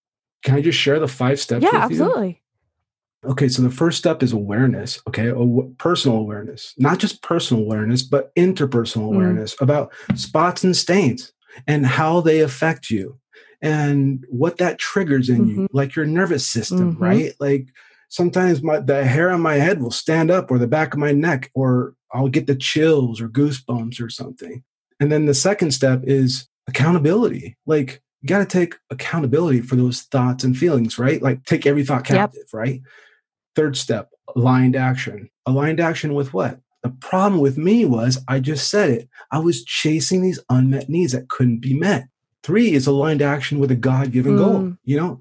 can 0.43 0.55
I 0.55 0.63
just 0.63 0.79
share 0.79 1.01
the 1.01 1.09
five 1.09 1.39
steps? 1.39 1.65
Yeah, 1.65 1.75
absolutely. 1.75 2.43
Okay, 3.25 3.49
so 3.49 3.63
the 3.63 3.71
first 3.71 3.99
step 3.99 4.23
is 4.23 4.33
awareness. 4.33 5.01
Okay, 5.09 5.33
personal 5.79 6.19
awareness, 6.19 6.73
not 6.79 6.99
just 6.99 7.23
personal 7.23 7.65
awareness, 7.65 8.03
but 8.03 8.35
interpersonal 8.37 9.11
mm. 9.11 9.15
awareness 9.15 9.57
about 9.61 9.93
spots 10.15 10.63
and 10.63 10.77
stains 10.77 11.33
and 11.67 11.85
how 11.85 12.21
they 12.21 12.41
affect 12.41 12.91
you 12.91 13.19
and 13.61 14.25
what 14.29 14.59
that 14.59 14.79
triggers 14.79 15.29
in 15.29 15.47
mm-hmm. 15.47 15.61
you, 15.63 15.69
like 15.73 15.97
your 15.97 16.07
nervous 16.07 16.47
system, 16.47 16.95
mm-hmm. 16.95 17.03
right? 17.03 17.33
Like 17.41 17.69
sometimes 18.09 18.63
my 18.63 18.79
the 18.79 19.05
hair 19.05 19.31
on 19.31 19.41
my 19.41 19.55
head 19.55 19.83
will 19.83 19.91
stand 19.91 20.31
up 20.31 20.51
or 20.51 20.59
the 20.59 20.69
back 20.69 20.95
of 20.95 21.01
my 21.01 21.13
neck, 21.13 21.51
or 21.55 21.95
I'll 22.13 22.29
get 22.29 22.47
the 22.47 22.57
chills 22.57 23.21
or 23.21 23.29
goosebumps 23.29 24.01
or 24.01 24.11
something. 24.11 24.63
And 25.01 25.11
then 25.11 25.27
the 25.27 25.35
second 25.35 25.73
step 25.73 26.03
is 26.05 26.49
accountability. 26.69 27.57
Like 27.67 28.01
you 28.23 28.29
got 28.29 28.39
to 28.39 28.47
take 28.47 28.77
accountability 28.91 29.61
for 29.61 29.77
those 29.77 30.03
thoughts 30.03 30.45
and 30.45 30.57
feelings, 30.57 30.99
right? 30.99 31.21
Like 31.23 31.45
take 31.45 31.67
every 31.67 31.85
thought 31.85 32.05
captive, 32.05 32.45
yep. 32.47 32.53
right? 32.53 32.81
Third 33.55 33.77
step, 33.77 34.11
aligned 34.37 34.77
action. 34.77 35.31
Aligned 35.47 35.81
action 35.81 36.15
with 36.15 36.33
what? 36.33 36.61
The 36.83 36.91
problem 36.91 37.41
with 37.41 37.59
me 37.59 37.85
was 37.85 38.23
I 38.29 38.41
just 38.41 38.71
said 38.71 38.91
it. 38.91 39.09
I 39.33 39.39
was 39.39 39.65
chasing 39.65 40.23
these 40.23 40.41
unmet 40.49 40.89
needs 40.89 41.13
that 41.13 41.29
couldn't 41.29 41.59
be 41.59 41.75
met. 41.75 42.09
Three 42.43 42.73
is 42.73 42.87
aligned 42.87 43.21
action 43.21 43.59
with 43.59 43.71
a 43.71 43.77
God 43.77 44.13
given 44.13 44.37
mm. 44.37 44.39
goal. 44.39 44.77
You 44.85 44.97
know, 44.97 45.21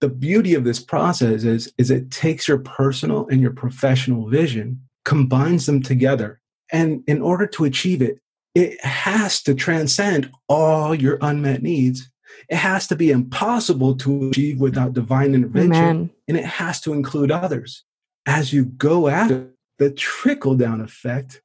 the 0.00 0.08
beauty 0.08 0.54
of 0.54 0.64
this 0.64 0.80
process 0.80 1.44
is, 1.44 1.72
is 1.78 1.90
it 1.90 2.10
takes 2.10 2.46
your 2.46 2.58
personal 2.58 3.26
and 3.28 3.40
your 3.40 3.52
professional 3.52 4.28
vision, 4.28 4.82
combines 5.04 5.66
them 5.66 5.82
together. 5.82 6.40
And 6.70 7.02
in 7.06 7.22
order 7.22 7.46
to 7.46 7.64
achieve 7.64 8.02
it, 8.02 8.20
it 8.54 8.82
has 8.84 9.42
to 9.42 9.54
transcend 9.54 10.30
all 10.48 10.94
your 10.94 11.18
unmet 11.20 11.62
needs. 11.62 12.10
It 12.48 12.56
has 12.56 12.86
to 12.88 12.96
be 12.96 13.10
impossible 13.10 13.96
to 13.98 14.28
achieve 14.28 14.60
without 14.60 14.94
divine 14.94 15.34
intervention. 15.34 15.74
Amen. 15.74 16.10
And 16.26 16.36
it 16.36 16.44
has 16.44 16.80
to 16.82 16.92
include 16.92 17.30
others. 17.30 17.84
As 18.26 18.52
you 18.52 18.66
go 18.66 19.08
after 19.08 19.50
the 19.78 19.90
trickle 19.90 20.54
down 20.54 20.80
effect 20.80 21.42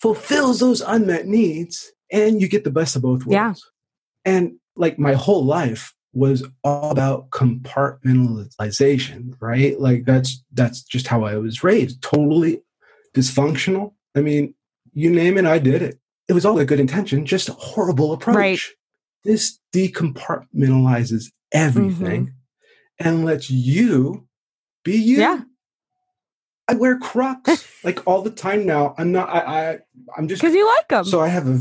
fulfills 0.00 0.60
those 0.60 0.80
unmet 0.80 1.26
needs 1.26 1.92
and 2.10 2.40
you 2.40 2.48
get 2.48 2.64
the 2.64 2.70
best 2.70 2.96
of 2.96 3.02
both 3.02 3.26
worlds. 3.26 3.70
Yeah. 4.26 4.32
And 4.32 4.58
like 4.76 4.98
my 4.98 5.14
whole 5.14 5.44
life 5.44 5.94
was 6.12 6.44
all 6.64 6.90
about 6.90 7.30
compartmentalization, 7.30 9.34
right? 9.40 9.80
Like 9.80 10.04
that's 10.04 10.42
that's 10.52 10.82
just 10.82 11.06
how 11.06 11.24
I 11.24 11.36
was 11.36 11.64
raised. 11.64 12.02
Totally 12.02 12.60
dysfunctional. 13.14 13.94
I 14.14 14.20
mean, 14.20 14.54
you 14.92 15.10
name 15.10 15.38
it, 15.38 15.46
I 15.46 15.58
did 15.58 15.82
it. 15.82 15.98
It 16.28 16.34
was 16.34 16.44
all 16.44 16.58
a 16.58 16.64
good 16.64 16.80
intention, 16.80 17.26
just 17.26 17.48
a 17.48 17.52
horrible 17.52 18.12
approach. 18.12 18.36
Right. 18.36 18.60
This 19.24 19.58
decompartmentalizes 19.72 21.26
everything 21.52 22.26
mm-hmm. 22.26 23.06
and 23.08 23.24
lets 23.24 23.50
you 23.50 24.26
be 24.84 24.96
you. 24.96 25.18
Yeah. 25.18 25.40
I 26.68 26.74
wear 26.74 26.98
Crocs 26.98 27.66
like 27.84 28.06
all 28.06 28.22
the 28.22 28.30
time 28.30 28.64
now. 28.66 28.94
I'm 28.98 29.12
not. 29.12 29.28
I. 29.28 29.40
I 29.40 29.78
I'm 30.16 30.28
just 30.28 30.40
because 30.40 30.54
you 30.54 30.66
like 30.66 30.88
them. 30.88 31.04
So 31.04 31.20
I 31.20 31.28
have 31.28 31.48
a 31.48 31.58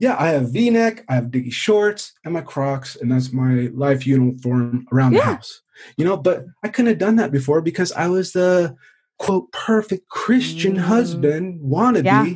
yeah, 0.00 0.16
I 0.18 0.28
have 0.28 0.50
V-neck, 0.50 1.04
I 1.10 1.14
have 1.14 1.24
diggy 1.24 1.52
shorts, 1.52 2.14
and 2.24 2.32
my 2.32 2.40
Crocs, 2.40 2.96
and 2.96 3.12
that's 3.12 3.34
my 3.34 3.68
life 3.74 4.06
uniform 4.06 4.86
around 4.92 5.12
yeah. 5.12 5.18
the 5.18 5.24
house. 5.26 5.60
You 5.98 6.06
know, 6.06 6.16
but 6.16 6.46
I 6.64 6.68
couldn't 6.68 6.88
have 6.88 6.98
done 6.98 7.16
that 7.16 7.30
before 7.30 7.60
because 7.60 7.92
I 7.92 8.08
was 8.08 8.32
the 8.32 8.74
quote 9.18 9.52
perfect 9.52 10.08
Christian 10.08 10.76
mm. 10.76 10.80
husband 10.80 11.60
wannabe. 11.60 12.04
Yeah. 12.04 12.34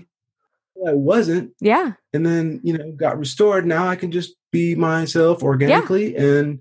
I 0.86 0.92
wasn't. 0.92 1.52
Yeah. 1.61 1.92
And 2.12 2.26
then, 2.26 2.61
you 2.62 2.76
know, 2.76 2.92
got 2.92 3.18
restored. 3.18 3.66
Now 3.66 3.88
I 3.88 3.96
can 3.96 4.12
just 4.12 4.34
be 4.55 4.74
myself 4.74 5.42
organically 5.42 6.14
yeah. 6.14 6.22
and 6.22 6.61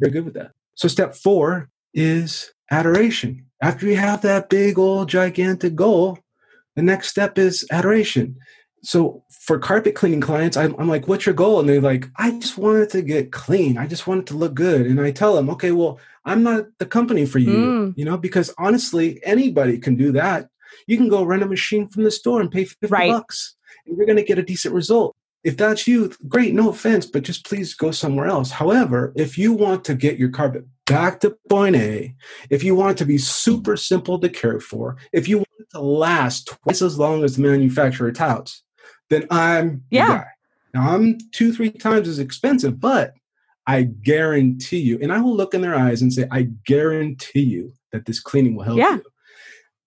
very 0.00 0.12
good 0.12 0.24
with 0.24 0.34
that. 0.34 0.52
So 0.74 0.88
step 0.88 1.14
four 1.14 1.70
is 1.94 2.52
adoration. 2.70 3.46
After 3.62 3.86
you 3.86 3.96
have 3.96 4.22
that 4.22 4.48
big 4.48 4.78
old 4.78 5.08
gigantic 5.08 5.74
goal, 5.74 6.18
the 6.74 6.82
next 6.82 7.08
step 7.08 7.38
is 7.38 7.66
adoration 7.70 8.36
so 8.86 9.24
for 9.30 9.58
carpet 9.58 9.96
cleaning 9.96 10.20
clients, 10.20 10.56
I'm, 10.56 10.74
I'm, 10.78 10.88
like, 10.88 11.08
what's 11.08 11.26
your 11.26 11.34
goal? 11.34 11.58
And 11.58 11.68
they're 11.68 11.80
like, 11.80 12.08
I 12.16 12.38
just 12.38 12.56
wanted 12.56 12.88
to 12.90 13.02
get 13.02 13.32
clean. 13.32 13.76
I 13.78 13.88
just 13.88 14.06
wanted 14.06 14.28
to 14.28 14.36
look 14.36 14.54
good. 14.54 14.86
And 14.86 15.00
I 15.00 15.10
tell 15.10 15.34
them, 15.34 15.50
okay, 15.50 15.72
well, 15.72 15.98
I'm 16.24 16.44
not 16.44 16.66
the 16.78 16.86
company 16.86 17.26
for 17.26 17.40
you, 17.40 17.56
mm. 17.56 17.94
you 17.96 18.04
know, 18.04 18.16
because 18.16 18.54
honestly, 18.58 19.20
anybody 19.24 19.78
can 19.78 19.96
do 19.96 20.12
that. 20.12 20.48
You 20.86 20.96
can 20.96 21.08
go 21.08 21.24
rent 21.24 21.42
a 21.42 21.46
machine 21.46 21.88
from 21.88 22.04
the 22.04 22.12
store 22.12 22.40
and 22.40 22.50
pay 22.50 22.64
50 22.64 22.86
right. 22.86 23.10
bucks 23.10 23.56
and 23.86 23.96
you're 23.96 24.06
going 24.06 24.18
to 24.18 24.24
get 24.24 24.38
a 24.38 24.42
decent 24.42 24.72
result. 24.72 25.16
If 25.46 25.56
that's 25.56 25.86
you, 25.86 26.10
great, 26.26 26.54
no 26.54 26.70
offense, 26.70 27.06
but 27.06 27.22
just 27.22 27.46
please 27.46 27.72
go 27.72 27.92
somewhere 27.92 28.26
else. 28.26 28.50
However, 28.50 29.12
if 29.14 29.38
you 29.38 29.52
want 29.52 29.84
to 29.84 29.94
get 29.94 30.18
your 30.18 30.30
carpet 30.30 30.64
back 30.86 31.20
to 31.20 31.36
point 31.48 31.76
A, 31.76 32.16
if 32.50 32.64
you 32.64 32.74
want 32.74 32.90
it 32.90 32.98
to 32.98 33.04
be 33.04 33.16
super 33.16 33.76
simple 33.76 34.18
to 34.18 34.28
care 34.28 34.58
for, 34.58 34.96
if 35.12 35.28
you 35.28 35.36
want 35.36 35.48
it 35.60 35.70
to 35.70 35.80
last 35.80 36.48
twice 36.48 36.82
as 36.82 36.98
long 36.98 37.22
as 37.22 37.36
the 37.36 37.42
manufacturer 37.42 38.10
touts, 38.10 38.64
then 39.08 39.24
I'm 39.30 39.84
yeah. 39.88 40.24
Now 40.74 40.90
I'm 40.90 41.16
two, 41.30 41.52
three 41.52 41.70
times 41.70 42.08
as 42.08 42.18
expensive, 42.18 42.80
but 42.80 43.14
I 43.68 43.84
guarantee 43.84 44.80
you, 44.80 44.98
and 45.00 45.12
I 45.12 45.20
will 45.20 45.36
look 45.36 45.54
in 45.54 45.60
their 45.60 45.76
eyes 45.76 46.02
and 46.02 46.12
say, 46.12 46.26
I 46.32 46.48
guarantee 46.66 47.44
you 47.44 47.72
that 47.92 48.06
this 48.06 48.18
cleaning 48.18 48.56
will 48.56 48.64
help 48.64 48.78
yeah. 48.78 48.96
you. 48.96 49.04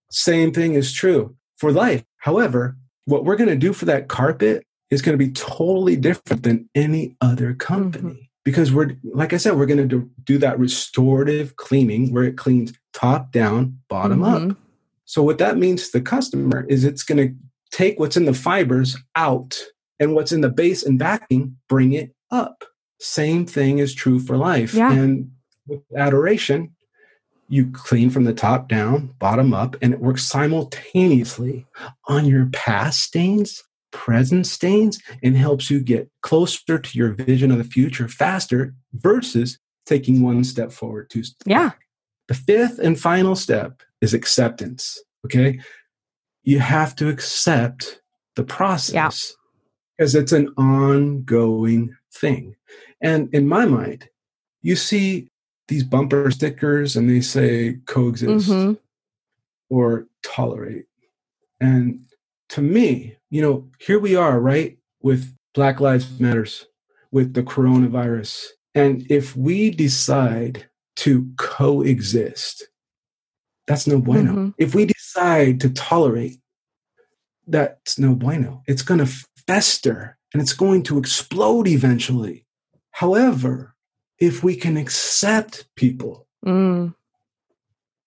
Same 0.10 0.53
thing 0.53 0.76
is 0.76 0.93
true 0.93 1.36
for 1.57 1.74
life. 1.74 2.05
However, 2.16 2.78
what 3.03 3.26
we're 3.26 3.36
going 3.36 3.49
to 3.49 3.57
do 3.57 3.74
for 3.74 3.84
that 3.86 4.07
carpet 4.07 4.66
is 4.90 5.02
going 5.02 5.18
to 5.18 5.24
be 5.24 5.32
totally 5.32 5.96
different 5.96 6.44
than 6.44 6.70
any 6.76 7.16
other 7.22 7.54
company. 7.54 8.10
Mm-hmm. 8.10 8.22
Because 8.46 8.74
we're, 8.74 8.96
like 9.04 9.34
I 9.34 9.38
said, 9.38 9.58
we're 9.58 9.68
going 9.68 9.88
to 9.88 10.10
do, 10.24 10.38
that 10.40 10.58
restorative 10.58 11.56
cleaning 11.58 12.12
where 12.12 12.24
it 12.24 12.38
cleans 12.38 12.74
top 12.94 13.32
down, 13.32 13.80
bottom 13.90 14.22
mm-hmm. 14.22 14.52
up. 14.52 14.58
So, 15.06 15.22
what 15.22 15.38
that 15.40 15.58
means 15.58 15.90
to 15.90 16.00
the 16.00 16.04
customer 16.04 16.66
is 16.68 16.84
it's 16.84 17.04
going 17.04 17.18
to 17.18 17.36
take 17.72 18.00
what's 18.00 18.18
in 18.18 18.26
the 18.26 18.34
fibers 18.34 18.98
out 19.16 19.60
and 20.00 20.16
what's 20.16 20.32
in 20.32 20.42
the 20.42 20.50
base 20.50 20.84
and 20.84 20.98
backing, 20.98 21.58
bring 21.68 21.94
it 21.94 22.16
up. 22.32 22.64
Same 23.00 23.46
thing 23.46 23.80
is 23.80 23.94
true 23.94 24.20
for 24.20 24.38
life. 24.38 24.74
Yeah. 24.74 24.92
And 24.92 25.32
with 25.68 25.82
adoration, 25.96 26.76
you 27.50 27.72
clean 27.72 28.10
from 28.10 28.26
the 28.26 28.34
top 28.34 28.68
down, 28.68 29.14
bottom 29.20 29.54
up, 29.54 29.76
and 29.82 29.94
it 29.94 30.00
works 30.00 30.28
simultaneously 30.28 31.66
on 32.08 32.26
your 32.26 32.48
past 32.48 33.02
stains, 33.02 33.64
present 33.92 34.48
stains, 34.48 35.02
and 35.24 35.36
helps 35.36 35.70
you 35.70 35.80
get 35.80 36.10
closer 36.22 36.78
to 36.78 36.98
your 36.98 37.14
vision 37.14 37.52
of 37.52 37.58
the 37.58 37.64
future 37.64 38.08
faster 38.08 38.74
versus 38.94 39.60
taking 39.86 40.22
one 40.22 40.44
step 40.44 40.72
forward, 40.72 41.10
two 41.10 41.24
steps 41.24 41.46
yeah. 41.46 41.72
The 42.28 42.36
fifth 42.36 42.78
and 42.78 43.00
final 43.00 43.36
step 43.36 43.82
is 44.02 44.14
acceptance. 44.14 45.02
Okay 45.26 45.60
you 46.50 46.60
have 46.60 46.96
to 46.96 47.10
accept 47.10 48.02
the 48.36 48.44
process 48.44 49.36
because 49.98 50.16
it's 50.16 50.32
an 50.32 50.52
ongoing 50.58 51.96
thing. 52.12 52.56
And 53.02 53.32
in 53.36 53.48
my 53.48 53.66
mind, 53.66 54.10
you 54.64 54.76
see 54.76 55.30
these 55.68 55.84
bumper 55.84 56.32
stickers 56.32 56.96
and 56.96 57.08
they 57.08 57.22
say 57.22 57.78
coexist 57.86 58.50
mm-hmm. 58.50 58.74
or 59.70 60.08
tolerate. 60.24 60.86
And 61.60 62.06
to 62.50 62.64
me, 62.64 63.18
you 63.30 63.42
know, 63.42 63.70
here 63.80 64.00
we 64.00 64.16
are, 64.16 64.40
right, 64.40 64.78
with 65.02 65.36
Black 65.54 65.80
Lives 65.80 66.20
Matters, 66.20 66.66
with 67.12 67.34
the 67.34 67.44
coronavirus. 67.44 68.48
And 68.76 69.06
if 69.10 69.36
we 69.36 69.72
decide 69.72 70.68
to 70.98 71.32
coexist, 71.38 72.68
that's 73.68 73.88
no 73.88 74.00
bueno. 74.00 74.32
Mm-hmm. 74.32 74.50
If 74.58 74.74
we 74.74 74.86
decide 74.86 75.60
to 75.62 75.70
tolerate, 75.70 76.40
that's 77.48 78.00
no 78.00 78.16
bueno. 78.16 78.64
It's 78.68 78.82
going 78.82 79.00
to 79.00 79.12
fester 79.48 80.18
and 80.34 80.42
it's 80.42 80.54
going 80.54 80.84
to 80.84 80.98
explode 80.98 81.68
eventually. 81.68 82.46
However, 82.92 83.76
if 84.20 84.44
we 84.44 84.56
can 84.56 84.78
accept 84.78 85.68
people 85.76 86.28
mm. 86.46 86.94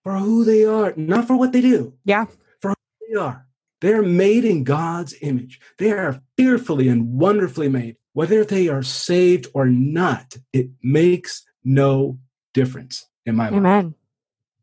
for 0.03 0.16
who 0.16 0.45
they 0.45 0.64
are, 0.64 0.93
not 0.97 1.27
for 1.27 1.37
what 1.37 1.53
they 1.53 1.61
do, 1.61 1.95
yeah, 2.05 2.27
for 2.61 2.70
who 2.70 3.07
they 3.09 3.20
are, 3.20 3.47
they're 3.83 4.03
made 4.03 4.45
in 4.45 4.64
God's 4.64 5.14
image. 5.20 5.61
They 5.78 5.91
are 5.91 6.22
fearfully 6.39 6.89
and 6.89 7.18
wonderfully 7.18 7.68
made. 7.68 7.97
Whether 8.14 8.45
they 8.45 8.68
are 8.68 8.83
saved 8.83 9.49
or 9.55 9.66
not, 9.66 10.37
it 10.53 10.70
makes 10.83 11.45
no 11.64 12.18
difference 12.55 13.07
in 13.26 13.37
my 13.37 13.49
Amen. 13.49 13.62
mind. 13.62 13.95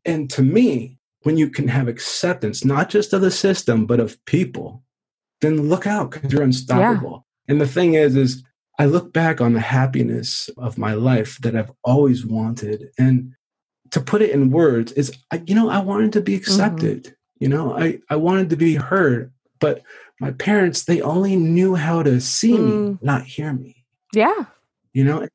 And 0.06 0.30
to 0.30 0.42
me, 0.42 0.98
when 1.22 1.36
you 1.36 1.50
can 1.50 1.68
have 1.68 1.86
acceptance, 1.86 2.64
not 2.64 2.88
just 2.88 3.12
of 3.12 3.20
the 3.20 3.30
system, 3.30 3.84
but 3.84 4.00
of 4.00 4.24
people, 4.24 4.82
then 5.42 5.68
look 5.68 5.86
out 5.86 6.10
because 6.10 6.32
you're 6.32 6.42
unstoppable. 6.42 7.26
Yeah. 7.46 7.52
And 7.52 7.60
the 7.60 7.68
thing 7.68 7.94
is, 7.94 8.16
is 8.16 8.42
I 8.78 8.86
look 8.86 9.12
back 9.12 9.42
on 9.42 9.52
the 9.52 9.60
happiness 9.60 10.48
of 10.56 10.78
my 10.78 10.94
life 10.94 11.38
that 11.42 11.54
I've 11.54 11.72
always 11.84 12.24
wanted. 12.24 12.88
And 12.98 13.34
to 13.90 14.00
put 14.00 14.22
it 14.22 14.30
in 14.30 14.50
words 14.50 14.92
is, 14.92 15.12
you 15.44 15.54
know, 15.54 15.68
I 15.68 15.80
wanted 15.80 16.14
to 16.14 16.22
be 16.22 16.36
mm-hmm. 16.36 16.40
accepted. 16.40 17.04
Mm-hmm. 17.04 17.14
You 17.40 17.48
know, 17.48 17.76
I, 17.76 17.98
I 18.08 18.16
wanted 18.16 18.50
to 18.50 18.56
be 18.56 18.76
heard, 18.76 19.32
but 19.58 19.82
my 20.20 20.30
parents, 20.32 20.84
they 20.84 21.00
only 21.00 21.36
knew 21.36 21.74
how 21.74 22.02
to 22.02 22.20
see 22.20 22.52
mm. 22.52 22.90
me, 22.92 22.98
not 23.02 23.24
hear 23.24 23.52
me. 23.52 23.84
Yeah. 24.12 24.44
You 24.92 25.04
know, 25.04 25.28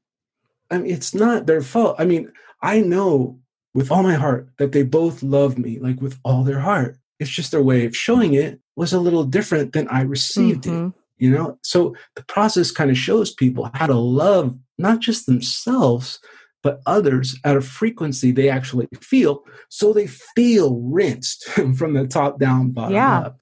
I 0.69 0.77
mean, 0.77 0.91
it's 0.91 1.13
not 1.13 1.47
their 1.47 1.61
fault. 1.61 1.95
I 1.99 2.05
mean, 2.05 2.31
I 2.61 2.81
know 2.81 3.39
with 3.73 3.91
all 3.91 4.03
my 4.03 4.13
heart 4.13 4.47
that 4.57 4.71
they 4.71 4.83
both 4.83 5.21
love 5.21 5.57
me, 5.57 5.79
like 5.79 6.01
with 6.01 6.17
all 6.23 6.43
their 6.43 6.61
heart. 6.61 6.97
It's 7.19 7.29
just 7.29 7.51
their 7.51 7.61
way 7.61 7.85
of 7.85 7.95
showing 7.95 8.33
it 8.33 8.59
was 8.75 8.93
a 8.93 8.99
little 8.99 9.23
different 9.23 9.73
than 9.73 9.87
I 9.89 10.01
received 10.01 10.63
mm-hmm. 10.63 10.87
it. 10.87 10.93
You 11.17 11.31
know, 11.31 11.57
so 11.61 11.95
the 12.15 12.23
process 12.23 12.71
kind 12.71 12.91
of 12.91 12.97
shows 12.97 13.33
people 13.33 13.69
how 13.73 13.87
to 13.87 13.95
love 13.95 14.57
not 14.77 14.99
just 14.99 15.25
themselves, 15.25 16.19
but 16.65 16.81
others 16.87 17.37
at 17.43 17.55
a 17.55 17.61
frequency 17.61 18.31
they 18.31 18.49
actually 18.49 18.87
feel. 18.99 19.43
So 19.69 19.93
they 19.93 20.07
feel 20.07 20.79
rinsed 20.79 21.45
from 21.77 21.93
the 21.93 22.07
top 22.07 22.39
down, 22.39 22.71
bottom 22.71 22.95
yeah. 22.95 23.19
up. 23.19 23.39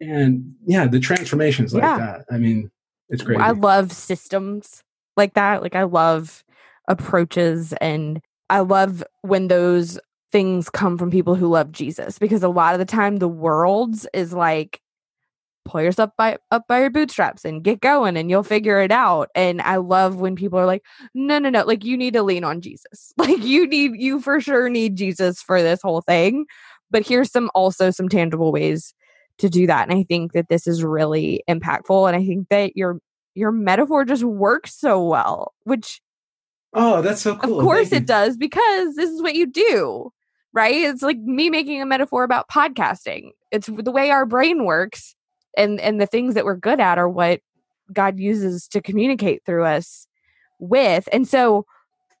And 0.00 0.56
yeah, 0.66 0.88
the 0.88 0.98
transformations 0.98 1.72
like 1.72 1.84
yeah. 1.84 1.98
that. 1.98 2.24
I 2.32 2.38
mean, 2.38 2.68
it's 3.10 3.22
great. 3.22 3.38
I 3.38 3.52
love 3.52 3.92
systems 3.92 4.82
like 5.16 5.34
that. 5.34 5.62
Like 5.62 5.76
I 5.76 5.84
love 5.84 6.42
approaches 6.88 7.72
and 7.74 8.20
I 8.50 8.58
love 8.58 9.04
when 9.20 9.46
those 9.46 10.00
things 10.32 10.68
come 10.68 10.98
from 10.98 11.12
people 11.12 11.36
who 11.36 11.46
love 11.46 11.70
Jesus 11.70 12.18
because 12.18 12.42
a 12.42 12.48
lot 12.48 12.74
of 12.74 12.80
the 12.80 12.84
time 12.84 13.18
the 13.18 13.28
world's 13.28 14.04
is 14.12 14.32
like 14.32 14.80
pull 15.64 15.80
yourself 15.80 16.10
by 16.16 16.38
up 16.50 16.66
by 16.68 16.80
your 16.80 16.90
bootstraps 16.90 17.44
and 17.44 17.62
get 17.62 17.80
going 17.80 18.16
and 18.16 18.30
you'll 18.30 18.42
figure 18.42 18.80
it 18.80 18.90
out. 18.90 19.30
And 19.34 19.60
I 19.62 19.76
love 19.76 20.16
when 20.16 20.36
people 20.36 20.58
are 20.58 20.66
like, 20.66 20.84
no, 21.14 21.38
no, 21.38 21.50
no, 21.50 21.64
like 21.64 21.84
you 21.84 21.96
need 21.96 22.14
to 22.14 22.22
lean 22.22 22.44
on 22.44 22.60
Jesus. 22.60 23.12
Like 23.18 23.44
you 23.44 23.66
need 23.66 23.92
you 23.96 24.20
for 24.20 24.40
sure 24.40 24.68
need 24.68 24.96
Jesus 24.96 25.40
for 25.42 25.62
this 25.62 25.80
whole 25.82 26.00
thing. 26.00 26.46
But 26.90 27.06
here's 27.06 27.30
some 27.30 27.50
also 27.54 27.90
some 27.90 28.08
tangible 28.08 28.52
ways 28.52 28.94
to 29.38 29.48
do 29.48 29.66
that. 29.66 29.88
And 29.88 29.98
I 29.98 30.02
think 30.02 30.32
that 30.32 30.48
this 30.48 30.66
is 30.66 30.82
really 30.82 31.42
impactful. 31.48 32.08
And 32.08 32.16
I 32.16 32.24
think 32.26 32.48
that 32.48 32.76
your 32.76 32.98
your 33.34 33.52
metaphor 33.52 34.04
just 34.04 34.24
works 34.24 34.74
so 34.78 35.04
well, 35.04 35.54
which 35.64 36.00
Oh, 36.74 37.02
that's 37.02 37.20
so 37.20 37.36
cool. 37.36 37.60
Of 37.60 37.64
course 37.64 37.92
it 37.92 38.06
does, 38.06 38.36
because 38.36 38.94
this 38.94 39.10
is 39.10 39.20
what 39.20 39.34
you 39.34 39.46
do, 39.46 40.10
right? 40.54 40.74
It's 40.74 41.02
like 41.02 41.18
me 41.18 41.50
making 41.50 41.82
a 41.82 41.86
metaphor 41.86 42.24
about 42.24 42.48
podcasting. 42.48 43.30
It's 43.50 43.66
the 43.66 43.92
way 43.92 44.10
our 44.10 44.24
brain 44.24 44.64
works 44.64 45.14
and 45.56 45.80
and 45.80 46.00
the 46.00 46.06
things 46.06 46.34
that 46.34 46.44
we're 46.44 46.56
good 46.56 46.80
at 46.80 46.98
are 46.98 47.08
what 47.08 47.40
God 47.92 48.18
uses 48.18 48.66
to 48.68 48.80
communicate 48.80 49.44
through 49.44 49.64
us 49.64 50.06
with. 50.58 51.08
And 51.12 51.28
so 51.28 51.66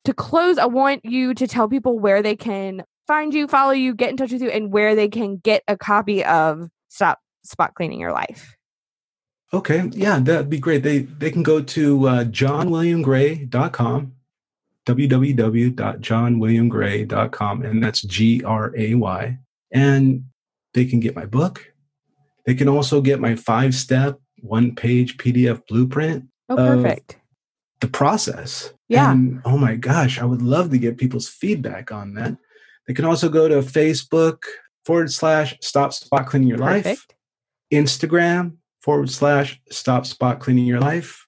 to 0.04 0.12
close, 0.12 0.58
I 0.58 0.66
want 0.66 1.04
you 1.04 1.34
to 1.34 1.46
tell 1.46 1.68
people 1.68 1.98
where 1.98 2.22
they 2.22 2.36
can 2.36 2.84
find 3.06 3.32
you, 3.32 3.48
follow 3.48 3.72
you, 3.72 3.94
get 3.94 4.10
in 4.10 4.16
touch 4.16 4.32
with 4.32 4.42
you, 4.42 4.50
and 4.50 4.72
where 4.72 4.94
they 4.94 5.08
can 5.08 5.36
get 5.36 5.62
a 5.68 5.76
copy 5.76 6.24
of 6.24 6.68
Stop 6.88 7.20
Spot 7.44 7.74
Cleaning 7.74 8.00
Your 8.00 8.12
Life. 8.12 8.56
Okay. 9.54 9.90
Yeah, 9.92 10.18
that'd 10.18 10.48
be 10.48 10.58
great. 10.58 10.82
They 10.82 11.00
they 11.00 11.30
can 11.30 11.42
go 11.42 11.60
to 11.60 12.08
uh, 12.08 12.24
johnwilliamgray.com, 12.24 14.12
www.johnwilliamgray.com, 14.86 17.62
and 17.62 17.82
that's 17.82 18.02
G 18.02 18.42
R 18.44 18.72
A 18.76 18.94
Y. 18.94 19.38
And 19.70 20.24
they 20.74 20.86
can 20.86 21.00
get 21.00 21.14
my 21.14 21.26
book. 21.26 21.71
They 22.44 22.54
can 22.54 22.68
also 22.68 23.00
get 23.00 23.20
my 23.20 23.36
five 23.36 23.74
step, 23.74 24.18
one 24.40 24.74
page 24.74 25.16
PDF 25.16 25.66
blueprint. 25.68 26.26
Oh, 26.48 26.56
perfect. 26.56 27.18
The 27.80 27.88
process. 27.88 28.72
Yeah. 28.88 29.10
And, 29.10 29.40
oh 29.44 29.56
my 29.56 29.76
gosh, 29.76 30.20
I 30.20 30.24
would 30.24 30.42
love 30.42 30.70
to 30.70 30.78
get 30.78 30.98
people's 30.98 31.28
feedback 31.28 31.92
on 31.92 32.14
that. 32.14 32.36
They 32.86 32.94
can 32.94 33.04
also 33.04 33.28
go 33.28 33.48
to 33.48 33.56
Facebook 33.56 34.42
forward 34.84 35.12
slash 35.12 35.56
stop 35.60 35.92
spot 35.92 36.26
cleaning 36.26 36.48
your 36.48 36.58
perfect. 36.58 36.86
life, 36.86 37.06
Instagram 37.72 38.56
forward 38.82 39.10
slash 39.10 39.60
stop 39.70 40.06
spot 40.06 40.40
cleaning 40.40 40.66
your 40.66 40.80
life, 40.80 41.26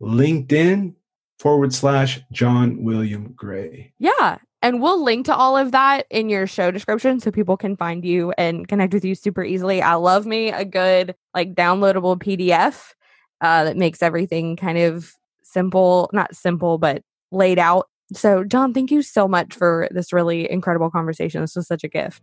LinkedIn 0.00 0.94
forward 1.38 1.74
slash 1.74 2.20
John 2.32 2.84
William 2.84 3.32
Gray. 3.34 3.92
Yeah. 3.98 4.38
And 4.62 4.82
we'll 4.82 5.02
link 5.02 5.26
to 5.26 5.34
all 5.34 5.56
of 5.56 5.72
that 5.72 6.06
in 6.10 6.28
your 6.28 6.46
show 6.46 6.70
description 6.70 7.18
so 7.18 7.30
people 7.30 7.56
can 7.56 7.76
find 7.76 8.04
you 8.04 8.32
and 8.36 8.68
connect 8.68 8.92
with 8.92 9.04
you 9.04 9.14
super 9.14 9.42
easily. 9.42 9.80
I 9.80 9.94
love 9.94 10.26
me 10.26 10.50
a 10.50 10.64
good, 10.64 11.14
like, 11.34 11.54
downloadable 11.54 12.18
PDF 12.18 12.92
uh, 13.40 13.64
that 13.64 13.76
makes 13.76 14.02
everything 14.02 14.56
kind 14.56 14.76
of 14.76 15.14
simple, 15.42 16.10
not 16.12 16.36
simple, 16.36 16.76
but 16.76 17.02
laid 17.30 17.58
out. 17.58 17.88
So, 18.12 18.44
John, 18.44 18.74
thank 18.74 18.90
you 18.90 19.02
so 19.02 19.26
much 19.26 19.54
for 19.54 19.88
this 19.92 20.12
really 20.12 20.50
incredible 20.50 20.90
conversation. 20.90 21.40
This 21.40 21.56
was 21.56 21.66
such 21.66 21.84
a 21.84 21.88
gift. 21.88 22.22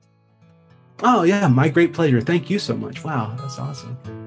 Oh, 1.02 1.24
yeah, 1.24 1.48
my 1.48 1.70
great 1.70 1.94
pleasure. 1.94 2.22
Thank 2.22 2.50
you 2.50 2.60
so 2.60 2.76
much. 2.76 3.04
Wow, 3.04 3.36
that's 3.40 3.58
awesome. 3.58 4.27